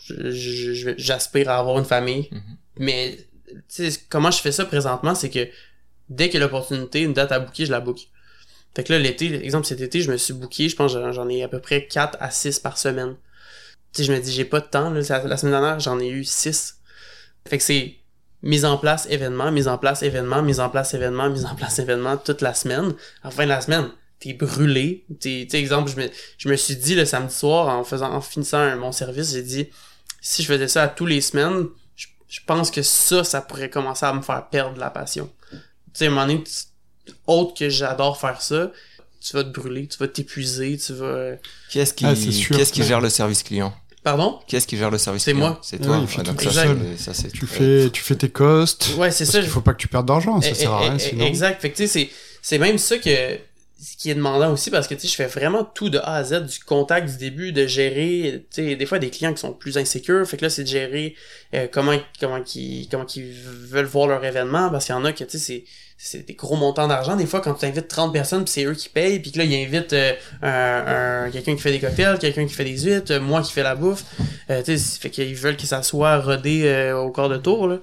j'aspire 0.96 1.50
à 1.50 1.58
avoir 1.58 1.78
une 1.78 1.84
famille. 1.84 2.28
Mhm. 2.32 2.40
Mais 2.78 3.18
tu 3.74 3.90
sais, 3.90 4.00
comment 4.08 4.30
je 4.30 4.38
fais 4.40 4.52
ça 4.52 4.64
présentement, 4.64 5.14
c'est 5.14 5.30
que 5.30 5.46
dès 6.08 6.28
qu'il 6.28 6.40
y 6.40 6.42
a 6.42 6.46
l'opportunité, 6.46 7.02
une 7.02 7.12
date 7.12 7.32
à 7.32 7.40
booker, 7.40 7.66
je 7.66 7.70
la 7.70 7.80
book. 7.80 8.08
Fait 8.74 8.84
que 8.84 8.92
là, 8.92 8.98
l'été, 8.98 9.32
exemple, 9.42 9.66
cet 9.66 9.80
été, 9.80 10.00
je 10.02 10.10
me 10.10 10.16
suis 10.16 10.34
booké, 10.34 10.68
je 10.68 10.76
pense 10.76 10.92
j'en- 10.92 11.28
ai 11.28 11.42
à 11.42 11.48
peu 11.48 11.60
près 11.60 11.86
4 11.86 12.18
à 12.20 12.30
6 12.30 12.58
par 12.58 12.76
semaine. 12.76 13.16
Tu 13.94 14.04
je 14.04 14.12
me 14.12 14.20
dis, 14.20 14.32
j'ai 14.32 14.44
pas 14.44 14.60
de 14.60 14.66
temps, 14.66 14.90
là. 14.90 15.00
La, 15.24 15.36
semaine 15.38 15.52
dernière, 15.52 15.80
j'en 15.80 15.98
ai 15.98 16.08
eu 16.08 16.24
6. 16.24 16.76
Fait 17.48 17.56
que 17.56 17.64
c'est 17.64 17.96
mise 18.42 18.64
en 18.66 18.76
place 18.76 19.06
événement, 19.08 19.50
mise 19.50 19.68
en 19.68 19.78
place 19.78 20.02
événement, 20.02 20.42
mise 20.42 20.60
en 20.60 20.68
place 20.68 20.92
événement, 20.92 21.30
mise 21.30 21.46
en 21.46 21.54
place 21.54 21.78
événement 21.78 22.18
toute 22.18 22.42
la 22.42 22.52
semaine. 22.52 22.94
À 23.22 23.28
la 23.28 23.30
fin 23.30 23.44
de 23.44 23.48
la 23.48 23.62
semaine, 23.62 23.88
t'es 24.20 24.34
brûlé. 24.34 25.06
T'es, 25.20 25.48
exemple, 25.54 25.90
je 25.90 25.96
me, 25.96 26.10
je 26.36 26.48
me 26.50 26.56
suis 26.56 26.76
dit 26.76 26.94
le 26.94 27.06
samedi 27.06 27.34
soir, 27.34 27.68
en 27.68 27.82
faisant, 27.82 28.12
en 28.12 28.20
finissant 28.20 28.76
mon 28.76 28.92
service, 28.92 29.32
j'ai 29.32 29.42
dit, 29.42 29.70
si 30.20 30.42
je 30.42 30.48
faisais 30.48 30.68
ça 30.68 30.82
à 30.82 30.88
tous 30.88 31.06
les 31.06 31.22
semaines, 31.22 31.68
je 32.28 32.40
pense 32.46 32.70
que 32.70 32.82
ça, 32.82 33.24
ça 33.24 33.40
pourrait 33.40 33.70
commencer 33.70 34.04
à 34.04 34.12
me 34.12 34.22
faire 34.22 34.48
perdre 34.48 34.78
la 34.78 34.90
passion. 34.90 35.30
Tu 35.96 36.00
sais, 36.00 36.04
à 36.04 36.08
un 36.08 36.10
moment 36.10 36.26
donné, 36.26 36.44
autre 37.26 37.54
que 37.58 37.70
j'adore 37.70 38.20
faire 38.20 38.42
ça, 38.42 38.70
tu 39.20 39.32
vas 39.34 39.44
te 39.44 39.48
brûler, 39.48 39.86
tu 39.86 39.96
vas 39.96 40.08
t'épuiser, 40.08 40.76
tu 40.76 40.92
vas... 40.92 41.36
Qui 41.70 41.78
est-ce 41.78 41.94
qui, 41.94 42.04
Ah, 42.04 42.14
c'est 42.14 42.32
sûr. 42.32 42.54
qui, 42.58 42.70
qui 42.70 42.82
gère 42.82 43.00
le 43.00 43.08
service 43.08 43.42
client? 43.42 43.74
Pardon? 44.04 44.38
Qui 44.46 44.56
est-ce 44.56 44.66
qui 44.66 44.76
gère 44.76 44.90
le 44.90 44.98
service 44.98 45.22
C'est 45.24 45.32
client? 45.32 45.48
moi. 45.48 45.60
C'est 45.62 45.80
Ah 45.80 45.84
toi. 45.84 45.96
il 45.96 46.00
Ouais, 46.18 46.22
tout 46.24 46.30
donc 46.32 46.42
ça, 46.42 46.50
seul. 46.52 46.78
c'est- 46.98 47.02
ça, 47.04 47.14
c'est 47.14 47.32
Tu 47.32 47.46
fais, 47.46 47.88
tu 47.90 48.02
fais 48.02 48.14
tes 48.14 48.28
costs. 48.28 48.90
Ouais, 48.98 49.10
c'est 49.10 49.24
ça. 49.24 49.40
Qu'il 49.40 49.48
faut 49.48 49.62
pas 49.62 49.72
que 49.72 49.78
tu 49.80 49.88
perdes 49.88 50.06
d'argent, 50.06 50.38
ça 50.42 50.48
Eh, 50.50 50.54
sert 50.54 50.72
à 50.72 50.80
eh, 50.82 50.88
rien 50.88 50.96
eh, 50.96 50.98
sinon. 51.00 51.24
Exact. 51.26 51.60
Fait 51.62 51.70
que 51.70 51.76
tu 51.76 51.86
sais, 51.86 51.88
c'est, 51.88 52.10
c'est 52.42 52.58
même 52.58 52.76
ça 52.78 52.98
que, 52.98 53.38
ce 53.82 53.96
qui 53.98 54.10
est 54.10 54.14
demandant 54.14 54.52
aussi 54.52 54.70
parce 54.70 54.86
que 54.86 54.94
tu 54.94 55.00
sais, 55.00 55.08
je 55.08 55.14
fais 55.14 55.26
vraiment 55.26 55.64
tout 55.64 55.88
de 55.90 55.98
A 55.98 56.14
à 56.16 56.24
Z, 56.24 56.46
du 56.46 56.60
contact, 56.60 57.08
du 57.10 57.16
début, 57.16 57.52
de 57.52 57.66
gérer, 57.66 58.44
tu 58.54 58.62
sais, 58.68 58.76
des 58.76 58.86
fois 58.86 58.98
des 59.00 59.10
clients 59.10 59.32
qui 59.34 59.40
sont 59.40 59.52
plus 59.52 59.76
insécures. 59.76 60.26
Fait 60.28 60.36
que 60.36 60.42
là, 60.44 60.50
c'est 60.50 60.62
de 60.64 60.68
gérer 60.68 61.16
euh, 61.54 61.66
comment, 61.72 61.96
comment 62.20 62.42
qu'ils, 62.42 62.88
comment 62.88 63.04
qu'ils 63.06 63.32
veulent 63.32 63.86
voir 63.86 64.06
leur 64.06 64.24
événement 64.24 64.70
parce 64.70 64.84
qu'il 64.84 64.94
y 64.94 64.98
en 64.98 65.04
a 65.04 65.12
que, 65.12 65.24
tu 65.24 65.38
sais, 65.38 65.64
c'est, 65.98 66.26
des 66.26 66.34
gros 66.34 66.56
montants 66.56 66.86
d'argent. 66.88 67.16
Des 67.16 67.26
fois, 67.26 67.40
quand 67.40 67.54
tu 67.54 67.64
invites 67.66 67.88
30 67.88 68.12
personnes, 68.12 68.44
puis 68.44 68.52
c'est 68.52 68.64
eux 68.64 68.74
qui 68.74 68.88
payent, 68.88 69.18
puis 69.20 69.32
que 69.32 69.38
là, 69.38 69.44
ils 69.44 69.54
invitent 69.64 69.92
euh, 69.94 70.12
un, 70.42 71.26
un- 71.26 71.30
quelqu'un 71.30 71.54
qui 71.56 71.62
fait 71.62 71.72
des 71.72 71.80
cocktails, 71.80 72.18
quelqu'un 72.18 72.46
qui 72.46 72.52
fait 72.54 72.64
des 72.64 72.78
huîtres, 72.78 73.12
euh, 73.12 73.20
moi 73.20 73.42
qui 73.42 73.52
fais 73.52 73.62
la 73.62 73.74
bouffe. 73.74 74.04
Euh, 74.50 74.62
tu 74.62 74.76
sais, 74.78 74.98
fait 75.00 75.10
qu'ils 75.10 75.34
veulent 75.34 75.56
que 75.56 75.66
ça 75.66 75.82
soit 75.82 76.18
rodé 76.20 76.92
au 76.96 77.10
corps 77.10 77.28
de 77.28 77.38
tour, 77.38 77.66
là. 77.68 77.78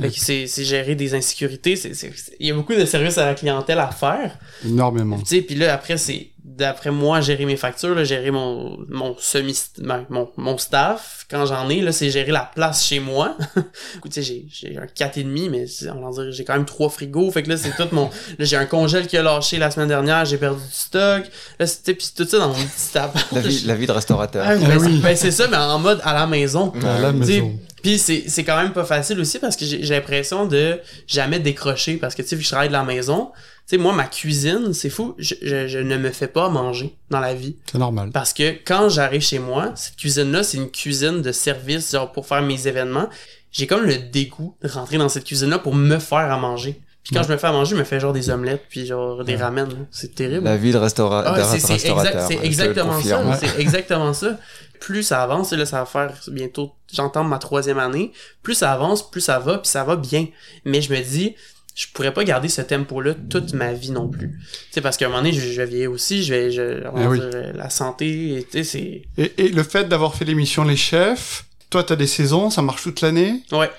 Fait 0.00 0.10
que 0.10 0.14
c'est, 0.20 0.46
c'est 0.46 0.62
gérer 0.62 0.94
des 0.94 1.14
insécurités. 1.14 1.74
C'est, 1.74 1.92
c'est- 1.92 2.12
c'est- 2.16 2.36
il 2.38 2.46
y 2.46 2.50
a 2.52 2.54
beaucoup 2.54 2.72
de 2.74 2.84
services 2.84 3.18
à 3.18 3.26
la 3.26 3.34
clientèle 3.34 3.80
à 3.80 3.90
faire. 3.90 4.38
Énormément. 4.64 5.18
Tu 5.18 5.24
sais, 5.26 5.42
puis 5.42 5.56
là, 5.56 5.74
après, 5.74 5.96
c'est, 5.98 6.28
d'après 6.58 6.90
moi, 6.90 7.20
gérer 7.20 7.46
mes 7.46 7.56
factures, 7.56 7.94
là, 7.94 8.04
gérer 8.04 8.30
mon, 8.30 8.78
mon 8.88 9.16
semi, 9.18 9.56
ben, 9.78 10.04
mon, 10.10 10.28
mon 10.36 10.58
staff, 10.58 11.24
quand 11.30 11.46
j'en 11.46 11.68
ai, 11.70 11.80
là, 11.80 11.92
c'est 11.92 12.10
gérer 12.10 12.32
la 12.32 12.50
place 12.52 12.84
chez 12.84 12.98
moi. 13.00 13.36
Écoute, 13.96 14.12
j'ai, 14.16 14.46
j'ai 14.50 14.76
un 14.76 14.84
4,5, 14.86 15.48
mais 15.50 15.64
on 15.92 16.10
va 16.10 16.22
dire, 16.22 16.32
j'ai 16.32 16.44
quand 16.44 16.54
même 16.54 16.64
trois 16.64 16.88
frigos. 16.90 17.30
Fait 17.30 17.42
que 17.42 17.48
là, 17.48 17.56
c'est 17.56 17.70
tout 17.76 17.88
mon, 17.92 18.06
là, 18.38 18.44
j'ai 18.44 18.56
un 18.56 18.66
congèle 18.66 19.06
qui 19.06 19.16
a 19.16 19.22
lâché 19.22 19.56
la 19.58 19.70
semaine 19.70 19.88
dernière, 19.88 20.24
j'ai 20.24 20.36
perdu 20.38 20.60
du 20.60 20.72
stock. 20.72 21.22
Là, 21.58 21.66
c'était, 21.66 21.94
puis 21.94 22.08
tout 22.16 22.26
ça 22.26 22.38
dans 22.38 22.48
mon 22.48 22.54
petit 22.54 22.98
appart. 22.98 23.32
La 23.32 23.40
vie, 23.40 23.62
la 23.64 23.74
vie 23.76 23.86
de 23.86 23.92
restaurateur. 23.92 24.44
Ah, 24.46 24.56
ben, 24.56 24.78
c'est- 24.80 24.86
oui. 24.86 25.00
ben, 25.00 25.16
c'est 25.16 25.30
ça, 25.30 25.46
mais 25.48 25.56
en 25.56 25.78
mode 25.78 26.00
à 26.04 26.12
la 26.14 26.26
maison. 26.26 26.72
À 26.84 26.98
la 27.00 27.12
maison. 27.12 27.52
Puis 27.88 27.98
c'est 27.98 28.24
c'est 28.28 28.44
quand 28.44 28.60
même 28.60 28.74
pas 28.74 28.84
facile 28.84 29.18
aussi 29.18 29.38
parce 29.38 29.56
que 29.56 29.64
j'ai 29.64 29.78
l'impression 29.80 30.44
de 30.44 30.78
jamais 31.06 31.38
décrocher 31.38 31.96
parce 31.96 32.14
que 32.14 32.20
tu 32.20 32.28
sais 32.28 32.36
vu 32.36 32.40
que 32.42 32.44
je 32.44 32.50
travaille 32.50 32.68
de 32.68 32.74
la 32.74 32.84
maison, 32.84 33.30
tu 33.66 33.76
sais 33.76 33.78
moi 33.78 33.94
ma 33.94 34.04
cuisine, 34.04 34.74
c'est 34.74 34.90
fou, 34.90 35.14
je, 35.16 35.34
je, 35.40 35.66
je 35.68 35.78
ne 35.78 35.96
me 35.96 36.10
fais 36.10 36.26
pas 36.28 36.50
manger 36.50 36.94
dans 37.08 37.20
la 37.20 37.32
vie 37.32 37.56
C'est 37.72 37.78
normal. 37.78 38.10
parce 38.12 38.34
que 38.34 38.50
quand 38.62 38.90
j'arrive 38.90 39.22
chez 39.22 39.38
moi, 39.38 39.72
cette 39.74 39.96
cuisine 39.96 40.30
là, 40.32 40.42
c'est 40.42 40.58
une 40.58 40.70
cuisine 40.70 41.22
de 41.22 41.32
service 41.32 41.92
genre 41.92 42.12
pour 42.12 42.26
faire 42.26 42.42
mes 42.42 42.68
événements. 42.68 43.08
J'ai 43.52 43.66
comme 43.66 43.84
le 43.86 43.96
dégoût 43.96 44.54
de 44.62 44.68
rentrer 44.68 44.98
dans 44.98 45.08
cette 45.08 45.24
cuisine 45.24 45.48
là 45.48 45.58
pour 45.58 45.74
me 45.74 45.98
faire 45.98 46.30
à 46.30 46.36
manger. 46.36 46.78
Puis 47.08 47.14
quand 47.14 47.20
Ouais. 47.22 47.26
je 47.28 47.32
me 47.32 47.38
fais 47.38 47.46
à 47.46 47.52
manger, 47.52 47.74
je 47.74 47.80
me 47.80 47.84
fais 47.84 47.98
genre 48.00 48.12
des 48.12 48.28
omelettes 48.28 48.64
puis 48.68 48.84
genre 48.86 49.24
des 49.24 49.34
Ouais. 49.36 49.40
ramen. 49.42 49.66
là. 49.68 49.74
C'est 49.90 50.14
terrible. 50.14 50.44
La 50.44 50.58
vie 50.58 50.72
de, 50.72 50.76
restaura 50.76 51.22
Ah, 51.26 51.38
de 51.38 51.42
c'est- 51.42 51.58
c'est 51.58 51.72
restaurateur. 51.72 52.12
exact- 52.22 52.26
c'est 52.40 52.46
exactement 52.46 53.00
ça. 53.00 53.36
C'est 53.40 53.60
exactement 53.60 54.12
ça. 54.12 54.38
Plus 54.78 55.02
ça 55.02 55.22
avance, 55.22 55.52
et 55.52 55.56
là, 55.56 55.64
ça 55.66 55.78
va 55.80 55.86
faire 55.86 56.12
bientôt, 56.28 56.72
j'entends 56.92 57.24
ma 57.24 57.38
troisième 57.38 57.78
année. 57.78 58.12
Plus 58.42 58.54
ça 58.54 58.72
avance, 58.72 59.10
plus 59.10 59.22
ça 59.22 59.38
va, 59.38 59.58
puis 59.58 59.68
ça 59.68 59.82
va 59.84 59.96
bien. 59.96 60.26
Mais 60.66 60.80
je 60.82 60.92
me 60.92 61.00
dis, 61.00 61.34
je 61.74 61.86
pourrais 61.94 62.12
pas 62.12 62.22
garder 62.24 62.48
ce 62.48 62.60
tempo-là 62.62 63.14
toute 63.30 63.54
ma 63.54 63.72
vie 63.72 63.90
non 63.90 64.06
plus. 64.08 64.28
Tu 64.30 64.56
sais, 64.72 64.80
parce 64.80 64.96
qu'à 64.96 65.06
un 65.06 65.08
moment 65.08 65.22
donné, 65.22 65.32
je, 65.32 65.40
je 65.40 65.56
vais 65.60 65.66
vieillir 65.66 65.90
aussi, 65.90 66.22
je 66.22 66.32
vais, 66.34 66.50
je, 66.52 66.82
Eh 66.84 67.06
oui. 67.06 67.18
dire, 67.20 67.30
euh, 67.34 67.52
la 67.54 67.70
santé, 67.70 68.46
tu 68.52 68.58
sais, 68.58 68.64
c'est, 68.64 69.02
Et, 69.16 69.32
et 69.46 69.48
le 69.48 69.62
fait 69.62 69.88
d'avoir 69.88 70.14
fait 70.14 70.24
l'émission 70.24 70.62
Les 70.64 70.76
Chefs, 70.76 71.44
toi, 71.70 71.82
t'as 71.82 71.96
des 71.96 72.06
saisons, 72.06 72.50
ça 72.50 72.62
marche 72.62 72.82
toute 72.82 73.00
l'année? 73.00 73.42
ouais. 73.52 73.70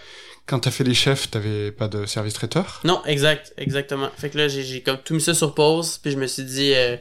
Quand 0.50 0.58
t'as 0.58 0.72
fait 0.72 0.84
Les 0.84 0.96
Chefs, 0.96 1.30
t'avais 1.30 1.72
pas 1.72 1.88
de 1.88 2.08
service 2.08 2.34
traiteur? 2.34 2.82
Non, 2.84 3.04
exact, 3.06 3.54
exactement. 3.58 4.10
Fait 4.18 4.32
que 4.32 4.38
là, 4.40 4.48
j'ai, 4.48 4.82
comme 4.82 4.98
tout 4.98 5.14
mis 5.14 5.22
ça 5.22 5.36
sur 5.36 5.54
pause, 5.54 6.00
puis 6.00 6.12
je 6.12 6.18
me 6.18 6.26
suis 6.26 6.42
dit, 6.42 6.74
euh, 6.74 6.98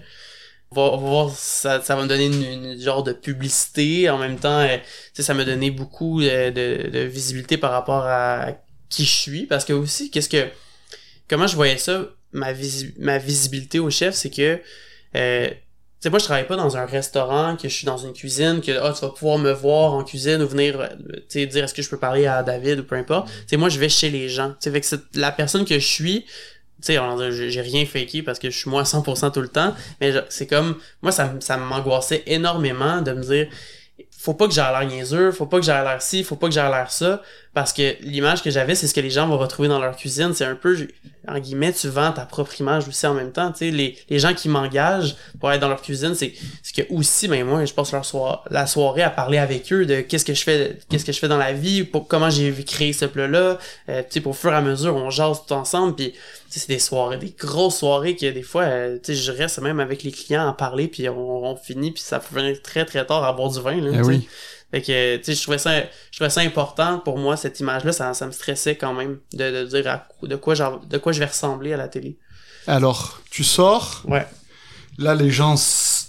va, 0.70 0.90
voir, 0.96 1.30
ça, 1.30 1.78
va 1.78 2.02
me 2.02 2.06
donner 2.06 2.26
une, 2.26 2.78
genre 2.78 3.02
de 3.02 3.14
publicité. 3.14 4.10
En 4.10 4.18
même 4.18 4.38
temps, 4.38 4.60
euh, 4.60 4.76
ça 5.14 5.32
m'a 5.32 5.46
donné 5.46 5.70
beaucoup 5.70 6.20
euh, 6.20 6.50
de, 6.50 7.00
visibilité 7.04 7.56
par 7.56 7.70
rapport 7.70 8.04
à 8.04 8.52
qui 8.90 9.06
je 9.06 9.14
suis, 9.14 9.46
parce 9.46 9.64
que 9.64 9.72
aussi, 9.72 10.10
qu'est-ce 10.10 10.28
que, 10.28 10.48
comment 11.26 11.46
je 11.46 11.56
voyais 11.56 11.78
ça, 11.78 12.04
ma, 12.32 12.52
ma 12.98 13.16
visibilité 13.16 13.78
au 13.78 13.88
chef, 13.88 14.14
c'est 14.14 14.28
que, 14.28 14.60
euh, 15.16 15.48
sais, 16.00 16.10
moi, 16.10 16.18
je 16.18 16.24
travaille 16.24 16.46
pas 16.46 16.56
dans 16.56 16.76
un 16.76 16.86
restaurant, 16.86 17.56
que 17.56 17.68
je 17.68 17.74
suis 17.74 17.86
dans 17.86 17.96
une 17.96 18.12
cuisine, 18.12 18.60
que 18.60 18.72
ah, 18.72 18.92
tu 18.92 19.00
vas 19.00 19.10
pouvoir 19.10 19.38
me 19.38 19.52
voir 19.52 19.94
en 19.94 20.04
cuisine 20.04 20.42
ou 20.42 20.48
venir, 20.48 20.80
euh, 20.80 20.86
tu 21.28 21.40
sais, 21.40 21.46
dire 21.46 21.64
est-ce 21.64 21.74
que 21.74 21.82
je 21.82 21.90
peux 21.90 21.98
parler 21.98 22.26
à 22.26 22.42
David 22.42 22.80
ou 22.80 22.84
peu 22.84 22.96
importe. 22.96 23.28
Tu 23.28 23.32
sais, 23.48 23.56
moi, 23.56 23.68
je 23.68 23.78
vais 23.78 23.88
chez 23.88 24.10
les 24.10 24.28
gens. 24.28 24.50
Tu 24.50 24.56
sais, 24.60 24.70
fait 24.70 24.80
que 24.80 24.86
c'est- 24.86 25.16
la 25.16 25.32
personne 25.32 25.64
que 25.64 25.74
je 25.78 25.86
suis, 25.86 26.24
tu 26.82 26.92
sais, 26.94 27.50
j'ai 27.50 27.60
rien 27.60 27.84
faké 27.86 28.22
parce 28.22 28.38
que 28.38 28.50
je 28.50 28.56
suis 28.56 28.70
moi 28.70 28.82
à 28.82 28.84
100% 28.84 29.30
tout 29.30 29.40
le 29.40 29.48
temps, 29.48 29.74
mais 30.00 30.12
c'est 30.28 30.46
comme, 30.46 30.76
moi, 31.02 31.10
ça, 31.12 31.34
ça 31.40 31.56
m'angoissait 31.56 32.22
énormément 32.26 33.02
de 33.02 33.12
me 33.12 33.22
dire, 33.22 33.48
faut 34.16 34.34
pas 34.34 34.46
que 34.46 34.54
j'ai 34.54 34.60
l'air 34.60 34.84
niaiseux, 34.86 35.32
faut 35.32 35.46
pas 35.46 35.58
que 35.58 35.64
j'ai 35.64 35.72
l'air 35.72 36.00
ci, 36.00 36.22
faut 36.24 36.36
pas 36.36 36.48
que 36.48 36.54
j'ai 36.54 36.60
l'air 36.60 36.90
ça, 36.90 37.22
parce 37.54 37.72
que 37.72 37.96
l'image 38.02 38.42
que 38.42 38.50
j'avais, 38.50 38.74
c'est 38.74 38.86
ce 38.86 38.94
que 38.94 39.00
les 39.00 39.10
gens 39.10 39.26
vont 39.26 39.38
retrouver 39.38 39.68
dans 39.68 39.78
leur 39.78 39.96
cuisine, 39.96 40.32
c'est 40.34 40.44
un 40.44 40.54
peu, 40.54 40.76
en 41.26 41.38
guillemets, 41.38 41.72
tu 41.72 41.88
vends 41.88 42.12
ta 42.12 42.22
propre 42.22 42.60
image 42.60 42.86
aussi 42.86 43.06
en 43.06 43.14
même 43.14 43.32
temps, 43.32 43.50
tu 43.52 43.58
sais, 43.58 43.70
les, 43.70 43.96
les 44.08 44.18
gens 44.18 44.34
qui 44.34 44.48
m'engagent 44.48 45.16
pour 45.40 45.50
être 45.50 45.60
dans 45.60 45.68
leur 45.68 45.82
cuisine, 45.82 46.14
c'est 46.14 46.30
que 46.30 46.82
aussi, 46.90 47.26
ben 47.26 47.44
moi, 47.44 47.64
je 47.64 47.72
passe 47.72 47.92
leur 47.92 48.04
soir, 48.04 48.44
la 48.50 48.66
soirée 48.66 49.02
à 49.02 49.10
parler 49.10 49.38
avec 49.38 49.72
eux 49.72 49.86
de 49.86 50.00
qu'est-ce 50.02 50.24
que 50.24 50.34
je 50.34 50.42
fais, 50.42 50.78
qu'est-ce 50.88 51.04
que 51.04 51.12
je 51.12 51.18
fais 51.18 51.28
dans 51.28 51.38
la 51.38 51.52
vie, 51.52 51.84
pour 51.84 52.06
comment 52.06 52.30
j'ai 52.30 52.52
créé 52.64 52.92
ce 52.92 53.06
plat-là, 53.06 53.58
euh, 53.88 54.02
tu 54.02 54.06
sais, 54.10 54.20
pour 54.20 54.36
fur 54.36 54.52
et 54.52 54.56
à 54.56 54.60
mesure, 54.60 54.94
on 54.94 55.10
jase 55.10 55.38
tout 55.46 55.54
ensemble, 55.54 55.94
puis 55.96 56.12
tu 56.12 56.18
sais, 56.50 56.60
c'est 56.60 56.68
des 56.72 56.78
soirées, 56.78 57.16
des 57.16 57.34
grosses 57.38 57.78
soirées 57.78 58.14
que 58.14 58.30
des 58.30 58.42
fois, 58.42 58.62
euh, 58.62 58.98
tu 59.02 59.14
sais, 59.14 59.20
je 59.20 59.32
reste 59.32 59.60
même 59.60 59.80
avec 59.80 60.02
les 60.02 60.12
clients 60.12 60.48
à 60.48 60.52
parler, 60.52 60.86
puis 60.88 61.08
on, 61.08 61.44
on 61.44 61.56
finit, 61.56 61.92
puis 61.92 62.02
ça 62.02 62.20
peut 62.20 62.36
venir 62.36 62.60
très 62.62 62.84
très 62.84 63.04
tard 63.04 63.24
à 63.24 63.32
boire 63.32 63.50
du 63.50 63.60
vin, 63.60 63.80
là, 63.80 63.90
Eh 63.94 64.02
oui. 64.02 64.28
Fait 64.70 64.82
que, 64.82 65.16
tu 65.16 65.24
sais, 65.24 65.34
je 65.34 65.42
trouvais 65.42 65.58
ça, 65.58 65.80
je 65.80 66.16
trouvais 66.18 66.28
ça 66.30 66.40
important 66.42 66.98
pour 66.98 67.16
moi, 67.18 67.36
cette 67.38 67.58
image-là, 67.60 67.92
ça, 67.92 68.12
ça 68.12 68.26
me 68.26 68.32
stressait 68.32 68.76
quand 68.76 68.92
même 68.92 69.18
de, 69.32 69.50
de 69.50 69.64
dire 69.64 69.86
à, 69.88 70.06
de 70.22 70.36
quoi 70.36 70.54
j'en- 70.54 70.76
de 70.78 70.98
quoi 70.98 71.12
je 71.12 71.20
vais 71.20 71.24
ressembler 71.26 71.72
à 71.72 71.76
la 71.78 71.88
télé. 71.88 72.18
Alors, 72.66 73.20
tu 73.30 73.44
sors. 73.44 74.02
Ouais. 74.06 74.26
Là, 74.98 75.14
les 75.14 75.30
gens 75.30 75.54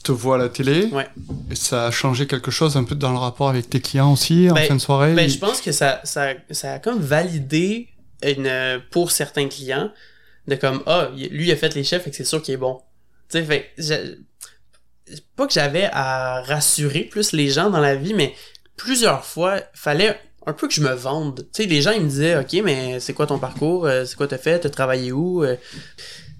te 0.03 0.11
voient 0.11 0.35
à 0.35 0.39
la 0.39 0.49
télé. 0.49 0.85
Ouais. 0.87 1.07
Et 1.51 1.55
ça 1.55 1.85
a 1.87 1.91
changé 1.91 2.27
quelque 2.27 2.51
chose 2.51 2.75
un 2.75 2.83
peu 2.83 2.95
dans 2.95 3.11
le 3.11 3.17
rapport 3.19 3.47
avec 3.49 3.69
tes 3.69 3.79
clients 3.79 4.11
aussi 4.11 4.49
en 4.49 4.55
Ben- 4.55 4.67
fin 4.67 4.75
de 4.75 4.81
soirée? 4.81 5.13
Ben, 5.13 5.29
je 5.29 5.37
pense 5.37 5.61
que 5.61 5.71
ça, 5.71 6.01
ça, 6.03 6.33
ça 6.51 6.73
a 6.73 6.79
comme 6.79 6.99
validé 6.99 7.87
une, 8.23 8.81
pour 8.91 9.11
certains 9.11 9.47
clients, 9.47 9.89
de 10.47 10.55
comme, 10.55 10.81
ah, 10.85 11.09
lui, 11.15 11.47
il 11.47 11.51
a 11.51 11.55
fait 11.55 11.73
les 11.75 11.83
chefs, 11.85 12.07
et 12.07 12.09
que 12.09 12.15
c'est 12.15 12.25
sûr 12.25 12.41
qu'il 12.41 12.55
est 12.55 12.57
bon. 12.57 12.81
Tu 13.29 13.37
sais, 13.37 13.43
fait, 13.45 13.71
pas 15.35 15.47
que 15.47 15.53
j'avais 15.53 15.89
à 15.91 16.41
rassurer 16.41 17.01
plus 17.01 17.31
les 17.33 17.49
gens 17.49 17.69
dans 17.69 17.79
la 17.79 17.95
vie, 17.95 18.13
mais 18.13 18.33
plusieurs 18.75 19.25
fois, 19.25 19.61
fallait 19.73 20.19
un 20.45 20.53
peu 20.53 20.67
que 20.67 20.73
je 20.73 20.81
me 20.81 20.93
vende. 20.93 21.47
Tu 21.53 21.63
sais, 21.63 21.69
les 21.69 21.81
gens, 21.81 21.91
ils 21.91 22.01
me 22.01 22.09
disaient, 22.09 22.37
OK, 22.37 22.53
mais 22.63 22.99
c'est 22.99 23.13
quoi 23.13 23.27
ton 23.27 23.39
parcours? 23.39 23.85
Euh, 23.85 24.05
C'est 24.05 24.15
quoi 24.15 24.27
t'as 24.27 24.37
fait? 24.37 24.59
T'as 24.59 24.69
travaillé 24.69 25.11
où? 25.11 25.43
Euh, 25.43 25.55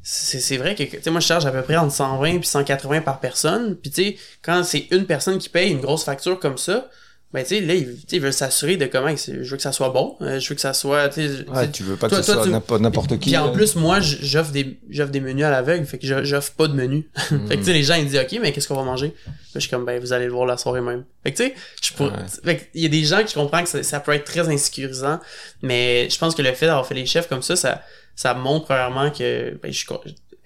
C'est 0.01 0.57
vrai 0.57 0.73
que, 0.75 0.83
tu 0.83 1.01
sais, 1.01 1.11
moi, 1.11 1.19
je 1.19 1.27
charge 1.27 1.45
à 1.45 1.51
peu 1.51 1.61
près 1.61 1.75
entre 1.75 1.93
120 1.93 2.39
puis 2.39 2.47
180 2.47 3.01
par 3.01 3.19
personne. 3.19 3.75
Puis, 3.75 3.91
tu 3.91 4.03
sais, 4.03 4.17
quand 4.41 4.63
c'est 4.63 4.87
une 4.91 5.05
personne 5.05 5.37
qui 5.37 5.49
paye 5.49 5.69
une 5.71 5.81
grosse 5.81 6.03
facture 6.03 6.39
comme 6.39 6.57
ça, 6.57 6.89
ben, 7.31 7.43
tu 7.43 7.49
sais, 7.49 7.61
là, 7.61 7.75
il, 7.75 7.95
il 8.11 8.19
veut 8.21 8.31
s'assurer 8.31 8.75
de 8.77 8.85
comment, 8.87 9.15
je 9.15 9.31
veux 9.43 9.55
que 9.55 9.61
ça 9.61 9.71
soit 9.71 9.89
bon, 9.89 10.15
euh, 10.21 10.39
je 10.39 10.49
veux 10.49 10.55
que 10.55 10.61
ça 10.61 10.73
soit, 10.73 11.09
tu 11.09 11.21
sais, 11.27 11.47
Ouais, 11.49 11.65
tu- 11.67 11.71
tu 11.73 11.83
veux 11.83 11.95
pas 11.95 12.07
que 12.09 12.15
Toi- 12.15 12.23
ce 12.23 12.31
toi, 12.31 12.43
soit 12.65 12.79
n'importe 12.79 13.09
qui. 13.19 13.29
puis 13.29 13.37
en 13.37 13.51
plus, 13.51 13.75
moi, 13.75 13.99
j'offre 13.99 14.51
des, 14.51 14.79
j'offre 14.89 15.11
des 15.11 15.19
menus 15.19 15.45
à 15.45 15.51
l'aveugle, 15.51 15.85
fait 15.85 15.99
que 15.99 16.07
je- 16.07 16.23
j'offre 16.23 16.53
pas 16.53 16.67
de 16.67 16.73
menu. 16.73 17.07
fait 17.15 17.29
que 17.37 17.53
tu 17.55 17.65
sais, 17.65 17.73
les 17.73 17.83
gens, 17.83 17.95
ils 17.95 18.07
disent, 18.07 18.19
OK, 18.19 18.39
mais 18.41 18.51
qu'est-ce 18.51 18.67
qu'on 18.67 18.75
va 18.75 18.83
manger? 18.83 19.13
Je 19.53 19.59
suis 19.59 19.69
comme, 19.69 19.85
ben, 19.85 19.99
vous 20.01 20.11
allez 20.13 20.25
le 20.25 20.31
voir 20.31 20.45
la 20.47 20.57
soirée 20.57 20.81
même. 20.81 21.03
Fait 21.23 21.31
que 21.31 21.37
tu 21.37 21.43
sais, 21.43 21.53
je 21.83 21.93
pour... 21.93 22.07
Ouais. 22.07 22.13
fait 22.43 22.57
que 22.57 22.63
il 22.73 22.81
y 22.83 22.85
a 22.85 22.89
des 22.89 23.03
gens 23.03 23.23
qui 23.23 23.35
comprennent 23.35 23.63
que 23.65 23.69
ça, 23.69 23.83
ça 23.83 23.99
peut 23.99 24.13
être 24.13 24.25
très 24.25 24.49
insécurisant, 24.49 25.19
mais 25.61 26.09
je 26.09 26.17
pense 26.17 26.33
que 26.33 26.41
le 26.41 26.51
fait 26.53 26.65
d'avoir 26.65 26.87
fait 26.87 26.95
les 26.95 27.05
chefs 27.05 27.27
comme 27.27 27.41
ça, 27.43 27.55
ça, 27.55 27.81
ça 28.15 28.33
montre 28.33 28.65
premièrement 28.65 29.11
que, 29.11 29.57
ben, 29.61 29.71
je 29.71 29.85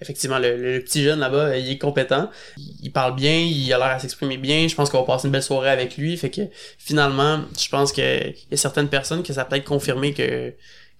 effectivement, 0.00 0.38
le, 0.38 0.56
le 0.56 0.80
petit 0.80 1.02
jeune 1.02 1.20
là-bas, 1.20 1.56
il 1.56 1.70
est 1.70 1.78
compétent. 1.78 2.30
Il, 2.56 2.74
il 2.84 2.90
parle 2.92 3.14
bien, 3.16 3.36
il 3.36 3.72
a 3.72 3.78
l'air 3.78 3.86
à 3.88 3.98
s'exprimer 3.98 4.36
bien. 4.36 4.66
Je 4.68 4.74
pense 4.74 4.90
qu'on 4.90 5.00
va 5.00 5.04
passer 5.06 5.26
une 5.28 5.32
belle 5.32 5.42
soirée 5.42 5.70
avec 5.70 5.96
lui. 5.96 6.16
Fait 6.16 6.30
que 6.30 6.42
finalement, 6.78 7.40
je 7.58 7.68
pense 7.68 7.92
que 7.92 8.28
il 8.28 8.34
y 8.50 8.54
a 8.54 8.56
certaines 8.56 8.88
personnes 8.88 9.22
que 9.22 9.32
ça 9.32 9.42
a 9.42 9.44
peut-être 9.44 9.64
confirmé 9.64 10.12
que 10.12 10.52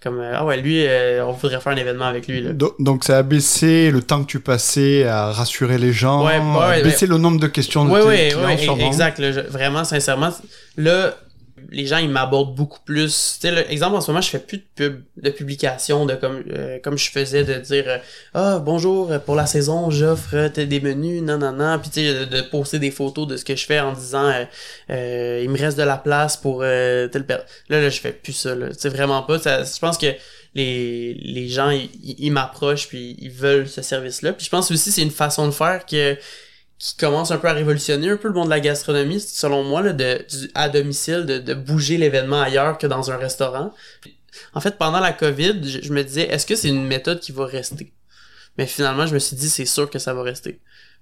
comme 0.03 0.19
euh, 0.19 0.33
ah 0.35 0.45
ouais 0.45 0.57
lui 0.57 0.85
euh, 0.85 1.25
on 1.25 1.31
voudrait 1.31 1.59
faire 1.61 1.71
un 1.71 1.77
événement 1.77 2.05
avec 2.05 2.27
lui 2.27 2.41
là. 2.41 2.51
Do- 2.53 2.75
Donc 2.79 3.03
ça 3.05 3.17
a 3.19 3.23
baissé 3.23 3.89
le 3.91 4.01
temps 4.01 4.21
que 4.23 4.27
tu 4.29 4.39
passais 4.39 5.05
à 5.05 5.31
rassurer 5.31 5.77
les 5.77 5.93
gens, 5.93 6.23
Ouais, 6.25 6.37
ouais, 6.37 6.79
à 6.79 6.81
baisser 6.81 7.07
le 7.07 7.17
nombre 7.17 7.39
de 7.39 7.47
questions 7.47 7.85
de 7.85 7.91
Oui, 7.91 8.01
tes 8.01 8.35
oui, 8.35 8.55
clients, 8.57 8.77
exact. 8.87 9.17
là, 9.19 9.31
je- 9.31 9.39
vraiment, 9.39 9.83
sincèrement, 9.83 10.31
là, 10.77 11.15
les 11.71 11.85
gens, 11.85 11.97
ils 11.97 12.09
m'abordent 12.09 12.55
beaucoup 12.55 12.79
plus. 12.85 13.37
Tu 13.41 13.47
sais, 13.47 13.51
là, 13.51 13.69
exemple, 13.69 13.95
en 13.95 14.01
ce 14.01 14.11
moment, 14.11 14.21
je 14.21 14.29
fais 14.29 14.39
plus 14.39 14.57
de 14.59 14.63
pub, 14.75 15.01
de 15.17 15.29
publication, 15.29 16.05
de 16.05 16.15
comme, 16.15 16.43
euh, 16.51 16.79
comme 16.83 16.97
je 16.97 17.09
faisais, 17.11 17.43
de 17.43 17.55
dire, 17.55 17.83
euh, 17.87 17.97
ah, 18.33 18.59
bonjour, 18.59 19.11
euh, 19.11 19.19
pour 19.19 19.35
la 19.35 19.45
saison, 19.45 19.89
j'offre 19.89 20.47
des 20.49 20.79
menus, 20.79 21.21
non, 21.21 21.37
non, 21.37 21.51
non, 21.51 21.79
puis 21.79 21.89
tu 21.89 21.99
sais, 22.01 22.25
de, 22.25 22.41
poster 22.41 22.79
des 22.79 22.91
photos 22.91 23.27
de 23.27 23.37
ce 23.37 23.45
que 23.45 23.55
je 23.55 23.65
fais 23.65 23.79
en 23.79 23.93
disant, 23.93 24.31
il 24.89 25.49
me 25.49 25.57
reste 25.57 25.77
de 25.77 25.83
la 25.83 25.97
place 25.97 26.37
pour 26.37 26.59
per- 26.59 27.43
Là, 27.69 27.81
là, 27.81 27.89
je 27.89 27.99
fais 27.99 28.11
plus 28.11 28.33
ça, 28.33 28.55
là. 28.55 28.69
Tu 28.69 28.75
sais, 28.79 28.89
vraiment 28.89 29.23
pas. 29.23 29.37
Je 29.37 29.79
pense 29.79 29.97
que 29.97 30.07
les, 30.53 31.13
les 31.15 31.47
gens, 31.49 31.69
ils, 31.69 31.89
ils- 32.01 32.31
m'approchent 32.31 32.87
puis 32.87 33.15
ils 33.19 33.29
veulent 33.31 33.67
ce 33.67 33.81
service-là. 33.81 34.33
Puis 34.33 34.45
je 34.45 34.49
pense 34.49 34.71
aussi 34.71 34.91
c'est 34.91 35.01
une 35.01 35.11
façon 35.11 35.47
de 35.47 35.51
faire 35.51 35.85
que 35.85 36.17
qui 36.85 36.97
commence 36.97 37.31
un 37.31 37.37
peu 37.37 37.47
à 37.47 37.53
révolutionner 37.53 38.09
un 38.09 38.17
peu 38.17 38.27
le 38.27 38.33
monde 38.33 38.45
de 38.45 38.51
la 38.51 38.59
gastronomie, 38.59 39.19
selon 39.19 39.63
moi, 39.63 39.83
à 40.53 40.69
domicile, 40.69 41.25
de, 41.25 41.53
bouger 41.53 41.97
l'événement 41.97 42.41
ailleurs 42.41 42.77
que 42.77 42.85
dans 42.85 43.11
un 43.11 43.17
restaurant. 43.17 43.73
En 44.53 44.61
fait, 44.61 44.77
pendant 44.77 44.99
la 44.99 45.13
COVID, 45.13 45.61
je, 45.63 45.91
me 45.91 46.03
disais, 46.03 46.23
est-ce 46.23 46.45
que 46.45 46.55
c'est 46.55 46.69
une 46.69 46.85
méthode 46.85 47.19
qui 47.19 47.31
va 47.31 47.45
rester? 47.45 47.91
Mais 48.57 48.67
finalement, 48.67 49.07
je 49.07 49.13
me 49.13 49.19
suis 49.19 49.35
dit, 49.35 49.49
c'est 49.49 49.65
sûr 49.65 49.89
que 49.89 49.99
ça 49.99 50.13
va 50.13 50.21
rester. 50.21 50.59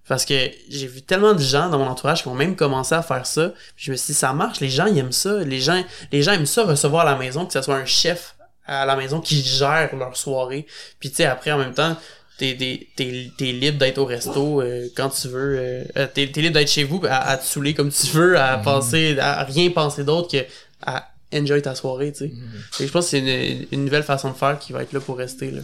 Parce 0.07 0.25
que 0.25 0.33
j'ai 0.69 0.87
vu 0.87 1.01
tellement 1.01 1.33
de 1.33 1.39
gens 1.39 1.69
dans 1.69 1.79
mon 1.79 1.87
entourage 1.87 2.23
qui 2.23 2.27
ont 2.27 2.35
même 2.35 2.55
commencé 2.55 2.93
à 2.93 3.01
faire 3.01 3.25
ça. 3.25 3.53
Je 3.75 3.91
me 3.91 3.97
suis 3.97 4.13
dit, 4.13 4.19
ça 4.19 4.33
marche, 4.33 4.59
les 4.59 4.69
gens 4.69 4.85
ils 4.85 4.97
aiment 4.97 5.11
ça. 5.11 5.39
Les 5.39 5.59
gens, 5.59 5.83
les 6.11 6.21
gens 6.21 6.33
aiment 6.33 6.45
ça 6.45 6.63
recevoir 6.63 7.07
à 7.07 7.11
la 7.11 7.17
maison, 7.17 7.45
que 7.45 7.53
ce 7.53 7.61
soit 7.61 7.75
un 7.75 7.85
chef 7.85 8.35
à 8.65 8.85
la 8.85 8.95
maison 8.95 9.19
qui 9.19 9.41
gère 9.41 9.95
leur 9.95 10.15
soirée. 10.15 10.65
Puis 10.99 11.09
tu 11.09 11.17
sais, 11.17 11.25
après, 11.25 11.51
en 11.51 11.57
même 11.57 11.73
temps, 11.73 11.97
t'es, 12.37 12.55
t'es, 12.57 12.87
t'es, 12.95 13.31
t'es 13.37 13.51
libre 13.51 13.77
d'être 13.77 13.97
au 13.97 14.05
resto 14.05 14.61
euh, 14.61 14.87
quand 14.95 15.09
tu 15.09 15.27
veux. 15.27 15.57
euh, 15.59 15.83
euh, 15.97 16.07
t'es, 16.13 16.27
t'es 16.31 16.41
libre 16.41 16.53
d'être 16.55 16.69
chez 16.69 16.83
vous 16.83 17.01
à, 17.07 17.15
à 17.15 17.37
te 17.37 17.45
saouler 17.45 17.73
comme 17.73 17.91
tu 17.91 18.07
veux, 18.07 18.37
à 18.39 18.57
penser, 18.57 19.17
à 19.19 19.43
rien 19.43 19.69
penser 19.69 20.03
d'autre 20.03 20.31
que 20.31 20.45
à 20.85 21.09
enjoy 21.33 21.61
ta 21.61 21.73
soirée, 21.75 22.11
tu 22.11 22.19
sais. 22.19 22.31
Et 22.79 22.87
je 22.87 22.91
pense 22.91 23.05
que 23.05 23.11
c'est 23.11 23.19
une, 23.19 23.65
une 23.71 23.85
nouvelle 23.85 24.03
façon 24.03 24.29
de 24.29 24.35
faire 24.35 24.59
qui 24.59 24.71
va 24.73 24.83
être 24.83 24.93
là 24.93 24.99
pour 24.99 25.17
rester, 25.17 25.49
là. 25.51 25.61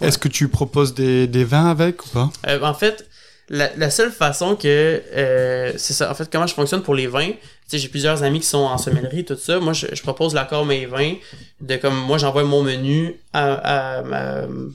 Est-ce 0.00 0.18
que 0.18 0.28
tu 0.28 0.48
proposes 0.48 0.94
des, 0.94 1.26
des 1.26 1.42
vins 1.42 1.68
avec 1.68 2.06
ou 2.06 2.08
pas? 2.10 2.30
Euh, 2.46 2.60
en 2.62 2.74
fait, 2.74 3.09
la, 3.50 3.68
la 3.76 3.90
seule 3.90 4.12
façon 4.12 4.54
que 4.56 5.02
euh, 5.14 5.72
c'est 5.76 5.92
ça. 5.92 6.10
En 6.10 6.14
fait, 6.14 6.30
comment 6.30 6.46
je 6.46 6.54
fonctionne 6.54 6.82
pour 6.82 6.94
les 6.94 7.08
vins, 7.08 7.30
tu 7.30 7.36
sais, 7.66 7.78
j'ai 7.78 7.88
plusieurs 7.88 8.22
amis 8.22 8.40
qui 8.40 8.46
sont 8.46 8.58
en 8.58 8.78
sommellerie, 8.78 9.24
tout 9.24 9.36
ça. 9.36 9.58
Moi, 9.60 9.72
je, 9.72 9.86
je 9.92 10.02
propose 10.02 10.34
l'accord 10.34 10.64
mes 10.64 10.86
vins 10.86 11.14
de 11.60 11.76
comme 11.76 11.94
moi, 11.96 12.16
j'envoie 12.18 12.42
mon 12.44 12.62
menu 12.62 13.16
à, 13.32 14.02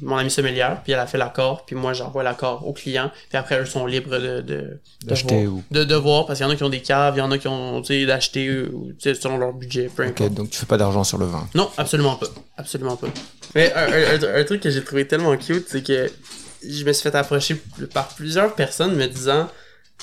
mon 0.02 0.18
ami 0.18 0.30
sommelière, 0.30 0.82
puis 0.84 0.94
elle 0.94 1.00
a 1.00 1.08
fait 1.08 1.18
l'accord, 1.18 1.66
puis 1.66 1.76
moi, 1.76 1.94
j'envoie 1.94 2.24
l'accord 2.24 2.68
au 2.68 2.74
client, 2.74 3.12
puis 3.30 3.38
après, 3.38 3.60
eux 3.62 3.66
sont 3.66 3.86
libres 3.86 4.18
de, 4.18 4.42
de, 4.42 4.80
D'acheter 5.04 5.48
ou- 5.48 5.64
de, 5.72 5.84
de 5.84 5.96
voir, 5.96 6.26
parce 6.26 6.40
qu'il 6.40 6.48
y 6.48 6.50
en 6.50 6.54
a 6.54 6.56
qui 6.56 6.64
ont 6.64 6.70
des 6.70 6.82
caves, 6.82 7.16
il 7.16 7.20
y 7.20 7.22
en 7.22 7.32
a 7.32 7.38
qui 7.38 7.48
ont, 7.48 7.82
tu 7.82 7.88
sais, 8.00 8.06
d'acheter, 8.06 8.50
ou, 8.52 8.92
tu 9.00 9.10
sais, 9.14 9.16
selon 9.16 9.38
leur 9.38 9.54
budget, 9.54 9.90
peu 9.94 10.04
importe. 10.04 10.22
Ok, 10.22 10.34
donc 10.34 10.50
tu 10.52 10.58
fais 10.60 10.66
pas 10.66 10.78
d'argent 10.78 11.04
sur 11.04 11.18
le 11.18 11.26
vin. 11.26 11.48
Non, 11.56 11.70
absolument 11.78 12.16
pas. 12.16 12.28
Absolument 12.58 12.96
pas. 12.96 13.08
Mais 13.56 13.74
un, 13.74 13.88
un- 13.88 14.24
un- 14.36 14.42
un 14.42 14.44
truc 14.44 14.62
que 14.62 14.70
j'ai 14.70 14.84
trouvé 14.84 15.06
tellement 15.08 15.36
cute, 15.38 15.66
c'est 15.68 15.82
que 15.86 16.10
je 16.70 16.84
me 16.86 16.94
suis 16.94 17.04
fait 17.10 17.16
approcher 17.16 17.62
par 17.94 18.08
plusieurs 18.10 18.54
personnes 18.56 18.96
me 18.96 19.06
disant 19.08 19.48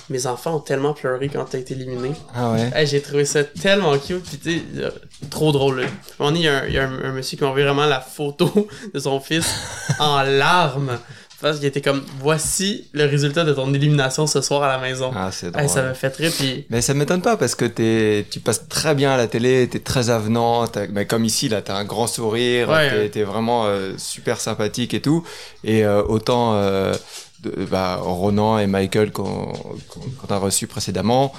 Mes 0.09 0.27
enfants 0.27 0.57
ont 0.57 0.61
tellement 0.61 0.95
pleuré 0.95 1.29
quand 1.29 1.45
t'as 1.45 1.59
été 1.59 1.75
éliminé. 1.75 2.13
Ah 2.35 2.51
ouais. 2.53 2.71
Hey, 2.75 2.87
j'ai 2.87 3.01
trouvé 3.03 3.25
ça 3.25 3.45
tellement 3.45 3.97
cute, 3.99 4.23
pis 4.25 4.39
tu 4.39 4.59
sais, 4.59 4.63
euh, 4.79 4.91
trop 5.31 5.53
drôle. 5.53 5.81
Là. 5.83 5.87
Moment 6.19 6.33
donné, 6.33 6.41
il 6.41 6.45
y 6.45 6.49
a, 6.49 6.59
un, 6.63 6.67
y 6.69 6.79
a 6.79 6.85
un- 6.89 7.05
un 7.05 7.13
monsieur 7.13 7.37
qui 7.37 7.45
m'a 7.45 7.51
envoyé 7.51 7.67
vraiment 7.67 7.87
la 7.87 8.01
photo 8.01 8.69
de 8.95 8.99
son 8.99 9.21
fils 9.21 9.47
en 9.99 10.23
larmes. 10.23 10.99
Parce 11.43 11.59
qu'il 11.59 11.67
était 11.67 11.81
comme 11.83 12.03
Voici 12.21 12.87
le 12.93 13.05
résultat 13.05 13.45
de 13.45 13.53
ton 13.53 13.75
élimination 13.75 14.27
ce 14.27 14.41
soir 14.41 14.63
à 14.63 14.69
la 14.69 14.79
maison. 14.79 15.11
Ah, 15.15 15.31
c'est 15.33 15.51
drôle. 15.51 15.63
Hey, 15.65 15.69
ça 15.69 15.83
m'a 15.83 15.93
fait 15.95 16.15
rire, 16.17 16.33
pis 16.39 16.65
Mais 16.71 16.81
ça 16.81 16.95
m'étonne 16.95 17.21
pas 17.21 17.37
parce 17.37 17.55
que 17.55 17.65
t'es, 17.65 18.25
tu 18.31 18.41
passes 18.41 18.69
très 18.69 18.95
bien 18.95 19.11
à 19.13 19.17
la 19.17 19.27
télé, 19.27 19.69
t'es 19.69 19.81
très 19.81 20.09
avenant, 20.09 20.65
mais 20.93 21.05
comme 21.07 21.25
ici 21.25 21.49
là, 21.49 21.61
t'as 21.61 21.75
un 21.77 21.85
grand 21.85 22.07
sourire, 22.07 22.69
Ouais, 22.69 22.89
t'es, 22.91 22.97
ouais. 22.97 23.09
t'es 23.11 23.23
vraiment 23.25 23.67
euh, 23.67 23.95
super 23.99 24.41
sympathique 24.41 24.95
et 24.95 25.01
tout. 25.03 25.25
Et 25.65 25.85
euh, 25.85 26.03
autant 26.05 26.55
euh, 26.55 26.95
de, 27.43 27.65
bah, 27.71 27.99
Ronan 28.01 28.59
et 28.59 28.67
Michael 28.69 29.11
qu'on, 29.11 29.53
qu'on, 29.89 30.01
qu'on 30.01 30.35
a 30.35 30.39
reçus 30.39 30.67
précédemment 30.69 31.33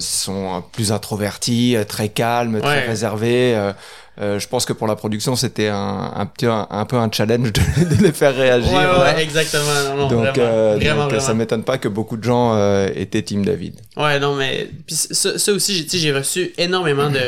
sont 0.00 0.62
plus 0.72 0.92
introvertis, 0.92 1.76
très 1.88 2.10
calmes, 2.10 2.60
très 2.60 2.68
Ouais. 2.80 2.86
réservés. 2.86 3.72
Euh, 4.18 4.22
euh, 4.22 4.38
je 4.38 4.46
pense 4.48 4.64
que 4.64 4.72
pour 4.72 4.86
la 4.86 4.94
production, 4.96 5.36
c'était 5.36 5.68
un, 5.68 6.12
un, 6.14 6.26
petit, 6.26 6.46
un, 6.46 6.66
un 6.70 6.84
peu 6.84 6.96
un 6.96 7.10
challenge 7.10 7.52
de, 7.52 7.60
de 7.96 8.02
les 8.02 8.12
faire 8.12 8.34
réagir. 8.34 8.72
Ouais, 8.72 9.00
ouais, 9.14 9.22
exactement. 9.22 9.62
Non, 9.88 9.96
non, 9.96 10.08
donc, 10.08 10.18
vraiment, 10.36 10.38
euh, 10.38 10.76
vraiment, 10.76 10.94
donc, 11.02 11.04
vraiment. 11.10 11.20
ça 11.26 11.34
m'étonne 11.34 11.64
pas 11.64 11.78
que 11.78 11.88
beaucoup 11.88 12.16
de 12.16 12.24
gens 12.24 12.54
euh, 12.56 12.88
étaient 12.94 13.22
Team 13.22 13.44
David. 13.44 13.74
Ouais, 13.96 14.18
non, 14.20 14.34
mais 14.36 14.68
puis 14.86 14.94
ça, 14.94 15.38
ça 15.38 15.52
aussi, 15.52 15.86
j'ai- 15.90 16.12
reçu 16.12 16.52
énormément 16.58 17.08
de, 17.10 17.20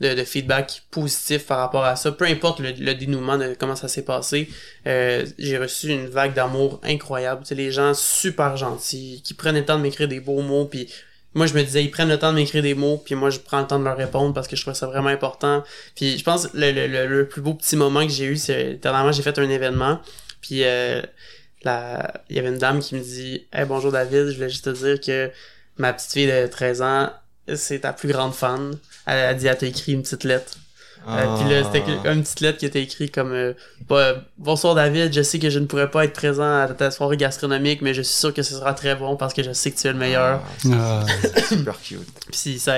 de, 0.00 0.14
de 0.14 0.24
feedback 0.24 0.82
positif 0.90 1.44
par 1.46 1.58
rapport 1.58 1.84
à 1.84 1.94
ça. 1.96 2.10
Peu 2.12 2.24
importe 2.24 2.60
le, 2.60 2.72
le 2.78 2.94
dénouement 2.94 3.36
de 3.36 3.54
comment 3.58 3.76
ça 3.76 3.86
s'est 3.88 4.04
passé, 4.04 4.48
euh, 4.86 5.26
j'ai 5.38 5.58
reçu 5.58 5.90
une 5.90 6.06
vague 6.06 6.32
d'amour 6.32 6.80
incroyable. 6.84 7.42
Les 7.50 7.70
gens 7.70 7.92
super 7.92 8.56
gentils, 8.56 9.20
qui 9.22 9.34
prennent 9.34 9.56
le 9.56 9.64
temps 9.64 9.76
de 9.76 9.82
m'écrire 9.82 10.08
des 10.08 10.20
beaux 10.20 10.40
mots, 10.40 10.64
puis 10.64 10.88
moi 11.34 11.46
je 11.46 11.54
me 11.54 11.62
disais 11.62 11.84
ils 11.84 11.90
prennent 11.90 12.08
le 12.08 12.18
temps 12.18 12.32
de 12.32 12.36
m'écrire 12.36 12.62
des 12.62 12.74
mots, 12.74 13.00
puis 13.04 13.14
moi 13.14 13.30
je 13.30 13.38
prends 13.38 13.60
le 13.60 13.66
temps 13.66 13.78
de 13.78 13.84
leur 13.84 13.96
répondre 13.96 14.34
parce 14.34 14.48
que 14.48 14.56
je 14.56 14.62
trouve 14.62 14.74
ça 14.74 14.86
vraiment 14.86 15.08
important. 15.08 15.62
Puis 15.94 16.18
je 16.18 16.24
pense 16.24 16.52
le, 16.54 16.72
le, 16.72 16.86
le, 16.86 17.06
le 17.06 17.28
plus 17.28 17.40
beau 17.40 17.54
petit 17.54 17.76
moment 17.76 18.06
que 18.06 18.12
j'ai 18.12 18.26
eu, 18.26 18.36
c'est 18.36 18.74
dernièrement 18.82 19.12
j'ai 19.12 19.22
fait 19.22 19.38
un 19.38 19.48
événement, 19.48 20.00
puis 20.40 20.64
euh, 20.64 21.02
la, 21.62 22.12
il 22.28 22.36
y 22.36 22.38
avait 22.38 22.48
une 22.48 22.58
dame 22.58 22.80
qui 22.80 22.94
me 22.94 23.00
dit 23.00 23.46
Hey 23.52 23.64
bonjour 23.66 23.92
David, 23.92 24.28
je 24.28 24.34
voulais 24.34 24.50
juste 24.50 24.64
te 24.64 24.70
dire 24.70 25.00
que 25.00 25.30
ma 25.76 25.92
petite 25.92 26.12
fille 26.12 26.26
de 26.26 26.46
13 26.46 26.82
ans, 26.82 27.10
c'est 27.54 27.80
ta 27.80 27.92
plus 27.92 28.08
grande 28.08 28.34
fan. 28.34 28.76
Elle 29.06 29.18
a 29.18 29.34
dit, 29.34 29.46
elle 29.46 29.58
t'a 29.58 29.66
écrit 29.66 29.92
une 29.92 30.02
petite 30.02 30.24
lettre. 30.24 30.58
Euh, 31.08 31.36
puis 31.36 31.50
là, 31.50 31.64
c'était 31.64 31.82
Ah. 32.04 32.12
une 32.12 32.22
petite 32.22 32.40
lettre 32.40 32.58
qui 32.58 32.66
était 32.66 32.82
écrite 32.82 33.12
comme 33.14 33.32
euh, 33.32 33.52
Bah, 33.88 34.16
Bonsoir 34.38 34.74
David, 34.74 35.12
je 35.12 35.22
sais 35.22 35.38
que 35.38 35.48
je 35.50 35.58
ne 35.58 35.64
pourrais 35.66 35.90
pas 35.90 36.04
être 36.04 36.12
présent 36.12 36.60
à 36.60 36.68
ta 36.68 36.90
soirée 36.90 37.16
gastronomique, 37.16 37.80
mais 37.82 37.94
je 37.94 38.02
suis 38.02 38.14
sûr 38.14 38.34
que 38.34 38.42
ce 38.42 38.54
sera 38.54 38.74
très 38.74 38.94
bon 38.94 39.16
parce 39.16 39.32
que 39.34 39.42
je 39.42 39.52
sais 39.52 39.70
que 39.70 39.78
tu 39.78 39.86
es 39.88 39.92
le 39.92 39.98
meilleur. 39.98 40.40
Ah, 40.72 41.00
Ah, 41.02 41.40
super 41.48 41.80
cute. 41.80 42.06
Puis 42.30 42.58
ça, 42.58 42.74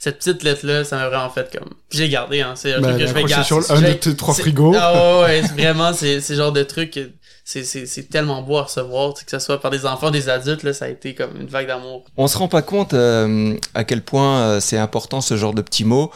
cette 0.00 0.18
petite 0.18 0.42
lettre-là, 0.42 0.84
ça 0.84 0.96
m'a 0.96 1.08
vraiment 1.08 1.30
fait 1.30 1.50
comme. 1.56 1.68
J'ai 1.90 2.08
gardé, 2.08 2.40
hein. 2.40 2.54
C'est 2.56 2.72
un 2.74 2.80
Ben, 2.80 2.88
truc 2.88 3.02
que 3.02 3.06
je 3.08 3.12
vais 3.14 3.24
garder. 3.24 3.44
sur 3.44 3.70
un 3.70 3.80
de 3.82 3.92
tes 3.92 4.16
trois 4.16 4.34
frigos. 4.34 4.74
Ah 4.78 5.20
ouais, 5.20 5.22
ouais, 5.24 5.42
c'est 5.42 5.60
vraiment, 5.62 5.92
c'est 5.92 6.20
c'est 6.20 6.32
le 6.32 6.38
genre 6.38 6.52
de 6.52 6.62
truc. 6.62 6.90
que 6.92 7.10
C'est 7.48 8.10
tellement 8.10 8.42
beau 8.42 8.56
à 8.56 8.64
recevoir, 8.64 9.14
que 9.14 9.20
ce 9.24 9.38
soit 9.38 9.60
par 9.60 9.70
des 9.70 9.86
enfants, 9.86 10.10
des 10.10 10.28
adultes, 10.28 10.64
là, 10.64 10.72
ça 10.72 10.86
a 10.86 10.88
été 10.88 11.14
comme 11.14 11.40
une 11.40 11.46
vague 11.46 11.68
d'amour. 11.68 12.04
On 12.16 12.26
se 12.26 12.36
rend 12.36 12.48
pas 12.48 12.60
compte 12.60 12.92
euh, 12.92 13.56
à 13.72 13.84
quel 13.84 14.02
point 14.02 14.40
euh, 14.40 14.60
c'est 14.60 14.78
important 14.78 15.20
ce 15.20 15.36
genre 15.36 15.54
de 15.54 15.62
petits 15.62 15.84
mots, 15.84 16.10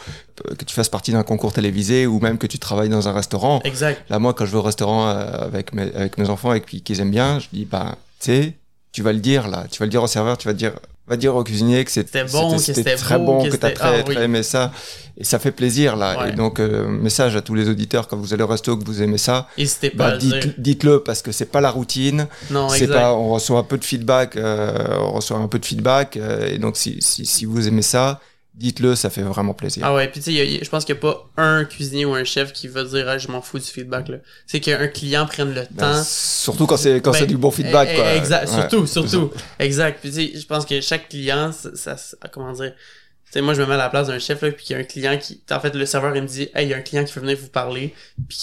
euh, 0.45 0.55
que 0.55 0.65
tu 0.65 0.75
fasses 0.75 0.89
partie 0.89 1.13
d'un 1.13 1.23
concours 1.23 1.53
télévisé 1.53 2.05
ou 2.05 2.19
même 2.19 2.37
que 2.37 2.47
tu 2.47 2.59
travailles 2.59 2.89
dans 2.89 3.07
un 3.07 3.13
restaurant. 3.13 3.61
Exact. 3.63 4.03
Là, 4.09 4.19
moi, 4.19 4.33
quand 4.33 4.45
je 4.45 4.51
vais 4.51 4.57
au 4.57 4.61
restaurant 4.61 5.07
avec 5.07 5.73
mes, 5.73 5.83
avec 5.95 6.17
mes 6.17 6.29
enfants 6.29 6.51
et 6.51 6.59
qu'ils 6.59 6.99
aiment 6.99 7.11
bien, 7.11 7.39
je 7.39 7.47
dis, 7.53 7.63
bah, 7.63 7.95
tu 8.19 8.25
sais, 8.25 8.53
tu 8.91 9.01
vas 9.01 9.13
le 9.13 9.19
dire 9.19 9.47
là, 9.47 9.67
tu 9.71 9.79
vas 9.79 9.85
le 9.85 9.91
dire 9.91 10.03
au 10.03 10.07
serveur, 10.07 10.37
tu 10.37 10.49
vas 10.49 10.53
dire, 10.53 10.73
va 11.07 11.17
dire 11.17 11.35
au 11.35 11.43
cuisinier 11.43 11.83
que 11.83 11.91
C'était 11.91 12.23
bon, 12.25 12.53
que 12.55 12.61
c'était 12.61 12.95
très 12.95 13.17
beau, 13.17 13.25
bon, 13.25 13.43
que 13.43 13.49
que 13.49 13.55
t'as 13.57 13.71
très, 13.71 13.99
ah, 13.99 14.03
oui. 14.07 14.15
très 14.15 14.23
aimé 14.23 14.43
ça. 14.43 14.71
Et 15.17 15.23
ça 15.23 15.39
fait 15.39 15.51
plaisir 15.51 15.95
là. 15.97 16.17
Ouais. 16.23 16.29
Et 16.29 16.31
donc, 16.33 16.59
euh, 16.59 16.87
message 16.87 17.35
à 17.35 17.41
tous 17.41 17.53
les 17.53 17.67
auditeurs, 17.69 18.07
quand 18.07 18.17
vous 18.17 18.33
allez 18.33 18.43
au 18.43 18.47
resto, 18.47 18.77
que 18.77 18.85
vous 18.85 19.01
aimez 19.01 19.17
ça, 19.17 19.47
bah, 19.95 20.15
dites- 20.17 20.59
dites-le 20.59 21.03
parce 21.03 21.21
que 21.21 21.31
c'est 21.31 21.45
pas 21.45 21.59
la 21.61 21.69
routine. 21.69 22.27
Non, 22.49 22.69
C'est 22.69 22.83
exact. 22.85 22.93
pas, 22.95 23.13
on 23.13 23.29
reçoit 23.29 23.59
un 23.59 23.63
peu 23.63 23.77
de 23.77 23.83
feedback, 23.83 24.37
euh, 24.37 24.73
on 25.01 25.11
reçoit 25.11 25.37
un 25.37 25.47
peu 25.47 25.59
de 25.59 25.65
feedback, 25.65 26.17
euh, 26.17 26.47
et 26.53 26.57
donc 26.57 26.77
si, 26.77 26.97
si, 27.01 27.25
si 27.25 27.45
vous 27.45 27.67
aimez 27.67 27.81
ça, 27.81 28.19
dites-le, 28.53 28.95
ça 28.95 29.09
fait 29.09 29.21
vraiment 29.21 29.53
plaisir. 29.53 29.83
Ah 29.85 29.93
ouais, 29.95 30.07
puis 30.09 30.19
tu 30.21 30.33
sais, 30.35 30.59
je 30.63 30.69
pense 30.69 30.83
qu'il 30.85 30.93
n'y 30.95 30.99
a 30.99 31.01
pas 31.01 31.29
un 31.37 31.63
cuisinier 31.65 32.05
ou 32.05 32.13
un 32.13 32.23
chef 32.23 32.51
qui 32.53 32.67
va 32.67 32.83
dire 32.83 33.07
ah, 33.07 33.17
je 33.17 33.27
m'en 33.29 33.41
fous 33.41 33.59
du 33.59 33.65
feedback 33.65 34.09
là. 34.09 34.17
C'est 34.45 34.59
qu'un 34.59 34.87
client 34.87 35.25
prenne 35.25 35.53
le 35.53 35.61
Ben, 35.71 35.93
temps. 35.93 36.03
surtout 36.03 36.67
quand 36.67 36.77
c'est 36.77 37.01
quand 37.01 37.11
Ben, 37.11 37.19
c'est 37.19 37.27
du 37.27 37.37
bon 37.37 37.49
feedback. 37.51 37.89
eh, 37.91 37.95
quoi. 37.95 38.13
Exact, 38.15 38.49
Ouais. 38.49 38.55
surtout, 38.69 38.85
surtout. 38.87 39.31
Exact. 39.59 39.99
Puis 40.01 40.09
tu 40.09 40.15
sais, 40.15 40.39
je 40.39 40.45
pense 40.45 40.65
que 40.65 40.79
chaque 40.81 41.09
client, 41.09 41.51
ça, 41.51 41.69
ça- 41.75 41.97
ça- 41.97 42.17
comment 42.31 42.51
dire, 42.51 42.73
tu 42.73 43.31
sais, 43.31 43.41
moi 43.41 43.53
je 43.53 43.61
me 43.61 43.67
mets 43.67 43.75
à 43.75 43.77
la 43.77 43.89
place 43.89 44.07
d'un 44.07 44.19
chef 44.19 44.41
là, 44.41 44.51
puis 44.51 44.65
qu'il 44.65 44.75
y 44.75 44.77
a 44.77 44.81
un 44.81 44.85
client 44.85 45.17
qui, 45.17 45.41
en 45.49 45.59
fait, 45.61 45.73
le 45.73 45.85
serveur 45.85 46.13
il 46.15 46.21
me 46.21 46.27
dit, 46.27 46.49
hey, 46.53 46.65
il 46.67 46.69
y 46.69 46.73
a 46.73 46.77
un 46.77 46.81
client 46.81 47.05
qui 47.05 47.13
veut 47.13 47.21
venir 47.21 47.37
vous 47.41 47.47
parler, 47.47 47.93
puis 48.27 48.37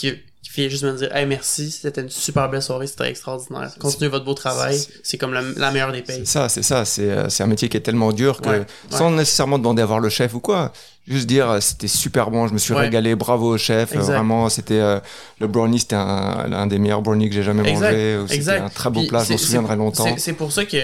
fait 0.63 0.71
juste 0.71 0.85
me 0.85 0.93
dire, 0.97 1.15
hey, 1.15 1.27
merci, 1.27 1.71
c'était 1.71 2.01
une 2.01 2.09
super 2.09 2.49
belle 2.49 2.63
soirée, 2.63 2.87
c'était 2.87 3.09
extraordinaire. 3.09 3.73
Continuez 3.79 4.09
votre 4.09 4.25
beau 4.25 4.35
travail, 4.35 4.79
c'est- 4.79 4.91
c'est 5.03 5.19
comme 5.19 5.33
la, 5.33 5.43
la 5.57 5.71
meilleure 5.71 5.93
des 5.93 6.03
C'est 6.07 6.17
payes. 6.19 6.27
ça, 6.27 6.49
c'est 6.49 6.63
ça. 6.63 6.85
C'est 6.85 7.11
euh, 7.11 7.29
c'est 7.29 7.43
un 7.43 7.47
métier 7.47 7.69
qui 7.69 7.77
est 7.77 7.81
tellement 7.81 8.13
dur 8.13 8.41
que 8.41 8.49
Ouais, 8.49 8.67
sans 8.91 9.11
nécessairement 9.11 9.59
demander 9.59 9.83
à 9.83 9.87
voir 9.87 10.01
le 10.01 10.09
chef 10.09 10.35
ou 10.35 10.41
quoi, 10.41 10.73
juste 11.07 11.27
dire 11.27 11.49
euh, 11.51 11.61
c'était 11.61 11.89
super 11.89 12.31
bon, 12.31 12.47
je 12.49 12.53
me 12.53 12.59
suis 12.59 12.75
Ouais. 12.75 12.81
régalé, 12.81 13.15
bravo 13.15 13.55
au 13.55 13.59
chef. 13.59 13.93
euh, 13.93 13.99
Exact. 14.01 14.13
Vraiment, 14.15 14.49
c'était 14.49 14.81
euh, 14.81 15.01
le 15.41 15.47
brownie, 15.47 15.79
c'était 15.81 15.97
un, 15.97 16.67
des 16.67 16.79
meilleurs 16.79 17.03
brownies 17.03 17.29
que 17.29 17.35
j'ai 17.35 17.43
jamais 17.43 17.69
Exact, 17.69 17.93
mangé. 17.93 18.19
C'était 18.29 18.51
un 18.59 18.69
très 18.69 18.91
beau 18.91 19.01
Puis 19.01 19.09
plat, 19.09 19.21
je 19.21 19.25
c'est- 19.27 19.33
m'en 19.35 19.39
souviendrai 19.39 19.73
c'est- 19.75 19.79
longtemps. 19.79 20.05
c'est- 20.05 20.19
C'est 20.19 20.33
pour 20.33 20.53
ça 20.53 20.65
que, 20.65 20.77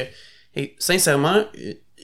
et, 0.56 0.74
sincèrement, 0.78 1.44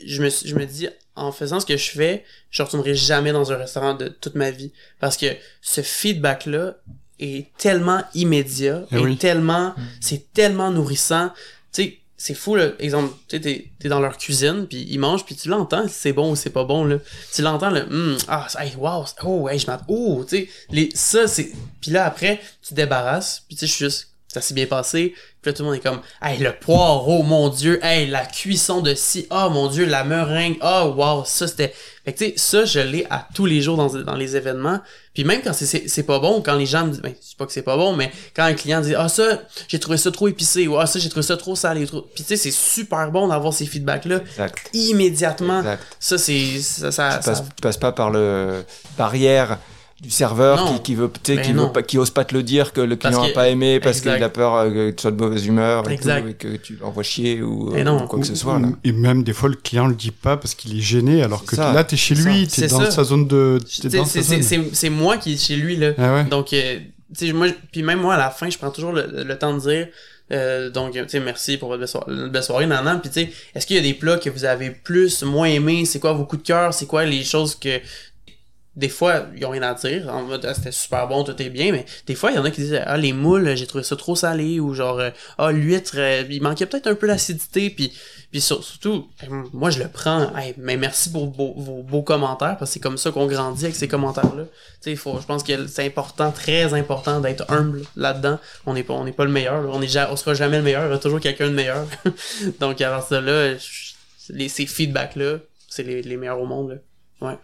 je 0.06 0.22
me, 0.22 0.28
je 0.30 0.54
me 0.54 0.64
dis, 0.66 0.88
en 1.16 1.32
faisant 1.32 1.60
ce 1.60 1.66
que 1.66 1.76
je 1.76 1.90
fais, 1.90 2.24
je 2.50 2.62
retournerai 2.62 2.94
jamais 2.94 3.32
dans 3.32 3.52
un 3.52 3.56
restaurant 3.56 3.92
de 3.94 4.08
toute 4.08 4.34
ma 4.36 4.50
vie. 4.50 4.72
Parce 5.00 5.16
que 5.18 5.26
ce 5.60 5.82
feedback-là 5.82 6.76
est 7.20 7.46
tellement 7.56 8.02
immédiat 8.14 8.82
Eh 8.92 8.96
et 8.96 8.98
oui. 8.98 9.16
tellement 9.16 9.74
c'est 10.00 10.32
tellement 10.32 10.70
nourrissant. 10.70 11.30
Tu 11.72 11.82
sais 11.82 11.96
c'est 12.16 12.34
fou 12.34 12.54
là. 12.54 12.72
Exemple 12.78 13.14
tu 13.28 13.36
sais 13.36 13.40
t'es 13.42 13.70
t'es 13.78 13.88
dans 13.88 14.00
leur 14.00 14.18
cuisine 14.18 14.66
puis 14.68 14.86
ils 14.90 14.98
mangent 14.98 15.24
puis 15.24 15.34
tu 15.36 15.48
l'entends 15.48 15.88
si 15.88 15.94
c'est 15.94 16.12
bon 16.12 16.32
ou 16.32 16.36
c'est 16.36 16.50
pas 16.50 16.64
bon 16.64 16.84
là. 16.84 16.96
Tu 17.32 17.42
l'entends 17.42 17.70
le 17.70 17.80
Hum, 17.82 18.16
ah 18.28 18.46
hey, 18.58 18.74
wow 18.76 19.04
oh 19.24 19.48
hey 19.48 19.58
je 19.58 19.66
m'attends 19.66 19.84
oh 19.88 20.24
tu 20.28 20.36
sais. 20.36 20.48
Les 20.70 20.90
ça 20.94 21.26
c'est 21.28 21.50
puis 21.80 21.90
là 21.90 22.04
après 22.06 22.40
tu 22.62 22.70
te 22.70 22.74
débarrasses 22.74 23.44
puis 23.48 23.56
tu 23.56 23.60
sais 23.60 23.66
je 23.66 23.72
suis 23.72 23.84
juste 23.86 24.08
ça 24.28 24.40
s'est 24.40 24.54
bien 24.54 24.66
passé 24.66 25.14
puis 25.42 25.50
là 25.50 25.56
tout 25.56 25.62
le 25.62 25.68
monde 25.68 25.76
est 25.76 25.80
comme 25.80 26.00
hey 26.22 26.38
le 26.38 26.52
poireau 26.52 27.22
mon 27.22 27.48
dieu! 27.48 27.78
Hey 27.84 28.06
la 28.06 28.24
cuisson 28.24 28.80
de 28.80 28.94
ci! 28.94 29.26
Oh 29.30 29.48
mon 29.50 29.68
dieu 29.68 29.86
la 29.86 30.04
meringue! 30.04 30.56
Oh 30.62 30.94
wow! 30.96 31.24
Ça 31.24 31.46
c'était 31.48 31.74
fait 32.04 32.12
que 32.12 32.18
tu 32.18 32.24
sais 32.26 32.34
ça 32.36 32.64
je 32.64 32.80
l'ai 32.80 33.06
à 33.10 33.26
tous 33.34 33.46
les 33.46 33.60
jours 33.60 33.76
dans, 33.76 33.88
dans 34.02 34.16
les 34.16 34.36
événements. 34.36 34.80
Puis 35.12 35.24
même 35.24 35.40
quand 35.42 35.52
c'est- 35.52 36.02
pas 36.04 36.18
bon 36.18 36.40
quand 36.40 36.54
les 36.56 36.66
gens 36.66 36.84
me 36.86 36.90
disent 36.92 37.02
ben 37.02 37.12
c'est 37.20 37.36
pas 37.36 37.44
que 37.46 37.52
c'est 37.52 37.62
pas 37.62 37.76
bon 37.76 37.94
mais 37.94 38.10
quand 38.34 38.44
un 38.44 38.54
client 38.54 38.80
dit 38.80 38.94
ah 38.94 39.08
ça 39.08 39.42
j'ai 39.68 39.78
trouvé 39.80 39.96
ça 39.98 40.10
trop 40.10 40.28
épicé 40.28 40.66
ou 40.68 40.78
ah 40.78 40.86
ça 40.86 40.98
j'ai 40.98 41.08
trouvé 41.08 41.22
ça 41.26 41.36
trop 41.36 41.56
salé 41.56 41.84
trop 41.86 42.02
puis 42.02 42.22
tu 42.22 42.28
sais 42.28 42.36
c'est 42.36 42.50
super 42.52 43.10
bon 43.10 43.28
d'avoir 43.28 43.52
ces 43.52 43.66
feedbacks 43.66 44.04
là 44.06 44.16
Exact. 44.20 44.70
immédiatement. 44.72 45.58
Exact. 45.60 45.82
ça 45.98 46.16
c'est 46.18 46.60
ça, 46.60 46.92
ça, 46.92 47.18
tu, 47.18 47.24
passes, 47.26 47.38
ça- 47.38 47.44
tu 47.56 47.60
passes 47.62 47.76
pas 47.76 47.92
par 47.92 48.10
le 48.10 48.64
barrière 48.96 49.58
du 50.00 50.08
serveur 50.10 50.56
Non. 50.64 50.74
qui, 50.78 50.82
qui 50.82 50.94
veut 50.94 51.10
tu 51.22 51.34
sais, 51.36 51.42
qui 51.42 51.52
veut 51.52 51.70
pas 51.72 51.82
qui 51.82 51.98
ose 51.98 52.08
pas 52.10 52.24
te 52.24 52.34
le 52.34 52.42
dire 52.42 52.72
que 52.72 52.80
le 52.80 52.96
client 52.96 53.22
que- 53.22 53.30
a 53.30 53.34
pas 53.34 53.48
aimé 53.48 53.80
parce 53.80 54.00
qu'il 54.00 54.10
a 54.10 54.28
peur 54.30 54.54
euh, 54.54 54.70
que 54.70 54.90
tu 54.96 55.02
sois 55.02 55.10
de 55.10 55.20
mauvaise 55.22 55.44
humeur 55.46 55.88
et, 55.90 55.98
tout, 55.98 56.08
et 56.08 56.32
que 56.34 56.56
tu 56.56 56.76
l'envoies 56.80 57.02
chier 57.02 57.42
ou, 57.42 57.74
Et 57.76 57.84
non. 57.84 58.02
ou 58.02 58.06
quoi 58.06 58.18
que 58.18 58.26
ce 58.26 58.34
soit 58.34 58.58
là. 58.58 58.68
Et 58.84 58.92
même 58.92 59.22
des 59.22 59.32
fois, 59.34 59.48
le 59.50 59.56
client 59.56 59.86
le 59.86 59.94
dit 59.94 60.10
pas 60.10 60.36
parce 60.38 60.54
qu'il 60.54 60.76
est 60.78 60.80
gêné, 60.80 61.22
alors 61.22 61.44
que 61.44 61.54
ça. 61.54 61.72
là, 61.72 61.84
t'es 61.84 61.96
chez 61.96 62.14
C'est 62.14 62.22
lui, 62.22 62.46
t'es 62.46 62.62
C'est 62.62 62.68
dans 62.68 62.80
ça. 62.80 62.90
sa 62.90 63.04
zone 63.04 63.28
de. 63.28 63.58
Tu 63.68 63.82
c'est 63.82 63.90
sa 63.90 64.04
c'est- 64.06 64.22
zone. 64.22 64.42
c'est- 64.42 64.70
c'est 64.74 64.90
moi 64.90 65.18
qui 65.18 65.34
est 65.34 65.36
chez 65.36 65.56
lui 65.56 65.76
là 65.76 65.90
Ah 65.98 66.14
ouais. 66.14 66.24
Donc, 66.24 66.52
euh, 66.54 66.78
tu 67.16 67.26
sais, 67.26 67.32
moi, 67.34 67.48
puis 67.72 67.82
même 67.82 68.00
moi, 68.00 68.14
à 68.14 68.18
la 68.18 68.30
fin, 68.30 68.48
je 68.48 68.56
prends 68.56 68.70
toujours 68.70 68.92
le, 68.92 69.24
le 69.24 69.38
temps 69.38 69.52
de 69.52 69.60
dire, 69.60 69.88
euh, 70.32 70.70
donc, 70.70 70.92
tu 70.92 71.00
sais, 71.08 71.18
merci 71.20 71.56
pour 71.58 71.68
votre 71.70 71.84
belle 72.06 72.30
belle 72.30 72.42
soirée, 72.42 72.66
nan, 72.66 72.84
nan. 72.84 73.00
Puis, 73.00 73.10
tu 73.10 73.20
sais, 73.20 73.30
est-ce 73.54 73.66
qu'il 73.66 73.76
y 73.76 73.78
a 73.80 73.82
des 73.82 73.94
plats 73.94 74.16
que 74.16 74.30
vous 74.30 74.44
avez 74.44 74.70
plus, 74.70 75.22
moins 75.24 75.48
aimés? 75.48 75.84
C'est 75.84 75.98
quoi 75.98 76.12
vos 76.12 76.24
coups 76.24 76.42
de 76.42 76.46
cœur? 76.46 76.72
C'est 76.72 76.86
quoi 76.86 77.04
les 77.04 77.24
choses 77.24 77.56
que, 77.56 77.80
des 78.76 78.88
fois, 78.88 79.26
ils 79.36 79.44
ont 79.44 79.50
rien 79.50 79.62
à 79.62 79.74
dire, 79.74 80.08
en 80.08 80.22
mode, 80.22 80.44
ah, 80.44 80.54
c'était 80.54 80.70
super 80.72 81.08
bon, 81.08 81.24
tout 81.24 81.40
est 81.42 81.50
bien, 81.50 81.72
mais 81.72 81.84
des 82.06 82.14
fois, 82.14 82.30
il 82.30 82.36
y 82.36 82.38
en 82.38 82.44
a 82.44 82.50
qui 82.50 82.60
disent, 82.60 82.80
ah, 82.86 82.96
les 82.96 83.12
moules, 83.12 83.56
j'ai 83.56 83.66
trouvé 83.66 83.82
ça 83.82 83.96
trop 83.96 84.14
salé, 84.14 84.60
ou 84.60 84.74
genre, 84.74 85.00
euh, 85.00 85.10
ah, 85.38 85.50
l'huître, 85.50 85.94
euh, 85.96 86.22
il 86.30 86.40
manquait 86.42 86.66
peut-être 86.66 86.86
un 86.86 86.94
peu 86.94 87.08
d'acidité, 87.08 87.68
puis, 87.70 87.92
puis 88.30 88.40
sur- 88.40 88.62
surtout, 88.62 89.08
moi, 89.52 89.70
je 89.70 89.80
le 89.80 89.88
prends, 89.88 90.32
mais 90.56 90.76
merci 90.76 91.10
pour 91.10 91.30
vos, 91.30 91.82
beaux 91.82 92.02
commentaires, 92.02 92.56
parce 92.58 92.70
que 92.70 92.74
c'est 92.74 92.80
comme 92.80 92.96
ça 92.96 93.10
qu'on 93.10 93.26
grandit 93.26 93.64
avec 93.64 93.76
ces 93.76 93.88
commentaires-là. 93.88 94.44
Tu 94.82 94.96
sais, 94.96 94.96
je 94.96 95.26
pense 95.26 95.42
que 95.42 95.66
c'est 95.66 95.84
important, 95.84 96.30
très 96.30 96.72
important 96.72 97.20
d'être 97.20 97.44
humble 97.50 97.82
là-dedans. 97.96 98.38
On 98.66 98.74
n'est 98.74 98.84
pas, 98.84 98.94
on 98.94 99.04
n'est 99.04 99.12
pas 99.12 99.24
le 99.24 99.32
meilleur, 99.32 99.68
on 99.68 99.82
est 99.82 99.96
on 100.08 100.16
sera 100.16 100.34
jamais 100.34 100.58
le 100.58 100.62
meilleur, 100.62 100.82
il 100.82 100.86
y 100.86 100.88
aura 100.90 100.98
toujours 100.98 101.20
quelqu'un 101.20 101.48
de 101.48 101.54
meilleur. 101.54 101.86
Donc, 102.60 102.80
avant 102.80 103.02
ça, 103.02 103.20
là, 103.20 103.56
je- 103.56 103.90
les, 104.32 104.48
ces 104.48 104.64
feedbacks-là, 104.64 105.38
c'est 105.68 105.82
les, 105.82 106.02
les 106.02 106.16
meilleurs 106.16 106.40
au 106.40 106.46
monde, 106.46 106.70
là. 106.70 107.28
Ouais. 107.28 107.36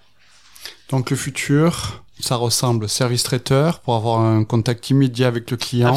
Donc 0.91 1.11
le 1.11 1.17
futur, 1.17 2.05
ça 2.21 2.37
ressemble 2.37 2.89
service 2.89 3.23
traiteur 3.23 3.81
pour 3.81 3.95
avoir 3.95 4.21
un 4.21 4.45
contact 4.45 4.91
immédiat 4.91 5.29
avec 5.29 5.51
le 5.51 5.57
client. 5.57 5.95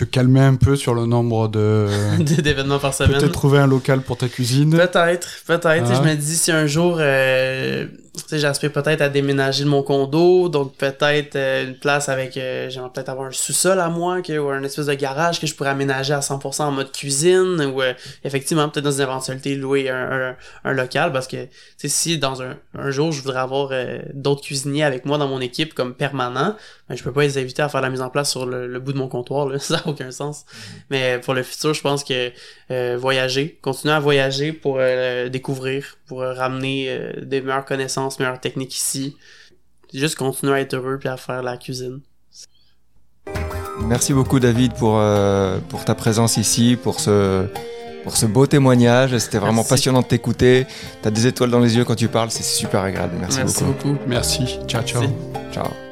Te 0.00 0.04
calmer 0.04 0.40
un 0.40 0.54
peu 0.54 0.76
sur 0.76 0.94
le 0.94 1.04
nombre 1.04 1.48
de. 1.48 1.86
D'événements 2.20 2.78
par 2.78 2.94
semaine. 2.94 3.18
Peut-être 3.18 3.32
trouver 3.32 3.58
un 3.58 3.66
local 3.66 4.00
pour 4.00 4.16
ta 4.16 4.28
cuisine. 4.28 4.70
Peut-être, 4.70 5.28
peut-être. 5.46 5.90
Ah. 5.90 5.94
Je 5.94 6.08
me 6.08 6.14
dis 6.14 6.36
si 6.36 6.50
un 6.50 6.66
jour, 6.66 6.96
euh, 7.00 7.84
tu 8.14 8.22
sais, 8.26 8.38
j'aspire 8.38 8.72
peut-être 8.72 9.02
à 9.02 9.08
déménager 9.08 9.64
de 9.64 9.68
mon 9.68 9.82
condo, 9.82 10.48
donc 10.48 10.74
peut-être 10.76 11.36
euh, 11.36 11.66
une 11.66 11.74
place 11.78 12.08
avec, 12.08 12.36
euh, 12.36 12.68
j'aimerais 12.70 12.90
peut-être 12.92 13.10
avoir 13.10 13.28
un 13.28 13.32
sous-sol 13.32 13.78
à 13.78 13.88
moi, 13.88 14.22
que, 14.22 14.38
ou 14.38 14.48
un 14.48 14.62
espèce 14.62 14.86
de 14.86 14.94
garage 14.94 15.40
que 15.40 15.46
je 15.46 15.54
pourrais 15.54 15.70
aménager 15.70 16.12
à 16.12 16.20
100% 16.20 16.62
en 16.62 16.72
mode 16.72 16.92
cuisine, 16.92 17.60
ou 17.74 17.82
euh, 17.82 17.92
effectivement 18.24 18.68
peut-être 18.68 18.84
dans 18.84 18.92
une 18.92 19.02
éventualité 19.02 19.54
louer 19.54 19.90
un, 19.90 20.30
un, 20.30 20.36
un 20.64 20.72
local, 20.72 21.12
parce 21.12 21.28
que 21.28 21.36
si 21.76 22.18
dans 22.18 22.42
un, 22.42 22.56
un 22.78 22.90
jour 22.90 23.12
je 23.12 23.22
voudrais 23.22 23.40
avoir 23.40 23.68
euh, 23.72 23.98
d'autres 24.12 24.42
cuisiniers 24.42 24.84
avec 24.84 25.04
moi 25.04 25.18
dans 25.18 25.28
mon 25.28 25.40
équipe 25.40 25.74
comme 25.74 25.94
permanent, 25.94 26.56
je 26.96 27.02
peux 27.02 27.12
pas 27.12 27.22
les 27.22 27.38
inviter 27.38 27.62
à 27.62 27.68
faire 27.68 27.80
la 27.80 27.90
mise 27.90 28.00
en 28.00 28.10
place 28.10 28.30
sur 28.30 28.46
le, 28.46 28.66
le 28.66 28.80
bout 28.80 28.92
de 28.92 28.98
mon 28.98 29.08
comptoir, 29.08 29.46
là. 29.48 29.58
ça 29.60 29.74
n'a 29.76 29.86
aucun 29.86 30.10
sens. 30.10 30.44
Mais 30.90 31.18
pour 31.20 31.34
le 31.34 31.42
futur, 31.42 31.72
je 31.74 31.80
pense 31.80 32.04
que 32.04 32.32
euh, 32.70 32.96
voyager, 32.98 33.58
continuer 33.62 33.94
à 33.94 34.00
voyager 34.00 34.52
pour 34.52 34.76
euh, 34.78 35.28
découvrir, 35.28 35.96
pour 36.06 36.22
euh, 36.22 36.32
ramener 36.32 36.86
euh, 36.88 37.12
des 37.22 37.40
meilleures 37.40 37.64
connaissances, 37.64 38.18
meilleures 38.18 38.40
techniques 38.40 38.76
ici. 38.76 39.16
Juste 39.92 40.16
continuer 40.16 40.54
à 40.54 40.60
être 40.60 40.74
heureux 40.74 40.98
puis 40.98 41.08
à 41.08 41.16
faire 41.16 41.42
la 41.42 41.56
cuisine. 41.56 42.00
Merci 43.82 44.12
beaucoup 44.12 44.38
David 44.40 44.74
pour 44.74 44.98
euh, 44.98 45.58
pour 45.68 45.84
ta 45.84 45.94
présence 45.94 46.36
ici, 46.36 46.76
pour 46.80 47.00
ce 47.00 47.46
pour 48.04 48.16
ce 48.16 48.26
beau 48.26 48.46
témoignage. 48.46 49.16
C'était 49.18 49.38
vraiment 49.38 49.56
Merci. 49.62 49.70
passionnant 49.70 50.02
de 50.02 50.06
t'écouter. 50.06 50.66
T'as 51.02 51.10
des 51.10 51.26
étoiles 51.26 51.50
dans 51.50 51.60
les 51.60 51.76
yeux 51.76 51.84
quand 51.84 51.94
tu 51.96 52.08
parles, 52.08 52.30
c'est 52.30 52.42
super 52.44 52.82
agréable. 52.82 53.14
Merci, 53.18 53.38
Merci 53.38 53.64
beaucoup. 53.64 53.92
beaucoup. 53.92 53.98
Merci. 54.06 54.58
Ciao, 54.68 54.82
ciao. 54.82 55.00
Merci. 55.02 55.14
Ciao. 55.52 55.89